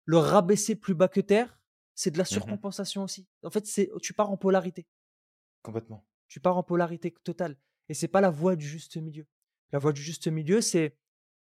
Le 0.05 0.18
rabaisser 0.18 0.76
plus 0.76 0.94
bas 0.94 1.09
que 1.09 1.20
terre, 1.20 1.59
c'est 1.94 2.11
de 2.11 2.18
la 2.18 2.24
mmh 2.24 2.26
surcompensation 2.26 3.03
aussi. 3.05 3.26
En 3.42 3.50
fait, 3.50 3.66
c'est 3.66 3.90
tu 4.03 4.12
pars 4.12 4.31
en 4.31 4.37
polarité. 4.37 4.87
Complètement. 5.62 6.07
Tu 6.29 6.40
pars 6.40 6.57
en 6.57 6.62
polarité 6.62 7.14
totale. 7.24 7.57
Et 7.88 7.94
c'est 7.94 8.09
pas 8.09 8.20
la 8.20 8.31
voie 8.31 8.57
du 8.57 8.66
juste 8.66 8.96
milieu. 8.96 9.26
La 9.72 9.79
voie 9.79 9.92
du 9.92 10.03
juste 10.03 10.29
milieu, 10.29 10.61
c'est 10.61 10.96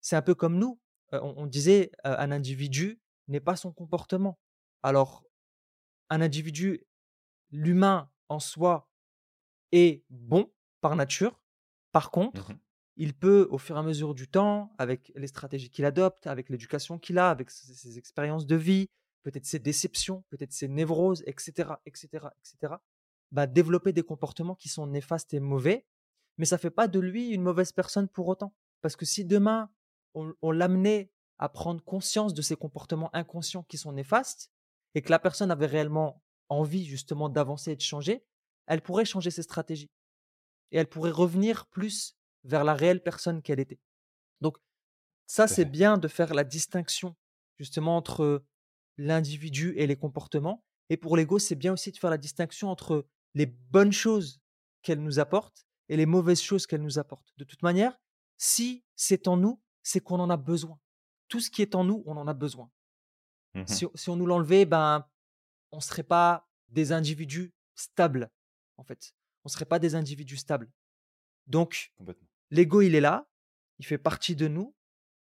c'est 0.02 0.16
un 0.16 0.22
peu 0.22 0.36
comme 0.36 0.58
nous. 0.58 0.80
On, 1.22 1.46
disait 1.46 1.92
un 2.04 2.32
individu 2.32 3.00
n'est 3.28 3.40
pas 3.40 3.56
son 3.56 3.72
comportement. 3.72 4.40
Alors, 4.84 5.24
un 6.10 6.22
individu, 6.22 6.86
l'humain 7.52 8.12
en 8.30 8.40
soi, 8.40 8.90
est 9.72 10.04
bon 10.10 10.52
par 10.82 10.96
nature. 10.96 11.42
Par 11.92 12.12
contre, 12.12 12.52
mmh 12.52 12.60
il 12.98 13.14
peut, 13.14 13.48
au 13.52 13.58
fur 13.58 13.76
et 13.76 13.80
à 13.80 13.84
mesure 13.84 14.16
du 14.16 14.28
temps, 14.28 14.74
avec 14.78 15.12
les 15.16 15.28
stratégies 15.28 15.70
qu'il 15.70 15.86
adopte, 15.86 16.28
avec 16.28 16.50
l'éducation 16.50 16.98
qu'il 16.98 17.18
a, 17.18 17.30
avec 17.30 17.50
ses, 17.50 17.98
expériences 17.98 18.46
de 18.46 18.56
vie, 18.56 18.90
peut-être 19.24 19.46
ses 19.46 19.60
déceptions, 19.60 20.24
peut-être 20.30 20.54
ses 20.54 20.68
névroses, 20.68 21.24
etc., 21.26 21.74
etc., 21.86 22.28
etc., 22.40 22.76
développer 23.50 23.92
des 23.92 24.04
comportements 24.04 24.56
qui 24.56 24.70
sont 24.70 24.88
néfastes 24.88 25.34
et 25.34 25.42
mauvais, 25.42 25.86
mais 26.38 26.46
ça 26.46 26.56
ne 26.56 26.62
fait 26.62 26.70
pas 26.70 26.88
de 26.88 27.00
lui 27.00 27.32
une 27.32 27.42
mauvaise 27.42 27.74
personne 27.74 28.08
pour 28.08 28.28
autant. 28.30 28.54
Parce 28.82 28.96
que 28.96 29.06
si 29.06 29.26
demain, 29.26 29.70
on, 30.16 30.52
l'amenait 30.52 31.12
à 31.38 31.50
prendre 31.50 31.84
conscience 31.84 32.34
de 32.34 32.42
ces 32.42 32.56
comportements 32.56 33.14
inconscients 33.14 33.64
qui 33.64 33.78
sont 33.78 33.92
néfastes, 33.92 34.52
et 34.96 35.02
que 35.02 35.12
la 35.12 35.20
personne 35.20 35.52
avait 35.52 35.66
réellement 35.66 36.24
envie 36.48 36.86
justement 36.86 37.28
d'avancer 37.30 37.72
et 37.72 37.76
de 37.76 37.82
changer, 37.82 38.26
elle 38.66 38.82
pourrait 38.82 39.06
changer 39.06 39.30
ses 39.30 39.44
stratégies. 39.44 39.92
Et 40.72 40.78
elle 40.78 40.88
pourrait 40.88 41.12
revenir 41.12 41.68
plus 41.68 42.18
vers 42.44 42.64
la 42.64 42.74
réelle 42.74 43.04
personne 43.04 43.42
qu'elle 43.42 43.60
était. 43.60 43.80
Donc, 44.42 44.58
ça, 45.28 45.48
c'est 45.48 45.66
bien 45.66 45.98
de 45.98 46.08
faire 46.08 46.34
la 46.34 46.44
distinction 46.44 47.16
justement 47.58 47.98
entre 47.98 48.46
l'individu 48.98 49.74
et 49.78 49.88
les 49.88 49.96
comportements. 49.98 50.64
Et 50.90 50.98
pour 50.98 51.18
l'ego, 51.18 51.40
c'est 51.40 51.56
bien 51.56 51.74
aussi 51.74 51.92
de 51.92 51.98
faire 51.98 52.10
la 52.10 52.18
distinction 52.18 52.70
entre 52.70 53.08
les 53.34 53.46
bonnes 53.46 53.92
choses 53.92 54.40
qu'elle 54.82 55.02
nous 55.02 55.20
apporte 55.20 55.66
et 55.90 55.98
les 55.98 56.06
mauvaises 56.06 56.42
choses 56.42 56.68
qu'elle 56.68 56.82
nous 56.82 57.00
apporte. 57.00 57.34
De 57.38 57.44
toute 57.44 57.64
manière, 57.64 57.98
si 58.38 58.86
c'est 58.96 59.28
en 59.28 59.38
nous, 59.38 59.62
c'est 59.86 60.02
qu'on 60.02 60.20
en 60.20 60.30
a 60.30 60.36
besoin. 60.36 60.80
Tout 61.28 61.40
ce 61.40 61.50
qui 61.50 61.62
est 61.62 61.76
en 61.76 61.84
nous, 61.84 62.04
on 62.06 62.18
en 62.18 62.28
a 62.28 62.34
besoin. 62.34 62.70
Mmh 63.54 63.68
si, 63.68 63.86
si, 63.94 64.10
on 64.10 64.16
nous 64.18 64.26
l'enlevait, 64.26 64.66
ben, 64.66 65.08
on 65.72 65.78
ne 65.78 65.82
serait 65.82 66.04
pas 66.04 66.50
des 66.70 66.92
individus 66.92 67.54
stables, 67.76 68.32
en 68.78 68.84
fait. 68.84 69.14
On 69.44 69.48
ne 69.48 69.52
serait 69.52 69.66
pas 69.66 69.80
des 69.80 69.96
individus 69.96 70.38
stables. 70.38 70.70
Donc, 71.48 71.94
L'ego, 72.52 72.82
il 72.82 72.96
est 72.96 73.02
là, 73.02 73.28
il 73.80 73.86
fait 73.86 73.98
partie 73.98 74.36
de 74.36 74.48
nous. 74.48 74.76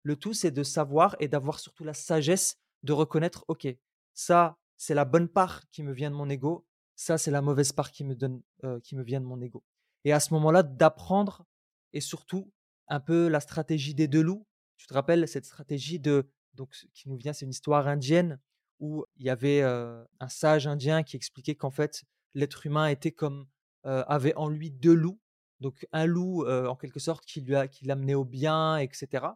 Le 0.02 0.16
tout, 0.16 0.34
c'est 0.34 0.50
de 0.50 0.62
savoir 0.62 1.16
et 1.20 1.28
d'avoir 1.28 1.58
surtout 1.58 1.84
la 1.84 1.94
sagesse 1.94 2.58
de 2.82 2.92
reconnaître, 2.92 3.44
OK, 3.48 3.66
ça, 4.14 4.58
c'est 4.76 4.94
la 4.94 5.04
bonne 5.04 5.28
part 5.28 5.68
qui 5.70 5.82
me 5.82 5.92
vient 5.92 6.10
de 6.10 6.16
mon 6.16 6.28
ego, 6.28 6.66
ça, 6.96 7.18
c'est 7.18 7.30
la 7.30 7.42
mauvaise 7.42 7.72
part 7.72 7.90
qui 7.90 8.04
me, 8.04 8.14
donne, 8.14 8.42
euh, 8.64 8.80
qui 8.80 8.96
me 8.96 9.02
vient 9.02 9.20
de 9.20 9.26
mon 9.26 9.40
ego. 9.40 9.62
Et 10.04 10.12
à 10.12 10.20
ce 10.20 10.34
moment-là, 10.34 10.62
d'apprendre 10.62 11.44
et 11.92 12.00
surtout 12.00 12.52
un 12.88 13.00
peu 13.00 13.28
la 13.28 13.40
stratégie 13.40 13.94
des 13.94 14.08
deux 14.08 14.22
loups. 14.22 14.46
Tu 14.76 14.86
te 14.86 14.94
rappelles 14.94 15.28
cette 15.28 15.44
stratégie 15.44 15.98
de, 15.98 16.28
donc, 16.54 16.74
qui 16.94 17.08
nous 17.08 17.16
vient, 17.16 17.32
c'est 17.32 17.44
une 17.44 17.52
histoire 17.52 17.86
indienne 17.88 18.40
où 18.80 19.04
il 19.16 19.26
y 19.26 19.30
avait 19.30 19.62
un 19.62 20.28
sage 20.28 20.66
indien 20.66 21.04
qui 21.04 21.16
expliquait 21.16 21.54
qu'en 21.54 21.70
fait, 21.70 22.02
l'être 22.34 22.66
humain 22.66 22.88
était 22.88 23.12
comme, 23.12 23.46
avait 23.84 24.34
en 24.34 24.48
lui 24.48 24.70
deux 24.70 24.94
loups 24.94 25.20
donc 25.62 25.86
un 25.92 26.06
loup, 26.06 26.46
en 26.46 26.76
quelque 26.76 27.00
sorte, 27.00 27.24
qui 27.24 27.40
lui 27.40 27.54
a, 27.54 27.68
qui 27.68 27.86
l'amenait 27.86 28.14
au 28.14 28.24
bien, 28.24 28.76
etc. 28.78 29.26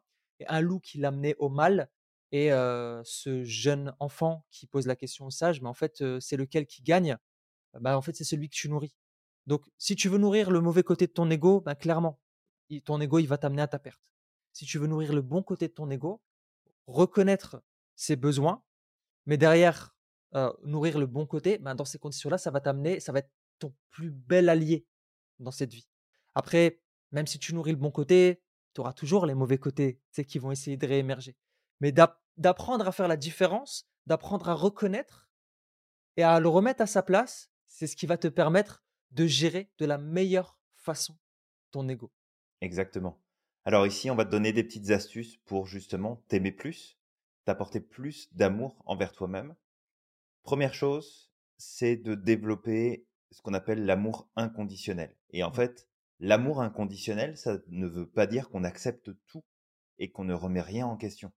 Et 0.40 0.46
un 0.48 0.60
loup 0.60 0.80
qui 0.80 0.98
l'amenait 0.98 1.36
au 1.38 1.48
mal. 1.48 1.88
Et 2.32 2.50
ce 2.50 3.44
jeune 3.44 3.94
enfant 4.00 4.44
qui 4.50 4.66
pose 4.66 4.86
la 4.86 4.96
question 4.96 5.26
au 5.26 5.30
sage, 5.30 5.62
mais 5.62 5.68
en 5.68 5.74
fait, 5.74 6.04
c'est 6.20 6.36
lequel 6.36 6.66
qui 6.66 6.82
gagne? 6.82 7.16
Bah, 7.80 7.96
En 7.96 8.02
fait, 8.02 8.14
c'est 8.14 8.24
celui 8.24 8.50
que 8.50 8.56
tu 8.56 8.68
nourris. 8.68 8.94
Donc, 9.46 9.64
si 9.78 9.94
tu 9.94 10.08
veux 10.08 10.18
nourrir 10.18 10.50
le 10.50 10.60
mauvais 10.60 10.82
côté 10.82 11.06
de 11.06 11.12
ton 11.12 11.30
ego, 11.30 11.60
bah, 11.60 11.76
clairement, 11.76 12.20
ton 12.84 13.00
ego, 13.00 13.20
il 13.20 13.26
va 13.26 13.38
t'amener 13.38 13.62
à 13.62 13.68
ta 13.68 13.78
perte. 13.78 14.02
Si 14.56 14.64
tu 14.64 14.78
veux 14.78 14.86
nourrir 14.86 15.12
le 15.12 15.20
bon 15.20 15.42
côté 15.42 15.68
de 15.68 15.74
ton 15.74 15.90
ego, 15.90 16.22
reconnaître 16.86 17.62
ses 17.94 18.16
besoins, 18.16 18.64
mais 19.26 19.36
derrière, 19.36 19.94
nourrir 20.62 20.98
le 20.98 21.04
bon 21.04 21.26
côté, 21.26 21.58
bah, 21.58 21.74
dans 21.74 21.84
ces 21.84 21.98
conditions-là, 21.98 22.38
ça 22.38 22.50
va 22.50 22.62
t'amener, 22.62 22.98
ça 22.98 23.12
va 23.12 23.18
être 23.18 23.30
ton 23.58 23.74
plus 23.90 24.10
bel 24.10 24.48
allié 24.48 24.86
dans 25.40 25.50
cette 25.50 25.74
vie. 25.74 25.90
Après, 26.34 26.80
même 27.12 27.26
si 27.26 27.38
tu 27.38 27.54
nourris 27.54 27.72
le 27.72 27.76
bon 27.76 27.90
côté, 27.90 28.40
tu 28.72 28.80
auras 28.80 28.94
toujours 28.94 29.26
les 29.26 29.34
mauvais 29.34 29.58
côtés 29.58 30.00
qui 30.26 30.38
vont 30.38 30.52
essayer 30.52 30.78
de 30.78 30.86
réémerger. 30.86 31.36
Mais 31.80 31.92
d'apprendre 31.92 32.88
à 32.88 32.92
faire 32.92 33.08
la 33.08 33.18
différence, 33.18 33.86
d'apprendre 34.06 34.48
à 34.48 34.54
reconnaître 34.54 35.28
et 36.16 36.22
à 36.22 36.40
le 36.40 36.48
remettre 36.48 36.80
à 36.80 36.86
sa 36.86 37.02
place, 37.02 37.50
c'est 37.66 37.86
ce 37.86 37.94
qui 37.94 38.06
va 38.06 38.16
te 38.16 38.28
permettre 38.28 38.82
de 39.10 39.26
gérer 39.26 39.70
de 39.76 39.84
la 39.84 39.98
meilleure 39.98 40.58
façon 40.72 41.14
ton 41.72 41.86
ego. 41.90 42.10
Exactement. 42.62 43.20
Alors 43.66 43.84
ici, 43.84 44.12
on 44.12 44.14
va 44.14 44.24
te 44.24 44.30
donner 44.30 44.52
des 44.52 44.62
petites 44.62 44.90
astuces 44.90 45.38
pour 45.38 45.66
justement 45.66 46.22
t'aimer 46.28 46.52
plus, 46.52 46.96
t'apporter 47.44 47.80
plus 47.80 48.32
d'amour 48.32 48.80
envers 48.86 49.12
toi-même, 49.12 49.56
première 50.44 50.72
chose, 50.72 51.32
c'est 51.56 51.96
de 51.96 52.14
développer 52.14 53.08
ce 53.32 53.42
qu'on 53.42 53.54
appelle 53.54 53.84
l'amour 53.84 54.28
inconditionnel. 54.36 55.16
Et 55.30 55.42
en 55.42 55.50
fait, 55.50 55.88
l'amour 56.20 56.62
inconditionnel, 56.62 57.36
ça 57.36 57.58
ne 57.66 57.88
veut 57.88 58.08
pas 58.08 58.28
dire 58.28 58.50
qu'on 58.50 58.62
accepte 58.62 59.10
tout 59.26 59.42
et 59.98 60.12
qu'on 60.12 60.22
ne 60.22 60.34
remet 60.34 60.60
rien 60.60 60.86
en 60.86 60.96
question. 60.96 61.32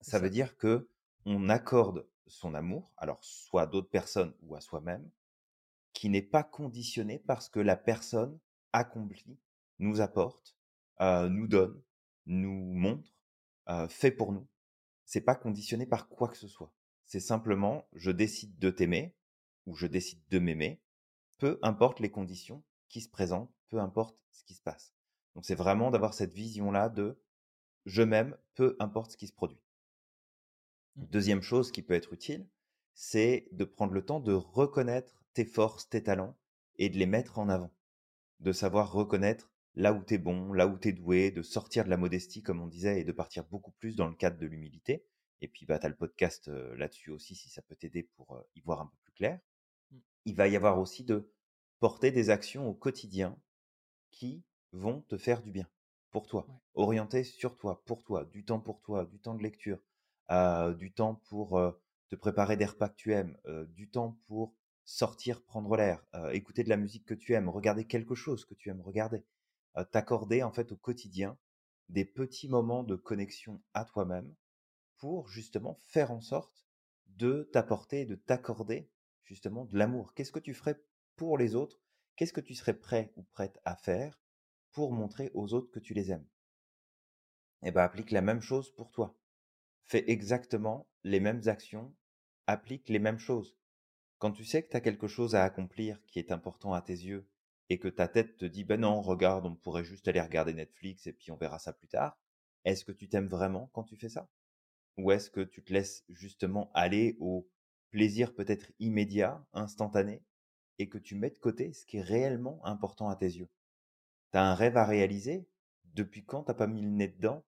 Ça, 0.00 0.18
veut 0.18 0.28
dire 0.28 0.56
que 0.56 0.90
on 1.24 1.48
accorde 1.50 2.04
son 2.26 2.52
amour, 2.52 2.92
alors 2.96 3.22
soit 3.22 3.62
à 3.62 3.66
d'autres 3.68 3.90
personnes 3.90 4.34
ou 4.42 4.56
à 4.56 4.60
soi-même, 4.60 5.08
qui 5.92 6.08
n'est 6.08 6.20
pas 6.20 6.42
conditionné 6.42 7.20
parce 7.20 7.48
que 7.48 7.60
la 7.60 7.76
personne 7.76 8.40
accomplit, 8.72 9.38
nous 9.78 10.00
apporte, 10.00 10.56
nous 11.00 11.46
donne, 11.46 11.82
nous 12.26 12.72
montre, 12.74 13.10
euh, 13.68 13.88
fait 13.88 14.10
pour 14.10 14.32
nous. 14.32 14.46
C'est 15.04 15.20
pas 15.20 15.34
conditionné 15.34 15.86
par 15.86 16.08
quoi 16.08 16.28
que 16.28 16.36
ce 16.36 16.48
soit. 16.48 16.72
C'est 17.04 17.20
simplement, 17.20 17.88
je 17.94 18.10
décide 18.10 18.58
de 18.58 18.70
t'aimer 18.70 19.16
ou 19.66 19.74
je 19.74 19.86
décide 19.86 20.20
de 20.30 20.38
m'aimer, 20.38 20.80
peu 21.38 21.58
importe 21.62 22.00
les 22.00 22.10
conditions 22.10 22.62
qui 22.88 23.00
se 23.00 23.08
présentent, 23.08 23.52
peu 23.68 23.78
importe 23.78 24.18
ce 24.30 24.44
qui 24.44 24.54
se 24.54 24.62
passe. 24.62 24.94
Donc 25.34 25.44
c'est 25.44 25.54
vraiment 25.54 25.90
d'avoir 25.90 26.14
cette 26.14 26.32
vision-là 26.34 26.88
de 26.88 27.20
je 27.86 28.02
m'aime, 28.02 28.36
peu 28.54 28.76
importe 28.78 29.12
ce 29.12 29.16
qui 29.16 29.26
se 29.26 29.32
produit. 29.32 29.60
Mmh. 30.96 31.04
Deuxième 31.06 31.42
chose 31.42 31.72
qui 31.72 31.82
peut 31.82 31.94
être 31.94 32.12
utile, 32.12 32.48
c'est 32.94 33.48
de 33.52 33.64
prendre 33.64 33.92
le 33.92 34.04
temps 34.04 34.20
de 34.20 34.32
reconnaître 34.32 35.24
tes 35.32 35.44
forces, 35.44 35.88
tes 35.88 36.02
talents 36.02 36.36
et 36.76 36.90
de 36.90 36.98
les 36.98 37.06
mettre 37.06 37.38
en 37.38 37.48
avant. 37.48 37.72
De 38.40 38.52
savoir 38.52 38.92
reconnaître 38.92 39.49
là 39.74 39.92
où 39.92 40.02
tu 40.04 40.14
es 40.14 40.18
bon, 40.18 40.52
là 40.52 40.66
où 40.66 40.78
tu 40.78 40.88
es 40.88 40.92
doué, 40.92 41.30
de 41.30 41.42
sortir 41.42 41.84
de 41.84 41.90
la 41.90 41.96
modestie, 41.96 42.42
comme 42.42 42.60
on 42.60 42.66
disait, 42.66 43.00
et 43.00 43.04
de 43.04 43.12
partir 43.12 43.44
beaucoup 43.44 43.72
plus 43.72 43.96
dans 43.96 44.08
le 44.08 44.14
cadre 44.14 44.38
de 44.38 44.46
l'humilité. 44.46 45.04
Et 45.40 45.48
puis, 45.48 45.66
bah, 45.66 45.78
tu 45.78 45.86
as 45.86 45.88
le 45.88 45.96
podcast 45.96 46.48
là-dessus 46.48 47.10
aussi, 47.10 47.34
si 47.34 47.48
ça 47.48 47.62
peut 47.62 47.76
t'aider 47.76 48.02
pour 48.16 48.44
y 48.54 48.60
voir 48.60 48.80
un 48.80 48.86
peu 48.86 48.96
plus 49.04 49.12
clair. 49.12 49.40
Mmh. 49.90 49.96
Il 50.26 50.34
va 50.36 50.48
y 50.48 50.56
avoir 50.56 50.78
aussi 50.78 51.04
de 51.04 51.30
porter 51.78 52.10
des 52.10 52.30
actions 52.30 52.68
au 52.68 52.74
quotidien 52.74 53.38
qui 54.10 54.44
vont 54.72 55.00
te 55.02 55.16
faire 55.16 55.42
du 55.42 55.50
bien 55.50 55.66
pour 56.10 56.26
toi, 56.26 56.46
orienter 56.74 57.24
sur 57.24 57.56
toi, 57.56 57.82
pour 57.86 58.02
toi, 58.02 58.24
du 58.24 58.44
temps 58.44 58.60
pour 58.60 58.80
toi, 58.82 59.04
du 59.04 59.18
temps 59.20 59.34
de 59.34 59.42
lecture, 59.42 59.80
du 60.76 60.92
temps 60.92 61.14
pour 61.28 61.60
te 62.08 62.16
préparer 62.16 62.56
des 62.56 62.66
repas 62.66 62.88
que 62.88 62.96
tu 62.96 63.12
aimes, 63.12 63.38
du 63.68 63.88
temps 63.88 64.18
pour 64.26 64.54
sortir, 64.84 65.42
prendre 65.42 65.76
l'air, 65.76 66.04
écouter 66.32 66.64
de 66.64 66.68
la 66.68 66.76
musique 66.76 67.06
que 67.06 67.14
tu 67.14 67.32
aimes, 67.32 67.48
regarder 67.48 67.84
quelque 67.84 68.14
chose 68.14 68.44
que 68.44 68.54
tu 68.54 68.68
aimes 68.68 68.80
regarder, 68.80 69.24
t'accorder 69.90 70.42
en 70.42 70.52
fait 70.52 70.72
au 70.72 70.76
quotidien 70.76 71.38
des 71.88 72.04
petits 72.04 72.48
moments 72.48 72.84
de 72.84 72.96
connexion 72.96 73.62
à 73.74 73.84
toi-même 73.84 74.34
pour 74.98 75.28
justement 75.28 75.78
faire 75.80 76.10
en 76.10 76.20
sorte 76.20 76.66
de 77.06 77.48
t'apporter, 77.52 78.04
de 78.04 78.14
t'accorder 78.14 78.90
justement 79.24 79.64
de 79.64 79.76
l'amour. 79.76 80.14
Qu'est-ce 80.14 80.32
que 80.32 80.38
tu 80.38 80.54
ferais 80.54 80.80
pour 81.16 81.38
les 81.38 81.54
autres? 81.54 81.80
Qu'est-ce 82.16 82.32
que 82.32 82.40
tu 82.40 82.54
serais 82.54 82.78
prêt 82.78 83.12
ou 83.16 83.22
prête 83.24 83.60
à 83.64 83.76
faire 83.76 84.20
pour 84.72 84.92
montrer 84.92 85.30
aux 85.34 85.54
autres 85.54 85.70
que 85.70 85.80
tu 85.80 85.94
les 85.94 86.12
aimes? 86.12 86.26
Eh 87.62 87.70
bien, 87.70 87.82
applique 87.82 88.10
la 88.10 88.20
même 88.20 88.42
chose 88.42 88.70
pour 88.74 88.90
toi. 88.90 89.16
Fais 89.84 90.04
exactement 90.10 90.88
les 91.04 91.20
mêmes 91.20 91.42
actions, 91.46 91.94
applique 92.46 92.88
les 92.88 92.98
mêmes 92.98 93.18
choses. 93.18 93.56
Quand 94.18 94.32
tu 94.32 94.44
sais 94.44 94.62
que 94.62 94.70
tu 94.70 94.76
as 94.76 94.80
quelque 94.82 95.08
chose 95.08 95.34
à 95.34 95.44
accomplir 95.44 96.00
qui 96.06 96.18
est 96.18 96.32
important 96.32 96.74
à 96.74 96.82
tes 96.82 96.92
yeux 96.94 97.28
et 97.70 97.78
que 97.78 97.88
ta 97.88 98.08
tête 98.08 98.36
te 98.36 98.44
dit 98.44 98.64
ben 98.64 98.80
non, 98.80 99.00
regarde, 99.00 99.46
on 99.46 99.54
pourrait 99.54 99.84
juste 99.84 100.08
aller 100.08 100.20
regarder 100.20 100.52
Netflix 100.52 101.06
et 101.06 101.12
puis 101.12 101.30
on 101.30 101.36
verra 101.36 101.58
ça 101.58 101.72
plus 101.72 101.88
tard, 101.88 102.18
est-ce 102.64 102.84
que 102.84 102.92
tu 102.92 103.08
t'aimes 103.08 103.28
vraiment 103.28 103.70
quand 103.72 103.84
tu 103.84 103.96
fais 103.96 104.08
ça? 104.08 104.28
Ou 104.98 105.12
est-ce 105.12 105.30
que 105.30 105.40
tu 105.40 105.62
te 105.62 105.72
laisses 105.72 106.04
justement 106.08 106.70
aller 106.74 107.16
au 107.20 107.48
plaisir 107.90 108.34
peut-être 108.34 108.72
immédiat, 108.80 109.42
instantané, 109.52 110.22
et 110.78 110.88
que 110.88 110.98
tu 110.98 111.14
mets 111.14 111.30
de 111.30 111.38
côté 111.38 111.72
ce 111.72 111.86
qui 111.86 111.98
est 111.98 112.02
réellement 112.02 112.60
important 112.66 113.08
à 113.08 113.16
tes 113.16 113.26
yeux? 113.26 113.48
Tu 114.32 114.38
as 114.38 114.44
un 114.44 114.54
rêve 114.54 114.76
à 114.76 114.84
réaliser? 114.84 115.46
Depuis 115.94 116.24
quand 116.24 116.42
t'as 116.42 116.54
pas 116.54 116.66
mis 116.66 116.82
le 116.82 116.90
nez 116.90 117.08
dedans? 117.08 117.44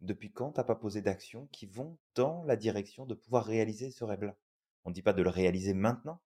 Depuis 0.00 0.32
quand 0.32 0.52
t'as 0.52 0.64
pas 0.64 0.74
posé 0.76 1.02
d'actions 1.02 1.48
qui 1.48 1.66
vont 1.66 1.98
dans 2.14 2.44
la 2.44 2.56
direction 2.56 3.06
de 3.06 3.14
pouvoir 3.14 3.44
réaliser 3.44 3.90
ce 3.90 4.04
rêve-là? 4.04 4.36
On 4.84 4.90
ne 4.90 4.94
dit 4.94 5.02
pas 5.02 5.12
de 5.12 5.22
le 5.22 5.30
réaliser 5.30 5.74
maintenant, 5.74 6.20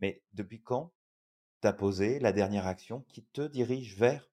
mais 0.00 0.22
depuis 0.32 0.60
quand 0.62 0.92
t'as 1.64 1.72
posé 1.72 2.18
la 2.18 2.32
dernière 2.32 2.66
action 2.66 3.06
qui 3.08 3.24
te 3.24 3.40
dirige 3.40 3.96
vers 3.96 4.30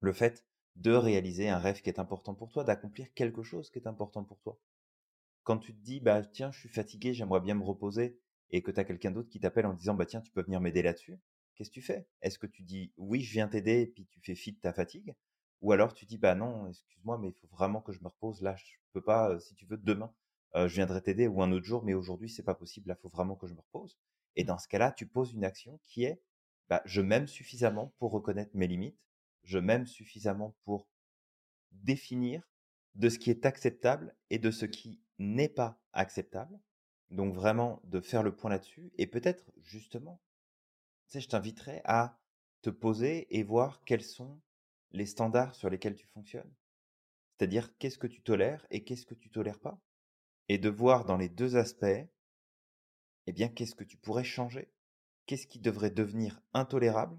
le 0.00 0.12
fait 0.12 0.44
de 0.74 0.90
réaliser 0.90 1.48
un 1.48 1.58
rêve 1.58 1.80
qui 1.80 1.88
est 1.88 2.00
important 2.00 2.34
pour 2.34 2.50
toi, 2.50 2.64
d'accomplir 2.64 3.14
quelque 3.14 3.44
chose 3.44 3.70
qui 3.70 3.78
est 3.78 3.86
important 3.86 4.24
pour 4.24 4.40
toi? 4.40 4.58
Quand 5.44 5.58
tu 5.58 5.72
te 5.72 5.80
dis, 5.80 6.00
bah 6.00 6.24
tiens, 6.24 6.50
je 6.50 6.58
suis 6.58 6.68
fatigué, 6.68 7.14
j'aimerais 7.14 7.40
bien 7.40 7.54
me 7.54 7.62
reposer, 7.62 8.18
et 8.50 8.62
que 8.62 8.72
tu 8.72 8.80
as 8.80 8.84
quelqu'un 8.84 9.12
d'autre 9.12 9.28
qui 9.30 9.38
t'appelle 9.38 9.66
en 9.66 9.74
disant, 9.74 9.94
bah 9.94 10.06
tiens, 10.06 10.22
tu 10.22 10.32
peux 10.32 10.42
venir 10.42 10.60
m'aider 10.60 10.82
là-dessus, 10.82 11.20
qu'est-ce 11.54 11.70
que 11.70 11.74
tu 11.74 11.82
fais? 11.82 12.08
Est-ce 12.20 12.40
que 12.40 12.48
tu 12.48 12.64
dis, 12.64 12.92
oui, 12.96 13.20
je 13.22 13.32
viens 13.32 13.46
t'aider, 13.46 13.82
et 13.82 13.86
puis 13.86 14.06
tu 14.06 14.20
fais 14.20 14.34
fi 14.34 14.52
de 14.52 14.58
ta 14.58 14.72
fatigue? 14.72 15.14
Ou 15.62 15.70
alors 15.70 15.94
tu 15.94 16.04
dis, 16.04 16.18
bah 16.18 16.34
non, 16.34 16.66
excuse-moi, 16.68 17.16
mais 17.18 17.28
il 17.28 17.34
faut 17.34 17.46
vraiment 17.48 17.80
que 17.80 17.92
je 17.92 18.00
me 18.02 18.08
repose, 18.08 18.42
là, 18.42 18.56
je 18.56 18.64
peux 18.92 19.02
pas, 19.02 19.38
si 19.38 19.54
tu 19.54 19.66
veux, 19.66 19.76
demain, 19.76 20.12
je 20.54 20.66
viendrai 20.74 21.00
t'aider, 21.00 21.28
ou 21.28 21.42
un 21.42 21.52
autre 21.52 21.66
jour, 21.66 21.84
mais 21.84 21.94
aujourd'hui, 21.94 22.28
c'est 22.28 22.42
pas 22.42 22.56
possible, 22.56 22.88
là, 22.88 22.96
il 22.98 23.02
faut 23.02 23.08
vraiment 23.08 23.36
que 23.36 23.46
je 23.46 23.54
me 23.54 23.60
repose. 23.60 23.96
Et 24.36 24.44
dans 24.44 24.58
ce 24.58 24.68
cas-là, 24.68 24.92
tu 24.92 25.06
poses 25.06 25.32
une 25.32 25.44
action 25.44 25.78
qui 25.82 26.04
est, 26.04 26.20
bah, 26.68 26.82
je 26.84 27.00
m'aime 27.00 27.26
suffisamment 27.26 27.92
pour 27.98 28.12
reconnaître 28.12 28.56
mes 28.56 28.66
limites, 28.66 28.98
je 29.42 29.58
m'aime 29.58 29.86
suffisamment 29.86 30.54
pour 30.64 30.88
définir 31.72 32.48
de 32.94 33.08
ce 33.08 33.18
qui 33.18 33.30
est 33.30 33.46
acceptable 33.46 34.14
et 34.30 34.38
de 34.38 34.50
ce 34.50 34.66
qui 34.66 35.00
n'est 35.18 35.48
pas 35.48 35.80
acceptable. 35.92 36.58
Donc 37.10 37.34
vraiment 37.34 37.80
de 37.84 38.00
faire 38.00 38.22
le 38.22 38.34
point 38.34 38.50
là-dessus 38.50 38.92
et 38.98 39.06
peut-être 39.06 39.52
justement, 39.62 40.20
tu 41.08 41.14
sais, 41.14 41.20
je 41.20 41.28
t'inviterai 41.28 41.82
à 41.84 42.18
te 42.62 42.70
poser 42.70 43.26
et 43.36 43.42
voir 43.42 43.84
quels 43.84 44.02
sont 44.02 44.40
les 44.92 45.06
standards 45.06 45.54
sur 45.54 45.68
lesquels 45.68 45.96
tu 45.96 46.06
fonctionnes. 46.06 46.52
C'est-à-dire 47.36 47.76
qu'est-ce 47.78 47.98
que 47.98 48.06
tu 48.06 48.22
tolères 48.22 48.66
et 48.70 48.84
qu'est-ce 48.84 49.06
que 49.06 49.14
tu 49.14 49.30
tolères 49.30 49.60
pas? 49.60 49.80
Et 50.48 50.58
de 50.58 50.68
voir 50.68 51.04
dans 51.04 51.16
les 51.16 51.28
deux 51.28 51.56
aspects, 51.56 52.06
eh 53.26 53.32
bien, 53.32 53.48
qu'est-ce 53.48 53.74
que 53.74 53.84
tu 53.84 53.96
pourrais 53.96 54.24
changer? 54.24 54.72
Qu'est-ce 55.26 55.46
qui 55.46 55.60
devrait 55.60 55.90
devenir 55.90 56.40
intolérable 56.52 57.18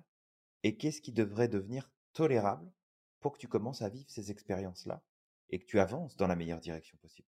et 0.63 0.77
qu'est-ce 0.77 1.01
qui 1.01 1.11
devrait 1.11 1.47
devenir 1.47 1.91
tolérable 2.13 2.71
pour 3.19 3.33
que 3.33 3.39
tu 3.39 3.47
commences 3.47 3.81
à 3.81 3.89
vivre 3.89 4.09
ces 4.09 4.31
expériences-là 4.31 5.03
et 5.49 5.59
que 5.59 5.65
tu 5.65 5.79
avances 5.79 6.15
dans 6.17 6.27
la 6.27 6.35
meilleure 6.35 6.59
direction 6.59 6.97
possible? 6.97 7.27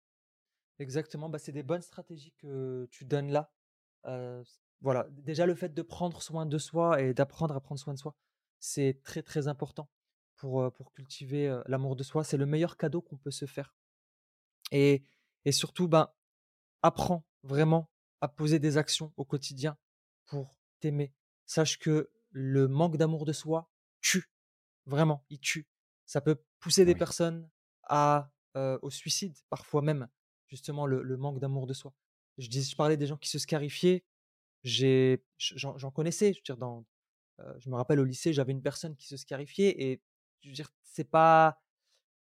Exactement, 0.79 1.29
bah, 1.29 1.39
c'est 1.39 1.51
des 1.51 1.63
bonnes 1.63 1.81
stratégies 1.81 2.33
que 2.37 2.87
tu 2.91 3.05
donnes 3.05 3.31
là. 3.31 3.51
voilà, 4.81 5.07
déjà 5.11 5.45
le 5.45 5.55
fait 5.55 5.73
de 5.73 5.81
prendre 5.81 6.21
soin 6.21 6.45
de 6.45 6.57
soi 6.57 7.01
et 7.01 7.13
d'apprendre 7.13 7.55
à 7.55 7.61
prendre 7.61 7.79
soin 7.79 7.93
de 7.93 7.99
soi, 7.99 8.15
c'est 8.59 9.01
très 9.03 9.21
très 9.21 9.47
important 9.47 9.89
pour, 10.35 10.71
pour 10.73 10.91
cultiver 10.93 11.61
l'amour 11.67 11.95
de 11.95 12.03
soi. 12.03 12.23
C'est 12.23 12.37
le 12.37 12.45
meilleur 12.45 12.77
cadeau 12.77 13.01
qu'on 13.01 13.17
peut 13.17 13.31
se 13.31 13.45
faire. 13.45 13.75
Et, 14.71 15.03
et 15.45 15.51
surtout, 15.51 15.87
ben, 15.87 16.09
apprends 16.83 17.25
vraiment 17.43 17.89
à 18.23 18.29
poser 18.29 18.57
des 18.57 18.77
actions 18.77 19.11
au 19.17 19.25
quotidien 19.25 19.77
pour 20.27 20.57
t'aimer. 20.79 21.13
Sache 21.45 21.77
que 21.77 22.09
le 22.31 22.69
manque 22.69 22.95
d'amour 22.95 23.25
de 23.25 23.33
soi 23.33 23.69
tue. 23.99 24.31
Vraiment, 24.85 25.25
il 25.29 25.41
tue. 25.41 25.67
Ça 26.05 26.21
peut 26.21 26.41
pousser 26.61 26.85
des 26.85 26.95
personnes 26.95 27.49
à, 27.83 28.31
au 28.81 28.89
suicide, 28.89 29.35
parfois 29.49 29.81
même, 29.81 30.07
justement, 30.47 30.87
le, 30.87 31.17
manque 31.17 31.39
d'amour 31.39 31.67
de 31.67 31.73
soi. 31.73 31.93
Je, 32.37 32.47
dis, 32.47 32.63
je 32.63 32.77
parlais 32.77 32.95
des 32.95 33.07
gens 33.07 33.17
qui 33.17 33.27
se 33.27 33.39
scarifiaient. 33.39 34.05
J'en, 34.63 35.91
connaissais. 35.91 36.31
Je, 36.31 36.39
veux 36.39 36.43
dire, 36.43 36.57
dans, 36.57 36.85
je 37.57 37.69
me 37.69 37.75
rappelle 37.75 37.99
au 37.99 38.05
lycée, 38.05 38.31
j'avais 38.31 38.53
une 38.53 38.61
personne 38.63 38.95
qui 38.95 39.07
se 39.07 39.17
scarifiait 39.17 39.81
et 39.83 40.01
je 40.39 40.47
veux 40.47 40.55
dire, 40.55 40.69
c'est 40.81 41.03
pas. 41.09 41.61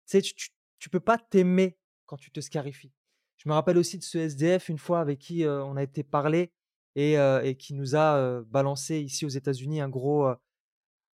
Tu 0.08 0.18
sais, 0.18 0.22
tu, 0.24 0.50
tu 0.80 0.90
peux 0.90 1.00
pas 1.00 1.20
t'aimer 1.20 1.78
quand 2.08 2.18
tu 2.18 2.32
te 2.32 2.40
scarifies. 2.40 2.94
Je 3.38 3.50
me 3.50 3.54
rappelle 3.54 3.78
aussi 3.78 3.98
de 3.98 4.04
ce 4.04 4.18
SDF 4.18 4.70
une 4.70 4.78
fois 4.78 5.00
avec 5.02 5.20
qui 5.20 5.46
on 5.46 5.76
a 5.76 5.84
été 5.84 6.04
parler 6.04 6.54
et, 6.96 7.18
qui 7.60 7.74
nous 7.74 7.96
a 7.96 8.42
balancé 8.44 9.00
ici 9.00 9.26
aux 9.26 9.30
États-Unis 9.30 9.82
un 9.82 9.90
gros 9.90 10.34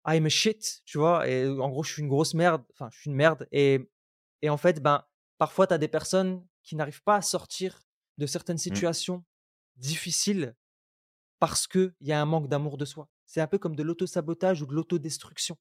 I'm 0.06 0.26
a 0.26 0.28
shit, 0.28 0.82
tu 0.84 0.98
vois, 0.98 1.28
et 1.28 1.48
en 1.48 1.68
gros, 1.68 1.82
je 1.82 1.92
suis 1.92 2.02
une 2.02 2.08
grosse 2.08 2.34
merde, 2.34 2.64
enfin, 2.72 2.88
je 2.92 3.00
suis 3.00 3.10
une 3.10 3.16
merde. 3.16 3.48
Et, 3.50 3.90
et 4.40 4.48
en 4.48 4.56
fait, 4.56 4.80
ben, 4.80 5.04
parfois, 5.36 5.66
tu 5.66 5.74
as 5.74 5.78
des 5.78 5.88
personnes 5.88 6.46
qui 6.62 6.76
n'arrivent 6.76 7.02
pas 7.02 7.16
à 7.16 7.22
sortir 7.22 7.80
de 8.16 8.26
certaines 8.26 8.56
mmh. 8.56 8.58
situations 8.58 9.24
difficiles 9.76 10.54
parce 11.38 11.66
qu'il 11.66 11.92
y 12.00 12.12
a 12.12 12.20
un 12.20 12.24
manque 12.24 12.48
d'amour 12.48 12.78
de 12.78 12.84
soi. 12.84 13.08
C'est 13.26 13.40
un 13.40 13.46
peu 13.48 13.58
comme 13.58 13.74
de 13.74 13.82
l'auto-sabotage 13.82 14.62
ou 14.62 14.66
de 14.66 14.74
l'autodestruction. 14.74 15.58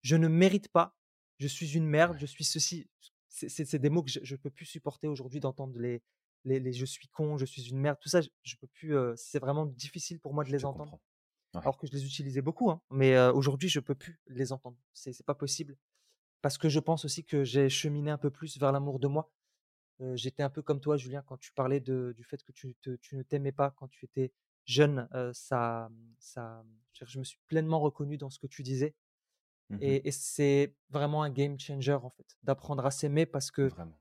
Je 0.00 0.16
ne 0.16 0.26
mérite 0.26 0.68
pas, 0.68 0.96
je 1.38 1.46
suis 1.46 1.76
une 1.76 1.86
merde, 1.86 2.16
je 2.18 2.26
suis 2.26 2.44
ceci. 2.44 2.88
C'est 3.32 3.78
des 3.78 3.88
mots 3.88 4.02
que 4.02 4.10
je 4.10 4.34
ne 4.34 4.38
peux 4.38 4.50
plus 4.50 4.66
supporter 4.66 5.08
aujourd'hui 5.08 5.40
d'entendre 5.40 5.78
les, 5.78 6.02
les, 6.44 6.72
je 6.72 6.84
suis 6.84 7.08
con, 7.08 7.38
je 7.38 7.46
suis 7.46 7.70
une 7.70 7.78
merde, 7.78 7.98
tout 8.00 8.10
ça, 8.10 8.20
je, 8.20 8.56
peux 8.56 8.66
plus. 8.66 8.94
c'est 9.16 9.38
vraiment 9.38 9.64
difficile 9.64 10.20
pour 10.20 10.34
moi 10.34 10.44
de 10.44 10.50
les 10.50 10.64
entendre. 10.64 10.98
Alors 11.54 11.78
que 11.78 11.86
je 11.86 11.92
les 11.92 12.04
utilisais 12.04 12.42
beaucoup, 12.42 12.70
hein, 12.70 12.80
mais 12.90 13.18
aujourd'hui 13.28 13.68
je 13.68 13.80
peux 13.80 13.94
plus 13.94 14.20
les 14.26 14.52
entendre. 14.52 14.76
C'est 14.92 15.24
pas 15.24 15.34
possible 15.34 15.76
parce 16.42 16.58
que 16.58 16.68
je 16.68 16.80
pense 16.80 17.04
aussi 17.04 17.24
que 17.24 17.42
j'ai 17.44 17.68
cheminé 17.68 18.10
un 18.10 18.18
peu 18.18 18.30
plus 18.30 18.58
vers 18.58 18.72
l'amour 18.72 18.98
de 18.98 19.08
moi. 19.08 19.32
j'étais 20.14 20.42
un 20.42 20.50
peu 20.50 20.60
comme 20.60 20.80
toi, 20.80 20.96
Julien, 20.98 21.22
quand 21.26 21.38
tu 21.38 21.52
parlais 21.52 21.80
de, 21.80 22.12
du 22.16 22.24
fait 22.24 22.42
que 22.42 22.52
tu, 22.52 22.76
tu 23.00 23.16
ne 23.16 23.22
t'aimais 23.22 23.52
pas 23.52 23.70
quand 23.70 23.88
tu 23.88 24.04
étais 24.04 24.32
jeune. 24.66 25.08
ça, 25.32 25.90
ça, 26.18 26.64
je 26.92 27.18
me 27.18 27.24
suis 27.24 27.38
pleinement 27.48 27.80
reconnu 27.80 28.18
dans 28.18 28.30
ce 28.30 28.38
que 28.38 28.46
tu 28.46 28.62
disais. 28.62 28.94
Mmh 29.70 29.78
Et, 29.80 30.08
et 30.08 30.12
c'est 30.12 30.74
vraiment 30.90 31.22
un 31.22 31.30
game 31.30 31.58
changer, 31.58 31.92
en 31.94 32.10
fait, 32.10 32.36
d'apprendre 32.42 32.84
à 32.84 32.90
s'aimer 32.90 33.26
parce 33.26 33.50
que 33.50 33.62
Vraiment. 33.62 33.98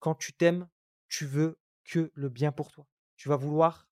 quand 0.00 0.14
tu 0.14 0.32
t'aimes, 0.32 0.68
tu 1.08 1.26
veux 1.26 1.58
que 1.84 2.10
le 2.14 2.28
bien 2.28 2.52
pour 2.52 2.70
toi. 2.72 2.86
Tu 3.16 3.28
vas 3.28 3.36
vouloir 3.36 3.88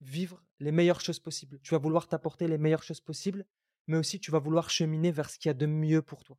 vivre 0.00 0.42
les 0.60 0.72
meilleures 0.72 1.00
choses 1.00 1.20
possibles. 1.20 1.58
Tu 1.62 1.72
vas 1.72 1.78
vouloir 1.78 2.08
t'apporter 2.08 2.48
les 2.48 2.58
meilleures 2.58 2.82
choses 2.82 3.00
possibles, 3.00 3.46
mais 3.86 3.96
aussi 3.96 4.20
tu 4.20 4.30
vas 4.30 4.38
vouloir 4.38 4.70
cheminer 4.70 5.10
vers 5.12 5.30
ce 5.30 5.38
qu'il 5.38 5.48
y 5.48 5.50
a 5.50 5.54
de 5.54 5.66
mieux 5.66 6.02
pour 6.02 6.24
toi. 6.24 6.38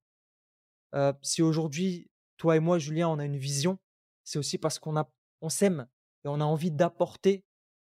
Euh, 0.93 1.13
si 1.21 1.41
aujourd'hui, 1.41 2.09
toi 2.37 2.55
et 2.55 2.59
moi, 2.59 2.79
Julien, 2.79 3.09
on 3.09 3.19
a 3.19 3.25
une 3.25 3.37
vision, 3.37 3.79
c'est 4.23 4.39
aussi 4.39 4.57
parce 4.57 4.79
qu'on 4.79 4.97
a, 4.97 5.11
on 5.41 5.49
s'aime 5.49 5.87
et 6.23 6.27
on 6.27 6.39
a 6.41 6.45
envie 6.45 6.71
d'apporter 6.71 7.43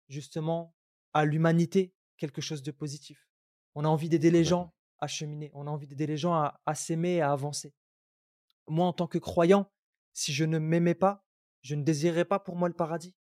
justement 0.08 0.74
à 1.12 1.24
l'humanité 1.24 1.92
quelque 2.16 2.40
chose 2.40 2.62
de 2.62 2.70
positif. 2.70 3.28
On 3.74 3.84
a 3.84 3.88
envie 3.88 4.08
d'aider 4.08 4.30
les 4.30 4.44
gens 4.44 4.72
à 5.00 5.06
cheminer. 5.06 5.50
On 5.54 5.66
a 5.66 5.70
envie 5.70 5.86
d'aider 5.86 6.06
les 6.06 6.16
gens 6.16 6.34
à, 6.34 6.60
à 6.66 6.74
s'aimer 6.74 7.16
et 7.16 7.20
à 7.20 7.32
avancer. 7.32 7.74
Moi, 8.66 8.86
en 8.86 8.92
tant 8.92 9.06
que 9.06 9.18
croyant, 9.18 9.70
si 10.12 10.32
je 10.32 10.44
ne 10.44 10.58
m'aimais 10.58 10.94
pas, 10.94 11.24
je 11.62 11.74
ne 11.74 11.82
désirerais 11.82 12.24
pas 12.24 12.38
pour 12.38 12.56
moi 12.56 12.68
le 12.68 12.74
paradis. 12.74 13.14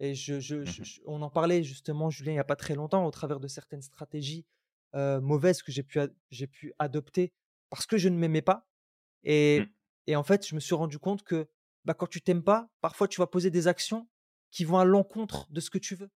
Et 0.00 0.14
je, 0.14 0.38
je, 0.40 0.56
Mmh 0.56 0.84
on 1.06 1.22
en 1.22 1.30
parlait 1.30 1.62
justement, 1.62 2.10
Julien, 2.10 2.32
il 2.32 2.36
n'y 2.36 2.40
a 2.40 2.44
pas 2.44 2.56
très 2.56 2.74
longtemps, 2.74 3.04
au 3.04 3.10
travers 3.10 3.40
de 3.40 3.48
certaines 3.48 3.82
stratégies 3.82 4.46
euh, 4.94 5.20
mauvaises 5.20 5.62
que 5.62 5.72
j'ai 5.72 5.82
pu, 5.82 5.98
j'ai 6.30 6.46
pu 6.46 6.72
adopter 6.78 7.32
parce 7.70 7.86
que 7.86 7.98
je 7.98 8.08
ne 8.08 8.16
m'aimais 8.16 8.42
pas. 8.42 8.68
Et, 9.24 9.60
Mmh. 9.60 9.66
et 10.08 10.16
en 10.16 10.22
fait, 10.22 10.46
je 10.46 10.54
me 10.54 10.60
suis 10.60 10.74
rendu 10.74 10.98
compte 10.98 11.24
que 11.24 11.48
bah, 11.84 11.94
quand 11.94 12.06
tu 12.06 12.20
t'aimes 12.22 12.44
pas, 12.44 12.70
parfois 12.80 13.08
tu 13.08 13.20
vas 13.20 13.26
poser 13.26 13.50
des 13.50 13.66
actions 13.66 14.08
qui 14.50 14.64
vont 14.64 14.78
à 14.78 14.84
l'encontre 14.84 15.50
de 15.50 15.60
ce 15.60 15.70
que 15.70 15.78
tu 15.78 15.94
veux. 15.96 16.10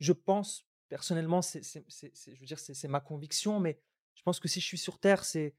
Je 0.00 0.12
pense, 0.12 0.66
personnellement, 0.88 1.42
c'est, 1.42 1.62
je 1.62 2.40
veux 2.40 2.46
dire, 2.46 2.58
c'est, 2.58 2.74
c'est 2.74 2.88
ma 2.88 3.00
conviction, 3.00 3.60
mais 3.60 3.78
je 4.14 4.22
pense 4.22 4.40
que 4.40 4.48
si 4.48 4.60
je 4.60 4.66
suis 4.66 4.78
sur 4.78 4.98
Terre, 4.98 5.24
c'est 5.24 5.54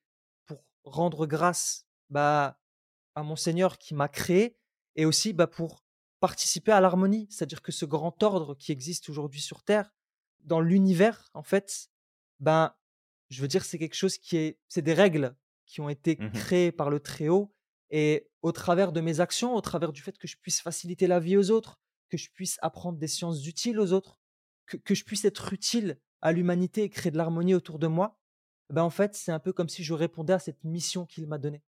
pour 0.45 0.63
rendre 0.84 1.25
grâce 1.25 1.88
bah, 2.09 2.59
à 3.15 3.23
mon 3.23 3.36
Seigneur 3.36 3.77
qui 3.77 3.93
m'a 3.93 4.07
créé 4.07 4.57
et 4.95 5.05
aussi 5.05 5.34
bah, 5.34 5.47
pour 5.47 5.86
participer 6.19 6.71
à 6.71 6.82
l'harmonie. 6.82 7.27
C'est-à-dire 7.30 7.61
que 7.61 7.71
ce 7.71 7.86
grand 7.86 8.21
ordre 8.23 8.55
qui 8.55 8.71
existe 8.71 9.09
aujourd'hui 9.09 9.41
sur 9.41 9.63
Terre, 9.63 9.93
dans 10.41 10.61
l'univers, 10.61 11.30
en 11.34 11.43
fait, 11.43 11.89
ben, 12.39 12.75
je 13.30 13.41
veux 13.41 13.47
dire, 13.47 13.63
c'est 13.63 13.77
quelque 13.77 13.95
chose 13.95 14.17
qui 14.17 14.38
est, 14.38 14.59
c'est 14.67 14.82
des 14.82 14.93
règles 14.93 15.36
qui 15.65 15.82
ont 15.82 15.89
été 15.89 16.17
Mmh 16.19 16.32
créées 16.32 16.71
par 16.71 16.89
le 16.89 16.99
Très-Haut 16.99 17.53
et 17.91 18.30
au 18.41 18.51
travers 18.51 18.91
de 18.91 19.01
mes 19.01 19.19
actions, 19.19 19.55
au 19.55 19.61
travers 19.61 19.91
du 19.91 20.01
fait 20.01 20.17
que 20.17 20.27
je 20.27 20.38
puisse 20.38 20.61
faciliter 20.61 21.07
la 21.07 21.19
vie 21.19 21.38
aux 21.38 21.51
autres, 21.51 21.80
que 22.09 22.17
je 22.17 22.30
puisse 22.32 22.57
apprendre 22.61 22.97
des 22.97 23.07
sciences 23.07 23.45
utiles 23.45 23.80
aux 23.80 23.93
autres, 23.93 24.18
que, 24.70 24.78
que 24.78 24.95
je 24.95 25.03
puisse 25.03 25.26
être 25.26 25.51
utile 25.53 25.99
à 26.22 26.32
l'humanité 26.32 26.84
et 26.84 26.89
créer 26.89 27.11
de 27.11 27.17
l'harmonie 27.17 27.53
autour 27.55 27.80
de 27.80 27.88
moi, 27.88 28.20
ben 28.70 28.84
en 28.84 28.89
fait, 28.89 29.15
c'est 29.15 29.32
un 29.32 29.39
peu 29.39 29.51
comme 29.53 29.70
si 29.70 29.84
je 29.84 29.93
répondais 29.93 30.34
à 30.34 30.39
cette 30.39 30.63
mission 30.63 31.05
qu'il 31.05 31.28
m'a 31.28 31.38
donnée. 31.38 31.63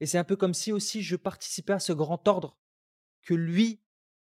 Et 0.00 0.06
c'est 0.06 0.18
un 0.18 0.24
peu 0.24 0.36
comme 0.36 0.54
si 0.54 0.72
aussi 0.72 1.02
je 1.02 1.16
participais 1.16 1.72
à 1.72 1.78
ce 1.78 1.92
grand 1.92 2.26
ordre 2.26 2.58
que 3.22 3.34
lui 3.34 3.80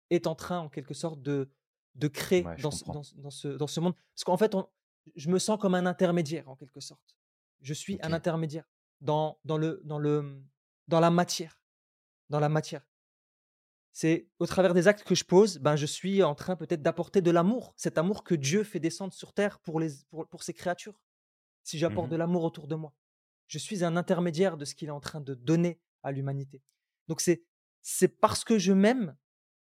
est 0.09 0.25
en 0.25 0.35
train, 0.35 0.59
en 0.59 0.69
quelque 0.69 0.93
sorte, 0.93 1.21
de, 1.21 1.49
de 1.95 2.07
créer 2.07 2.43
Ouais, 2.45 2.55
dans 2.61 2.71
ce, 2.71 2.83
comprends. 2.83 2.93
dans, 2.99 3.03
ce, 3.03 3.15
dans 3.15 3.29
ce- 3.29 3.47
dans 3.57 3.67
ce 3.67 3.79
monde. 3.79 3.95
Parce 4.15 4.23
qu'en 4.23 4.37
fait, 4.37 4.55
on- 4.55 4.67
je 5.15 5.29
me 5.29 5.37
sens 5.39 5.59
comme 5.59 5.75
un 5.75 5.85
intermédiaire, 5.85 6.47
en 6.49 6.55
quelque 6.55 6.79
sorte. 6.79 7.17
Je 7.61 7.73
suis 7.73 7.99
un 8.03 8.13
intermédiaire 8.13 8.63
dans, 9.01 9.37
dans, 9.43 9.57
le, 9.57 9.81
dans, 9.83 9.99
le, 9.99 10.41
dans 10.87 10.99
la 11.01 11.09
matière. 11.11 11.61
Dans 12.29 12.39
la 12.39 12.49
matière. 12.49 12.87
C'est 13.91 14.29
au 14.39 14.45
travers 14.45 14.73
des 14.73 14.87
actes 14.87 15.03
que 15.03 15.15
je 15.15 15.25
pose, 15.25 15.57
ben, 15.59 15.75
je 15.75 15.85
suis 15.85 16.23
en 16.23 16.35
train 16.35 16.55
peut-être 16.55 16.81
d'apporter 16.81 17.21
de 17.21 17.31
l'amour, 17.31 17.73
cet 17.75 17.97
amour 17.97 18.23
que 18.23 18.35
Dieu 18.35 18.63
fait 18.63 18.79
descendre 18.79 19.13
sur 19.13 19.33
terre 19.33 19.59
pour, 19.59 19.79
les, 19.79 19.89
pour, 20.09 20.27
pour 20.27 20.43
ses 20.43 20.53
créatures. 20.53 21.01
Si 21.63 21.77
j'apporte 21.77 22.09
Mmh 22.09 22.11
de 22.11 22.15
l'amour 22.15 22.43
autour 22.43 22.67
de 22.67 22.75
moi, 22.75 22.93
je 23.47 23.57
suis 23.59 23.83
un 23.83 23.95
intermédiaire 23.97 24.57
de 24.57 24.65
ce 24.65 24.75
qu'il 24.75 24.87
est 24.89 24.91
en 24.91 24.99
train 25.01 25.21
de 25.21 25.33
donner 25.33 25.81
à 26.03 26.11
l'humanité. 26.11 26.61
Donc 27.07 27.21
c'est 27.21 27.43
c'est 27.81 28.07
parce 28.09 28.43
que 28.43 28.59
je 28.59 28.73
m'aime 28.73 29.17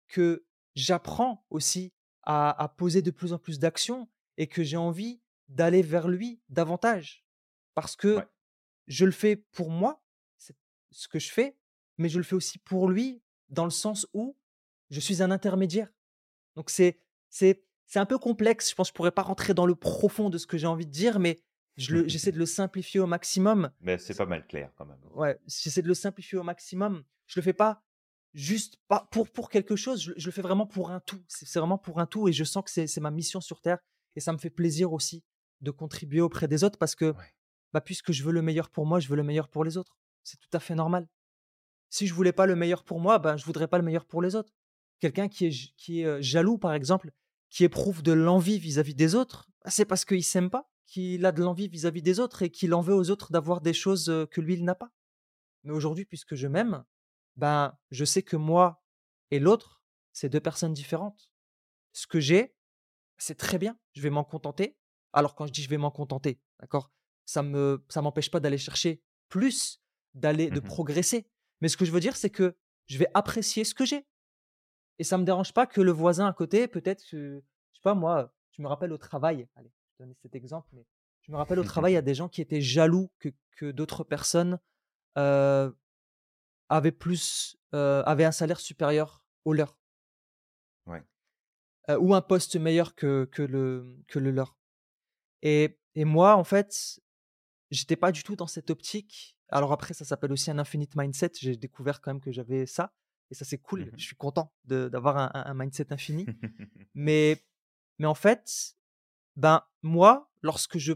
que 0.09 0.47
j'apprends 0.75 1.45
aussi 1.51 1.93
à, 2.23 2.51
à 2.63 2.69
poser 2.69 3.03
de 3.03 3.11
plus 3.11 3.33
en 3.33 3.39
plus 3.39 3.59
d'actions 3.59 4.09
et 4.37 4.47
que 4.49 4.63
j'ai 4.65 4.77
envie 4.77 5.21
d'aller 5.49 5.83
vers 5.83 6.09
lui 6.09 6.43
davantage. 6.49 7.25
Parce 7.75 7.97
Ouais. 8.13 8.25
que 8.25 8.29
je 8.87 9.05
le 9.05 9.13
fais 9.13 9.37
pour 9.37 9.71
moi, 9.71 10.03
c'est 10.39 10.57
ce 10.91 11.09
que 11.09 11.19
je 11.19 11.31
fais, 11.31 11.57
mais 11.99 12.09
je 12.09 12.19
le 12.19 12.25
fais 12.25 12.35
aussi 12.37 12.59
pour 12.59 12.89
lui 12.89 13.23
dans 13.49 13.65
le 13.65 13.71
sens 13.71 14.07
où 14.15 14.37
je 14.91 15.01
suis 15.01 15.23
un 15.23 15.31
intermédiaire. 15.31 15.89
Donc 16.57 16.71
c'est 16.71 16.99
c'est 17.31 17.63
c'est 17.87 17.99
un 17.99 18.07
peu 18.07 18.19
complexe. 18.19 18.71
Je 18.71 18.75
pense 18.75 18.89
que 18.89 18.93
je 18.93 18.97
pourrais 18.97 19.13
pas 19.13 19.23
rentrer 19.23 19.55
dans 19.55 19.67
le 19.67 19.75
profond 19.75 20.31
de 20.31 20.39
ce 20.39 20.47
que 20.47 20.59
j'ai 20.59 20.67
envie 20.67 20.87
de 20.87 20.91
dire, 20.93 21.19
mais 21.19 21.39
je 21.77 22.07
j'essaie 22.09 22.33
de 22.33 22.39
le 22.39 22.47
simplifier 22.47 23.01
au 23.01 23.07
maximum. 23.07 23.71
Mais 23.81 23.99
c'est 23.99 24.15
pas 24.17 24.27
mal 24.27 24.47
clair 24.47 24.73
quand 24.77 24.87
même. 24.87 24.99
Ouais, 25.15 25.39
j'essaie 25.47 25.83
de 25.83 25.89
le 25.89 25.95
simplifier 25.95 26.39
au 26.39 26.43
maximum. 26.43 27.05
Je 27.27 27.39
le 27.39 27.45
fais 27.45 27.53
pas 27.53 27.83
juste 28.35 28.77
pas 28.89 29.09
pour 29.11 29.31
pour 29.31 29.51
quelque 29.51 29.77
chose. 29.77 30.03
Je, 30.03 30.13
je 30.17 30.27
le 30.27 30.33
fais 30.33 30.43
vraiment 30.43 30.67
pour 30.67 30.91
un 30.91 31.01
tout. 31.01 31.23
C'est 31.29 31.59
vraiment 31.59 31.79
pour 31.79 32.01
un 32.01 32.07
tout, 32.07 32.29
et 32.29 32.33
je 32.33 32.45
sens 32.45 32.65
que 32.65 32.71
c'est 32.71 32.87
c'est 32.87 33.01
ma 33.01 33.11
mission 33.11 33.41
sur 33.41 33.61
terre, 33.61 33.79
et 34.15 34.21
ça 34.21 34.33
me 34.33 34.39
fait 34.39 34.51
plaisir 34.51 34.93
aussi 34.93 35.23
de 35.61 35.71
contribuer 35.71 36.21
auprès 36.21 36.49
des 36.49 36.65
autres 36.65 36.79
parce 36.79 36.95
que 36.95 37.07
Ouais. 37.13 37.35
bah, 37.73 37.81
puisque 37.81 38.13
je 38.13 38.23
veux 38.25 38.33
le 38.33 38.43
meilleur 38.43 38.71
pour 38.71 38.87
moi, 38.87 38.99
je 39.01 39.09
veux 39.09 39.17
le 39.17 39.23
meilleur 39.23 39.49
pour 39.49 39.65
les 39.65 39.77
autres. 39.77 39.97
C'est 40.23 40.39
tout 40.39 40.49
à 40.53 40.61
fait 40.61 40.75
normal. 40.75 41.07
Si 41.97 42.07
je 42.07 42.13
voulais 42.15 42.33
pas 42.41 42.45
le 42.47 42.57
meilleur 42.57 42.83
pour 42.85 43.01
moi, 43.01 43.19
ben, 43.19 43.37
je 43.39 43.45
voudrais 43.47 43.69
pas 43.69 43.79
le 43.79 43.85
meilleur 43.85 44.05
pour 44.05 44.21
les 44.21 44.35
autres. 44.35 44.53
Quelqu'un 45.01 45.29
qui 45.29 45.47
est, 45.47 45.51
j- 45.51 45.73
qui 45.79 46.01
est 46.01 46.05
euh, 46.05 46.21
jaloux, 46.21 46.59
par 46.59 46.75
exemple, 46.75 47.11
qui 47.49 47.65
éprouve 47.65 48.03
de 48.03 48.13
l'envie 48.13 48.59
vis-à-vis 48.59 48.95
des 48.95 49.15
autres, 49.15 49.49
bah, 49.65 49.71
c'est 49.71 49.87
parce 49.87 50.05
qu'il 50.05 50.23
s'aime 50.23 50.51
pas, 50.51 50.69
qu'il 50.87 51.25
a 51.25 51.33
de 51.33 51.43
l'envie 51.43 51.69
vis-à-vis 51.69 52.03
des 52.03 52.21
autres 52.21 52.43
et 52.43 52.51
qu'il 52.51 52.75
en 52.75 52.83
veut 52.83 52.95
aux 52.95 53.09
autres 53.11 53.33
d'avoir 53.33 53.63
des 53.63 53.73
choses 53.73 54.13
que 54.31 54.41
lui, 54.43 54.55
il 54.55 54.65
n'a 54.65 54.75
pas. 54.75 54.91
Mais 55.65 55.73
aujourd'hui, 55.73 56.05
puisque 56.05 56.35
je 56.35 56.47
m'aime, 56.49 56.85
ben, 57.37 57.75
je 57.91 58.05
sais 58.05 58.23
que 58.23 58.37
moi 58.37 58.83
et 59.31 59.39
l'autre, 59.39 59.83
c'est 60.13 60.29
deux 60.29 60.41
personnes 60.41 60.75
différentes. 60.75 61.33
Ce 61.95 62.07
que 62.07 62.21
j'ai, 62.21 62.55
c'est 63.17 63.37
très 63.39 63.57
bien, 63.59 63.79
je 63.95 64.03
vais 64.03 64.11
m'en 64.11 64.25
contenter. 64.25 64.77
Alors 65.15 65.35
quand 65.35 65.47
je 65.47 65.53
dis 65.53 65.63
je 65.63 65.71
vais 65.71 65.79
m'en 65.79 65.91
contenter, 65.91 66.41
d'accord, 66.61 66.91
ça 67.25 67.43
me 67.43 67.83
ça 67.89 68.03
m'empêche 68.03 68.31
pas 68.31 68.41
d'aller 68.41 68.59
chercher 68.59 69.03
plus, 69.31 69.81
d'aller 70.13 70.51
de 70.51 70.61
Mmh 70.61 70.65
progresser. 70.75 71.27
Mais 71.61 71.69
ce 71.69 71.77
que 71.77 71.85
je 71.85 71.93
veux 71.93 72.01
dire, 72.01 72.17
c'est 72.17 72.31
que 72.31 72.57
je 72.87 72.99
vais 72.99 73.09
apprécier 73.15 73.65
ce 73.65 73.75
que 73.75 73.85
j'ai. 73.85 74.07
Et 74.99 75.05
ça 75.05 75.19
me 75.19 75.25
dérange 75.25 75.53
pas 75.53 75.67
que 75.67 75.81
le 75.81 75.91
voisin 75.93 76.27
à 76.27 76.33
côté, 76.33 76.69
peut-être, 76.69 77.03
que- 77.11 77.43
je 77.73 77.77
sais 77.79 77.83
pas 77.83 77.95
moi, 77.95 78.33
je 78.53 78.63
me 78.63 78.69
rappelle 78.69 78.93
au 78.93 78.99
travail, 78.99 79.49
allez, 79.57 79.71
je 79.71 79.93
vais 79.99 80.05
donner 80.07 80.17
cet 80.23 80.35
exemple, 80.35 80.69
mais 80.73 80.87
je 81.23 81.33
me 81.33 81.37
rappelle 81.37 81.59
au 81.59 81.65
travail, 81.65 81.93
il 81.93 81.95
y 81.97 81.99
a 81.99 82.03
des 82.11 82.15
gens 82.15 82.29
qui 82.29 82.41
étaient 82.41 82.61
jaloux 82.63 83.11
que, 83.19 83.29
que 83.57 83.71
d'autres 83.71 84.05
personnes 84.05 84.59
euh, 85.19 85.71
avaient 86.69 86.93
plus, 86.93 87.57
euh, 87.75 88.03
avaient 88.05 88.25
un 88.25 88.33
salaire 88.33 88.61
supérieur 88.61 89.25
au 89.45 89.53
leur, 89.53 89.79
Ouais. 90.87 91.03
euh, 91.91 91.99
ou 91.99 92.15
un 92.15 92.23
poste 92.23 92.57
meilleur 92.57 92.95
que, 92.95 93.29
que, 93.33 93.43
le, 93.43 93.99
que 94.09 94.19
le 94.19 94.31
leur. 94.31 94.57
Et, 95.43 95.79
et 95.95 96.05
moi, 96.05 96.37
en 96.37 96.45
fait, 96.45 97.01
j'étais 97.71 97.97
pas 97.97 98.13
du 98.13 98.23
tout 98.23 98.37
dans 98.37 98.47
cette 98.47 98.71
optique. 98.71 99.36
Alors 99.49 99.73
après, 99.73 99.95
ça 99.95 100.05
s'appelle 100.05 100.33
aussi 100.33 100.51
un 100.51 100.59
infinite 100.59 100.97
mindset. 100.97 101.33
J'ai 101.41 101.57
découvert 101.57 102.01
quand 102.01 102.13
même 102.13 102.21
que 102.21 102.33
j'avais 102.33 102.67
ça. 102.67 102.93
Et 103.31 103.35
ça, 103.35 103.45
c'est 103.45 103.59
cool. 103.59 103.87
Mmh 103.87 103.91
Je 103.97 104.05
suis 104.05 104.17
content 104.17 104.53
d'avoir 104.65 105.35
un, 105.35 105.55
mindset 105.55 105.93
infini. 105.93 106.27
Mais, 106.95 107.45
mais 107.99 108.07
en 108.07 108.15
fait, 108.15 108.77
ben, 109.37 109.63
moi, 109.83 110.31
lorsque 110.43 110.79
je 110.79 110.93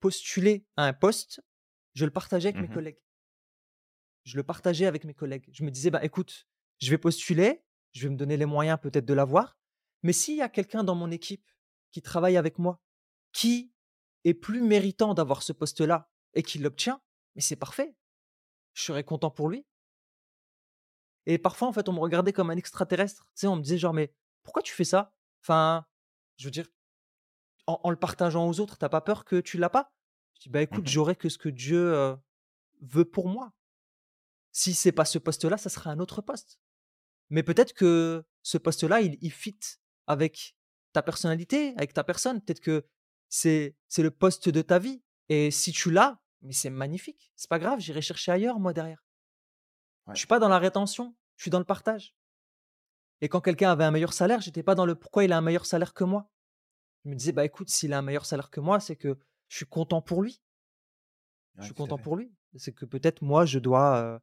postulais 0.00 0.66
à 0.76 0.84
un 0.84 0.92
poste, 0.92 1.42
je 1.94 2.04
le 2.04 2.10
partageais 2.10 2.48
avec 2.48 2.60
mes 2.60 2.68
Mmh 2.68 2.74
collègues. 2.74 2.98
Je 4.24 4.36
le 4.36 4.42
partageais 4.42 4.86
avec 4.86 5.04
mes 5.04 5.14
collègues. 5.14 5.48
Je 5.52 5.64
me 5.64 5.70
disais, 5.70 5.90
bah, 5.90 6.04
écoute, 6.04 6.46
je 6.80 6.90
vais 6.90 6.98
postuler, 6.98 7.64
je 7.92 8.04
vais 8.04 8.10
me 8.10 8.16
donner 8.16 8.36
les 8.36 8.46
moyens 8.46 8.78
peut-être 8.80 9.04
de 9.04 9.14
l'avoir. 9.14 9.58
Mais 10.02 10.12
s'il 10.12 10.36
y 10.36 10.42
a 10.42 10.48
quelqu'un 10.48 10.84
dans 10.84 10.94
mon 10.94 11.10
équipe 11.10 11.48
qui 11.92 12.02
travaille 12.02 12.36
avec 12.36 12.58
moi, 12.58 12.80
qui 13.32 13.72
est 14.24 14.34
plus 14.34 14.60
méritant 14.60 15.14
d'avoir 15.14 15.42
ce 15.42 15.52
poste-là 15.52 16.10
et 16.34 16.42
qui 16.42 16.58
l'obtient, 16.58 17.00
mais 17.34 17.42
c'est 17.42 17.56
parfait. 17.56 17.94
Je 18.74 18.82
serais 18.82 19.04
content 19.04 19.30
pour 19.30 19.48
lui. 19.48 19.66
Et 21.26 21.38
parfois, 21.38 21.68
en 21.68 21.72
fait, 21.72 21.88
on 21.88 21.92
me 21.92 22.00
regardait 22.00 22.32
comme 22.32 22.50
un 22.50 22.56
extraterrestre. 22.56 23.24
Tu 23.34 23.40
sais, 23.40 23.46
on 23.46 23.56
me 23.56 23.62
disait 23.62 23.78
genre, 23.78 23.94
mais 23.94 24.12
pourquoi 24.42 24.62
tu 24.62 24.72
fais 24.72 24.84
ça? 24.84 25.14
Enfin, 25.42 25.86
je 26.36 26.44
veux 26.46 26.50
dire, 26.50 26.66
en, 27.66 27.80
en 27.82 27.90
le 27.90 27.96
partageant 27.96 28.48
aux 28.48 28.60
autres, 28.60 28.76
t'as 28.78 28.88
pas 28.88 29.00
peur 29.00 29.24
que 29.24 29.40
tu 29.40 29.58
l'as 29.58 29.70
pas? 29.70 29.92
Je 30.34 30.42
dis, 30.42 30.48
bah 30.48 30.62
écoute, 30.62 30.84
Mmh 30.84 30.88
j'aurai 30.88 31.16
que 31.16 31.28
ce 31.28 31.38
que 31.38 31.48
Dieu 31.48 31.94
euh, 31.94 32.16
veut 32.80 33.04
pour 33.04 33.28
moi. 33.28 33.52
Si 34.50 34.74
c'est 34.74 34.92
pas 34.92 35.04
ce 35.04 35.18
poste-là, 35.18 35.56
ça 35.56 35.70
sera 35.70 35.90
un 35.90 35.98
autre 35.98 36.20
poste. 36.20 36.58
Mais 37.30 37.42
peut-être 37.42 37.72
que 37.72 38.24
ce 38.42 38.58
poste-là, 38.58 39.00
il, 39.00 39.16
il 39.20 39.30
fit 39.32 39.58
avec 40.06 40.56
ta 40.92 41.02
personnalité, 41.02 41.74
avec 41.76 41.92
ta 41.94 42.04
personne. 42.04 42.40
Peut-être 42.42 42.60
que 42.60 42.86
c'est 43.28 43.76
c'est 43.88 44.02
le 44.02 44.10
poste 44.10 44.48
de 44.48 44.62
ta 44.62 44.78
vie. 44.78 45.02
Et 45.28 45.50
si 45.50 45.72
tu 45.72 45.90
l'as, 45.90 46.20
mais 46.42 46.52
c'est 46.52 46.70
magnifique. 46.70 47.32
C'est 47.36 47.48
pas 47.48 47.58
grave, 47.58 47.80
j'irai 47.80 48.02
chercher 48.02 48.32
ailleurs, 48.32 48.58
moi, 48.58 48.72
derrière. 48.72 49.04
Je 50.08 50.18
suis 50.18 50.26
pas 50.26 50.38
dans 50.38 50.48
la 50.48 50.58
rétention, 50.58 51.14
je 51.36 51.44
suis 51.44 51.50
dans 51.50 51.58
le 51.58 51.64
partage. 51.64 52.14
Et 53.20 53.28
quand 53.28 53.40
quelqu'un 53.40 53.70
avait 53.70 53.84
un 53.84 53.92
meilleur 53.92 54.12
salaire, 54.12 54.40
j'étais 54.40 54.64
pas 54.64 54.74
dans 54.74 54.84
le 54.84 54.96
pourquoi 54.96 55.24
il 55.24 55.32
a 55.32 55.38
un 55.38 55.42
meilleur 55.42 55.64
salaire 55.64 55.94
que 55.94 56.02
moi. 56.02 56.28
Je 57.04 57.10
me 57.10 57.14
disais, 57.14 57.32
bah 57.32 57.44
écoute, 57.44 57.70
s'il 57.70 57.92
a 57.92 57.98
un 57.98 58.02
meilleur 58.02 58.26
salaire 58.26 58.50
que 58.50 58.60
moi, 58.60 58.80
c'est 58.80 58.96
que 58.96 59.16
je 59.48 59.56
suis 59.56 59.66
content 59.66 60.02
pour 60.02 60.22
lui. 60.22 60.42
Je 61.58 61.64
suis 61.64 61.74
content 61.74 61.98
pour 61.98 62.16
lui. 62.16 62.34
C'est 62.56 62.72
que 62.72 62.84
peut-être 62.84 63.22
moi, 63.22 63.44
je 63.44 63.58
dois, 63.58 64.20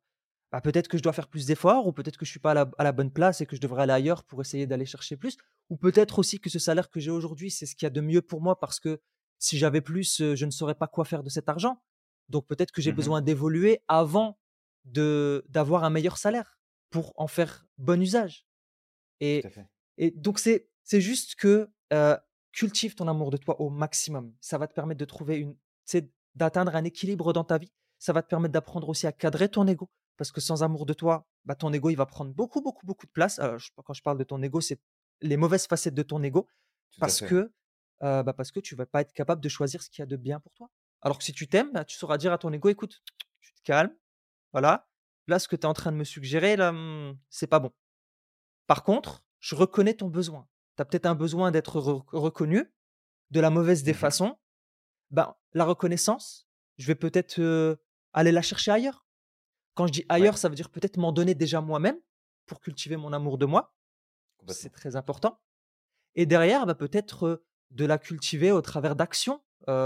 bah, 0.52 0.62
peut-être 0.62 0.88
que 0.88 0.98
je 0.98 1.04
dois 1.04 1.14
faire 1.14 1.28
plus 1.28 1.46
d'efforts, 1.46 1.88
ou 1.88 1.94
peut-être 1.94 2.18
que 2.18 2.26
je 2.26 2.32
suis 2.32 2.40
pas 2.40 2.52
à 2.52 2.84
la, 2.84 2.92
bonne 2.92 3.12
place 3.12 3.40
et 3.42 3.46
que 3.46 3.56
je 3.56 3.62
devrais 3.62 3.84
aller 3.84 3.94
ailleurs 3.94 4.24
pour 4.24 4.42
essayer 4.42 4.66
d'aller 4.66 4.86
chercher 4.86 5.16
plus, 5.16 5.38
ou 5.70 5.78
peut-être 5.78 6.20
aussi 6.20 6.40
que 6.40 6.50
ce 6.50 6.60
salaire 6.60 6.90
que 6.90 7.00
j'ai 7.00 7.12
aujourd'hui, 7.12 7.52
c'est 7.52 7.66
ce 7.66 7.76
qu'il 7.76 7.86
y 7.86 7.88
a 7.88 7.92
de 7.92 8.02
mieux 8.02 8.22
pour 8.22 8.42
moi 8.42 8.60
parce 8.60 8.80
que 8.80 9.00
si 9.38 9.58
j'avais 9.58 9.82
plus, 9.82 10.18
je 10.18 10.46
ne 10.46 10.52
saurais 10.52 10.76
pas 10.76 10.88
quoi 10.88 11.06
faire 11.06 11.24
de 11.24 11.30
cet 11.30 11.48
argent. 11.48 11.82
Donc 12.30 12.48
peut-être 12.48 12.72
que 12.72 12.82
j'ai 12.82 12.92
mmh 12.92 12.96
besoin 12.96 13.22
d'évoluer 13.22 13.82
avant 13.88 14.38
de 14.86 15.44
d'avoir 15.50 15.84
un 15.84 15.90
meilleur 15.90 16.18
salaire 16.18 16.60
pour 16.90 17.14
en 17.18 17.28
faire 17.28 17.66
bon 17.78 18.02
usage. 18.02 18.48
Et, 19.20 19.44
et 19.98 20.12
donc 20.12 20.40
c'est 20.40 20.70
c'est 20.84 21.02
juste 21.02 21.36
que 21.36 21.70
cultive 22.52 22.96
ton 22.96 23.08
amour 23.08 23.32
de 23.32 23.38
toi 23.38 23.60
au 23.62 23.70
maximum. 23.70 24.34
Ça 24.42 24.58
va 24.58 24.68
te 24.68 24.74
permettre 24.74 25.00
de 25.00 25.06
trouver 25.06 25.38
une, 25.38 25.56
d'atteindre 26.36 26.76
un 26.76 26.84
équilibre 26.84 27.34
dans 27.34 27.44
ta 27.44 27.58
vie. 27.58 27.72
Ça 28.00 28.14
va 28.14 28.22
te 28.22 28.28
permettre 28.28 28.54
d'apprendre 28.54 28.90
aussi 28.90 29.08
à 29.08 29.12
cadrer 29.12 29.50
ton 29.50 29.68
ego. 29.68 29.90
Parce 30.18 30.32
que 30.32 30.42
sans 30.42 30.64
amour 30.64 30.86
de 30.86 30.94
toi, 30.94 31.28
bah, 31.46 31.56
ton 31.56 31.72
ego, 31.72 31.90
il 31.90 31.96
va 31.96 32.06
prendre 32.06 32.34
beaucoup, 32.34 32.62
beaucoup, 32.62 32.86
beaucoup 32.86 33.06
de 33.06 33.12
place. 33.12 33.40
quand 33.86 33.94
je 33.94 34.02
parle 34.02 34.18
de 34.18 34.24
ton 34.24 34.42
ego, 34.42 34.62
c'est 34.62 34.80
les 35.22 35.38
mauvaises 35.38 35.68
facettes 35.68 35.94
de 35.94 36.04
ton 36.04 36.22
ego. 36.24 36.48
parce 37.00 37.22
que, 37.22 37.52
bah, 38.02 38.34
parce 38.34 38.52
que 38.52 38.60
tu 38.60 38.76
vas 38.76 38.86
pas 38.86 39.02
être 39.02 39.14
capable 39.14 39.42
de 39.42 39.50
choisir 39.50 39.82
ce 39.82 39.90
qu'il 39.90 40.02
y 40.02 40.04
a 40.04 40.06
de 40.06 40.18
bien 40.18 40.40
pour 40.40 40.54
toi. 40.54 40.70
Alors 41.02 41.18
que 41.18 41.24
si 41.24 41.34
tu 41.34 41.48
t'aimes, 41.48 41.72
bah, 41.72 41.86
tu 41.86 41.98
sauras 41.98 42.18
dire 42.18 42.34
à 42.34 42.38
ton 42.38 42.52
ego, 42.52 42.70
écoute, 42.70 43.04
tu 43.42 43.54
te 43.54 43.62
calmes. 43.64 43.96
Voilà. 44.52 44.88
Là, 45.28 45.40
ce 45.40 45.48
que 45.48 45.56
tu 45.56 45.62
es 45.62 45.66
en 45.66 45.74
train 45.74 45.92
de 45.92 45.98
me 45.98 46.04
suggérer, 46.04 46.56
là, 46.56 46.72
mmh, 46.72 47.18
c'est 47.30 47.48
pas 47.48 47.60
bon. 47.60 47.72
Par 48.68 48.84
contre, 48.84 49.24
je 49.40 49.56
reconnais 49.56 49.94
ton 49.94 50.08
besoin. 50.08 50.48
Tu 50.76 50.82
as 50.82 50.86
peut-être 50.86 51.06
un 51.06 51.16
besoin 51.16 51.52
d'être 51.52 51.80
reconnu 51.80 52.74
de 53.32 53.40
la 53.40 53.50
mauvaise 53.50 53.84
des 53.84 53.92
mmh 53.92 53.96
façons 53.96 54.38
ben, 55.12 55.36
la 55.54 55.66
reconnaissance, 55.66 56.48
je 56.78 56.88
vais 56.88 56.96
peut-être 56.96 57.80
aller 58.14 58.32
la 58.32 58.42
chercher 58.42 58.72
ailleurs. 58.72 59.06
Quand 59.76 59.88
je 59.88 59.92
dis 59.92 60.06
ailleurs, 60.10 60.38
ça 60.38 60.50
veut 60.50 60.56
dire 60.56 60.70
peut-être 60.70 60.98
m'en 60.98 61.12
donner 61.12 61.36
déjà 61.36 61.62
moi-même 61.62 62.00
pour 62.46 62.60
cultiver 62.60 62.98
mon 62.98 63.14
amour 63.14 63.38
de 63.38 63.46
moi. 63.46 63.76
C'est 64.48 64.72
très 64.72 64.96
important. 64.96 65.42
Et 66.16 66.26
derrière, 66.26 66.66
bah, 66.66 66.76
peut-être 66.76 67.44
de 67.72 67.86
la 67.86 67.98
cultiver 67.98 68.52
au 68.52 68.62
travers 68.62 68.96
d'actions. 68.96 69.42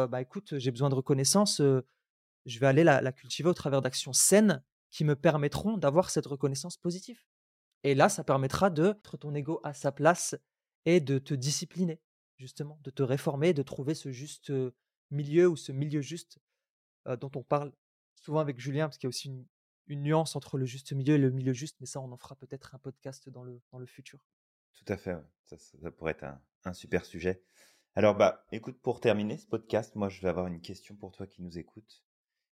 Bah 0.08 0.22
écoute, 0.22 0.58
j'ai 0.58 0.72
besoin 0.72 0.90
de 0.90 0.96
reconnaissance, 0.96 1.60
je 1.60 2.60
vais 2.60 2.68
aller 2.68 2.84
la, 2.84 3.12
cultiver 3.12 3.50
au 3.50 3.54
travers 3.54 3.82
d'actions 3.82 4.14
saines 4.14 4.64
qui 4.92 5.04
me 5.04 5.16
permettront 5.16 5.78
d'avoir 5.78 6.10
cette 6.10 6.26
reconnaissance 6.26 6.78
positive. 6.78 7.22
Et 7.84 7.96
là, 7.96 8.10
ça 8.10 8.24
permettra 8.24 8.70
de 8.70 8.90
mettre 8.90 9.18
ton 9.18 9.34
ego 9.36 9.60
à 9.64 9.74
sa 9.74 9.92
place 9.92 10.36
et 10.86 11.00
de 11.00 11.20
te 11.20 11.34
discipliner, 11.34 12.00
justement, 12.38 12.80
de 12.84 12.92
te 12.92 13.04
réformer, 13.04 13.54
de 13.54 13.64
trouver 13.64 13.96
ce 13.96 14.12
juste 14.12 14.52
milieu 15.12 15.48
ou 15.48 15.56
ce 15.56 15.72
milieu 15.72 16.02
juste 16.02 16.40
dont 17.06 17.32
on 17.36 17.44
parle 17.44 17.74
souvent 18.24 18.40
avec 18.40 18.60
Julien, 18.60 18.88
parce 18.88 18.98
qu'il 18.98 19.08
y 19.08 19.10
a 19.10 19.10
aussi 19.10 19.28
une, 19.28 19.46
nuance 20.02 20.36
entre 20.36 20.58
le 20.58 20.66
juste 20.66 20.94
milieu 20.94 21.16
et 21.16 21.18
le 21.18 21.30
milieu 21.30 21.54
juste, 21.54 21.76
mais 21.82 21.86
ça, 21.86 22.00
on 22.00 22.12
en 22.12 22.18
fera 22.18 22.36
peut-être 22.36 22.74
un 22.74 22.80
podcast 22.80 23.30
dans 23.30 23.44
le, 23.44 23.62
dans 23.72 23.80
le 23.80 23.86
futur. 23.86 24.26
Tout 24.74 24.86
à 24.88 24.98
fait, 24.98 25.16
ça, 25.44 25.58
pourrait 25.92 26.12
être 26.12 26.26
un, 26.64 26.74
super 26.74 27.06
sujet. 27.06 27.44
Alors, 27.96 28.16
bah, 28.16 28.44
écoute, 28.52 28.82
pour 28.82 29.00
terminer 29.00 29.38
ce 29.38 29.46
podcast, 29.46 29.96
moi, 29.96 30.10
je 30.10 30.20
vais 30.22 30.30
avoir 30.30 30.48
une 30.48 30.62
question 30.62 30.96
pour 30.96 31.12
toi 31.12 31.28
qui 31.28 31.44
nous 31.44 31.60
écoute. 31.60 32.04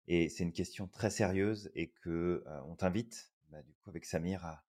Et 0.08 0.30
c'est 0.30 0.44
une 0.44 0.54
question 0.54 0.88
très 0.88 1.10
sérieuse 1.10 1.72
et 1.76 1.90
que 1.90 2.44
on 2.66 2.76
t'invite, 2.76 3.34
bah, 3.50 3.62
du 3.62 3.74
coup, 3.74 3.90
avec 3.90 4.06
Samir, 4.06 4.46
à, 4.46 4.64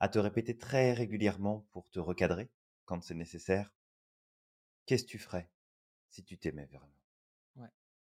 à 0.00 0.08
te 0.08 0.18
répéter 0.18 0.56
très 0.58 0.92
régulièrement 0.92 1.66
pour 1.70 1.88
te 1.90 2.00
recadrer 2.00 2.50
quand 2.84 3.00
c'est 3.02 3.14
nécessaire. 3.14 3.72
Qu'est-ce 4.86 5.04
que 5.04 5.10
tu 5.10 5.18
ferais 5.18 5.48
si 6.08 6.24
tu 6.24 6.36
t'aimais 6.36 6.66
vraiment? 6.66 6.94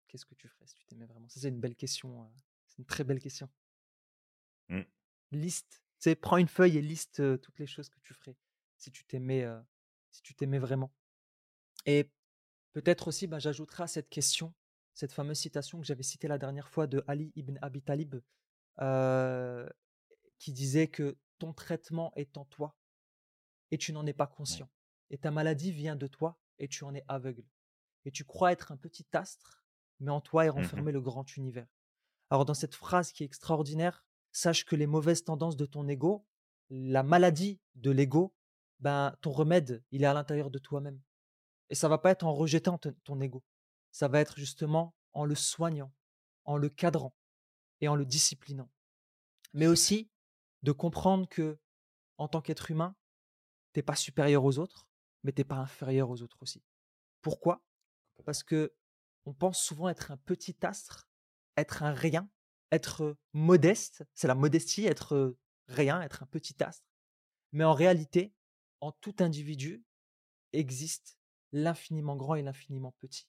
Qu'est-ce 0.07 0.25
que 0.25 0.35
tu 0.35 0.49
ferais 0.49 0.67
si 0.67 0.75
tu 0.75 0.85
t'aimais 0.85 1.05
vraiment? 1.05 1.29
Ça, 1.29 1.39
c'est 1.39 1.47
une 1.47 1.61
belle 1.61 1.77
question. 1.77 2.29
c'est 2.67 2.79
une 2.79 2.85
très 2.85 3.05
belle 3.05 3.21
question. 3.21 3.49
Mmh. 4.67 4.81
Liste. 5.31 5.81
Tu 6.01 6.13
prends 6.17 6.35
une 6.35 6.49
feuille 6.49 6.77
et 6.77 6.81
liste 6.81 7.39
toutes 7.39 7.59
les 7.59 7.67
choses 7.67 7.87
que 7.87 7.99
tu 8.01 8.13
ferais 8.13 8.35
si 8.75 8.91
tu 8.91 9.05
t'aimais, 9.05 9.45
si 10.09 10.21
tu 10.21 10.35
t'aimais 10.35 10.59
vraiment. 10.59 10.91
Et 11.85 12.09
peut-être 12.73 13.07
aussi, 13.07 13.27
bah, 13.27 13.39
j'ajouterai 13.39 13.83
à 13.83 13.87
cette 13.87 14.09
question 14.09 14.53
cette 14.93 15.13
fameuse 15.13 15.39
citation 15.39 15.79
que 15.79 15.85
j'avais 15.85 16.03
citée 16.03 16.27
la 16.27 16.37
dernière 16.37 16.69
fois 16.69 16.85
de 16.85 17.03
Ali 17.07 17.31
ibn 17.35 17.57
Abi 17.61 17.81
Talib, 17.81 18.15
qui 20.37 20.51
disait 20.51 20.87
que 20.87 21.17
ton 21.39 21.53
traitement 21.53 22.11
est 22.15 22.37
en 22.37 22.45
toi 22.45 22.75
et 23.71 23.77
tu 23.77 23.93
n'en 23.93 24.05
es 24.05 24.13
pas 24.13 24.27
conscient. 24.27 24.69
Et 25.09 25.17
ta 25.17 25.31
maladie 25.31 25.71
vient 25.71 25.95
de 25.95 26.07
toi 26.07 26.37
et 26.59 26.67
tu 26.67 26.83
en 26.83 26.93
es 26.93 27.03
aveugle. 27.07 27.45
Et 28.03 28.11
tu 28.11 28.25
crois 28.25 28.51
être 28.51 28.71
un 28.73 28.77
petit 28.77 29.07
astre 29.13 29.61
mais 30.01 30.11
en 30.11 30.19
toi 30.19 30.45
est 30.45 30.49
mmh 30.49 30.51
renfermé 30.51 30.91
le 30.91 30.99
grand 30.99 31.37
univers. 31.37 31.67
Alors 32.29 32.45
dans 32.45 32.53
cette 32.53 32.75
phrase 32.75 33.11
qui 33.11 33.23
est 33.23 33.25
extraordinaire, 33.25 34.03
sache 34.31 34.65
que 34.65 34.75
les 34.75 34.87
mauvaises 34.87 35.23
tendances 35.23 35.55
de 35.55 35.65
ton 35.65 35.87
ego, 35.87 36.25
la 36.69 37.03
maladie 37.03 37.59
de 37.75 37.91
l'ego, 37.91 38.33
ben 38.79 39.15
ton 39.21 39.31
remède, 39.31 39.83
il 39.91 40.03
est 40.03 40.07
à 40.07 40.13
l'intérieur 40.13 40.49
de 40.49 40.59
toi-même. 40.59 40.99
Et 41.71 41.75
ça 41.75 41.87
va 41.87 41.97
pas 41.97 42.11
être 42.11 42.25
en 42.25 42.33
rejetant 42.33 42.77
ton 42.77 43.21
ego, 43.21 43.43
ça 43.91 44.09
va 44.09 44.19
être 44.19 44.37
justement 44.37 44.93
en 45.13 45.23
le 45.23 45.35
soignant, 45.35 45.93
en 46.43 46.57
le 46.57 46.67
cadrant 46.67 47.15
et 47.79 47.87
en 47.87 47.95
le 47.95 48.05
disciplinant. 48.05 48.69
Mais 49.53 49.67
aussi 49.67 50.11
de 50.63 50.73
comprendre 50.73 51.29
que 51.29 51.57
en 52.17 52.27
tant 52.27 52.41
qu'être 52.41 52.71
humain, 52.71 52.93
t'es 53.71 53.81
pas 53.81 53.95
supérieur 53.95 54.43
aux 54.43 54.59
autres, 54.59 54.85
mais 55.23 55.31
t'es 55.31 55.45
pas 55.45 55.55
inférieur 55.55 56.09
aux 56.09 56.21
autres 56.21 56.41
aussi. 56.41 56.61
Pourquoi? 57.21 57.63
Parce 58.25 58.43
que 58.43 58.75
on 59.25 59.33
pense 59.33 59.63
souvent 59.63 59.87
être 59.87 60.11
un 60.11 60.17
petit 60.17 60.57
astre, 60.63 61.07
être 61.55 61.83
un 61.83 61.93
rien, 61.93 62.29
être 62.73 63.15
modeste, 63.31 64.03
c'est 64.13 64.27
la 64.27 64.35
modestie, 64.35 64.85
être 64.87 65.37
rien, 65.69 66.01
être 66.01 66.21
un 66.21 66.27
petit 66.27 66.61
astre. 66.61 66.85
Mais 67.53 67.63
en 67.63 67.73
réalité, 67.73 68.33
en 68.81 68.91
tout 68.91 69.15
individu 69.19 69.85
existe 70.51 71.20
l'infiniment 71.51 72.15
grand 72.15 72.35
et 72.35 72.41
l'infiniment 72.41 72.93
petit. 72.99 73.27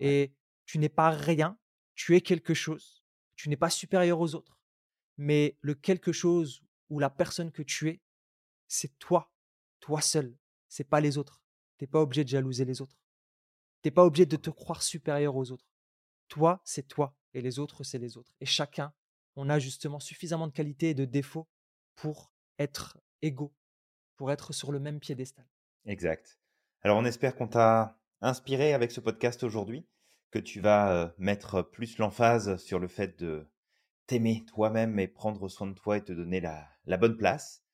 Et 0.00 0.34
tu 0.66 0.78
n'es 0.78 0.88
pas 0.88 1.10
rien, 1.10 1.58
tu 1.94 2.16
es 2.16 2.20
quelque 2.20 2.54
chose. 2.54 3.04
Tu 3.36 3.48
n'es 3.48 3.56
pas 3.56 3.70
supérieur 3.70 4.20
aux 4.20 4.34
autres. 4.34 4.60
Mais 5.16 5.56
le 5.60 5.74
quelque 5.74 6.12
chose 6.12 6.62
ou 6.90 6.98
la 6.98 7.10
personne 7.10 7.52
que 7.52 7.62
tu 7.62 7.88
es, 7.88 8.00
c'est 8.68 8.98
toi, 8.98 9.32
toi 9.80 10.00
seul. 10.00 10.36
C'est 10.68 10.88
pas 10.88 11.00
les 11.00 11.18
autres. 11.18 11.42
Tu 11.78 11.84
n'es 11.84 11.88
pas 11.88 12.00
obligé 12.00 12.24
de 12.24 12.28
jalouser 12.28 12.64
les 12.64 12.80
autres. 12.80 12.98
T'es 13.82 13.90
pas 13.90 14.04
obligé 14.04 14.26
de 14.26 14.36
te 14.36 14.50
croire 14.50 14.82
supérieur 14.82 15.36
aux 15.36 15.50
autres. 15.52 15.68
Toi, 16.28 16.60
c'est 16.64 16.88
toi 16.88 17.16
et 17.34 17.42
les 17.42 17.58
autres, 17.58 17.84
c'est 17.84 17.98
les 17.98 18.16
autres. 18.16 18.34
Et 18.40 18.46
chacun, 18.46 18.92
on 19.36 19.50
a 19.50 19.58
justement 19.58 20.00
suffisamment 20.00 20.46
de 20.46 20.52
qualités 20.52 20.90
et 20.90 20.94
de 20.94 21.04
défauts 21.04 21.48
pour 21.96 22.32
être 22.58 22.98
égaux, 23.22 23.54
pour 24.16 24.30
être 24.32 24.52
sur 24.52 24.72
le 24.72 24.80
même 24.80 25.00
piédestal. 25.00 25.46
Exact. 25.86 26.38
Alors 26.86 26.98
on 26.98 27.06
espère 27.06 27.34
qu'on 27.34 27.48
t'a 27.48 27.98
inspiré 28.20 28.74
avec 28.74 28.92
ce 28.92 29.00
podcast 29.00 29.42
aujourd'hui, 29.42 29.88
que 30.30 30.38
tu 30.38 30.60
vas 30.60 30.92
euh, 30.92 31.08
mettre 31.16 31.62
plus 31.62 31.96
l'emphase 31.96 32.58
sur 32.58 32.78
le 32.78 32.88
fait 32.88 33.18
de 33.18 33.48
t'aimer 34.06 34.44
toi-même 34.44 34.98
et 34.98 35.08
prendre 35.08 35.48
soin 35.48 35.66
de 35.66 35.72
toi 35.72 35.96
et 35.96 36.04
te 36.04 36.12
donner 36.12 36.42
la, 36.42 36.68
la 36.84 36.98
bonne 36.98 37.16
place. 37.16 37.64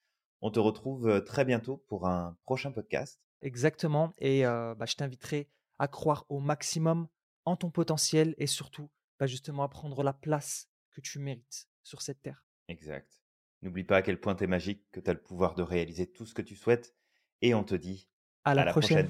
On 0.42 0.52
te 0.52 0.60
retrouve 0.60 1.08
euh, 1.08 1.20
très 1.20 1.44
bientôt 1.44 1.78
pour 1.88 2.06
un 2.06 2.38
prochain 2.44 2.70
podcast. 2.70 3.20
Exactement. 3.42 4.14
Et 4.18 4.46
euh, 4.46 4.76
bah, 4.76 4.86
je 4.86 4.94
t'inviterai 4.94 5.50
à 5.80 5.88
croire 5.88 6.24
au 6.28 6.38
maximum 6.38 7.08
en 7.44 7.56
ton 7.56 7.72
potentiel 7.72 8.36
et 8.38 8.46
surtout 8.46 8.90
bah, 9.18 9.26
justement 9.26 9.64
à 9.64 9.68
prendre 9.68 10.04
la 10.04 10.12
place 10.12 10.70
que 10.92 11.00
tu 11.00 11.18
mérites 11.18 11.66
sur 11.82 12.00
cette 12.00 12.22
terre. 12.22 12.44
Exact. 12.68 13.24
N'oublie 13.62 13.82
pas 13.82 13.96
à 13.96 14.02
quel 14.02 14.20
point 14.20 14.36
tu 14.36 14.44
es 14.44 14.46
magique, 14.46 14.88
que 14.92 15.00
tu 15.00 15.10
as 15.10 15.14
le 15.14 15.20
pouvoir 15.20 15.56
de 15.56 15.62
réaliser 15.62 16.06
tout 16.06 16.26
ce 16.26 16.34
que 16.34 16.42
tu 16.42 16.54
souhaites 16.54 16.94
et 17.42 17.54
on 17.54 17.64
te 17.64 17.74
dit 17.74 18.08
à 18.44 18.54
la, 18.54 18.64
prochaine. 18.66 19.08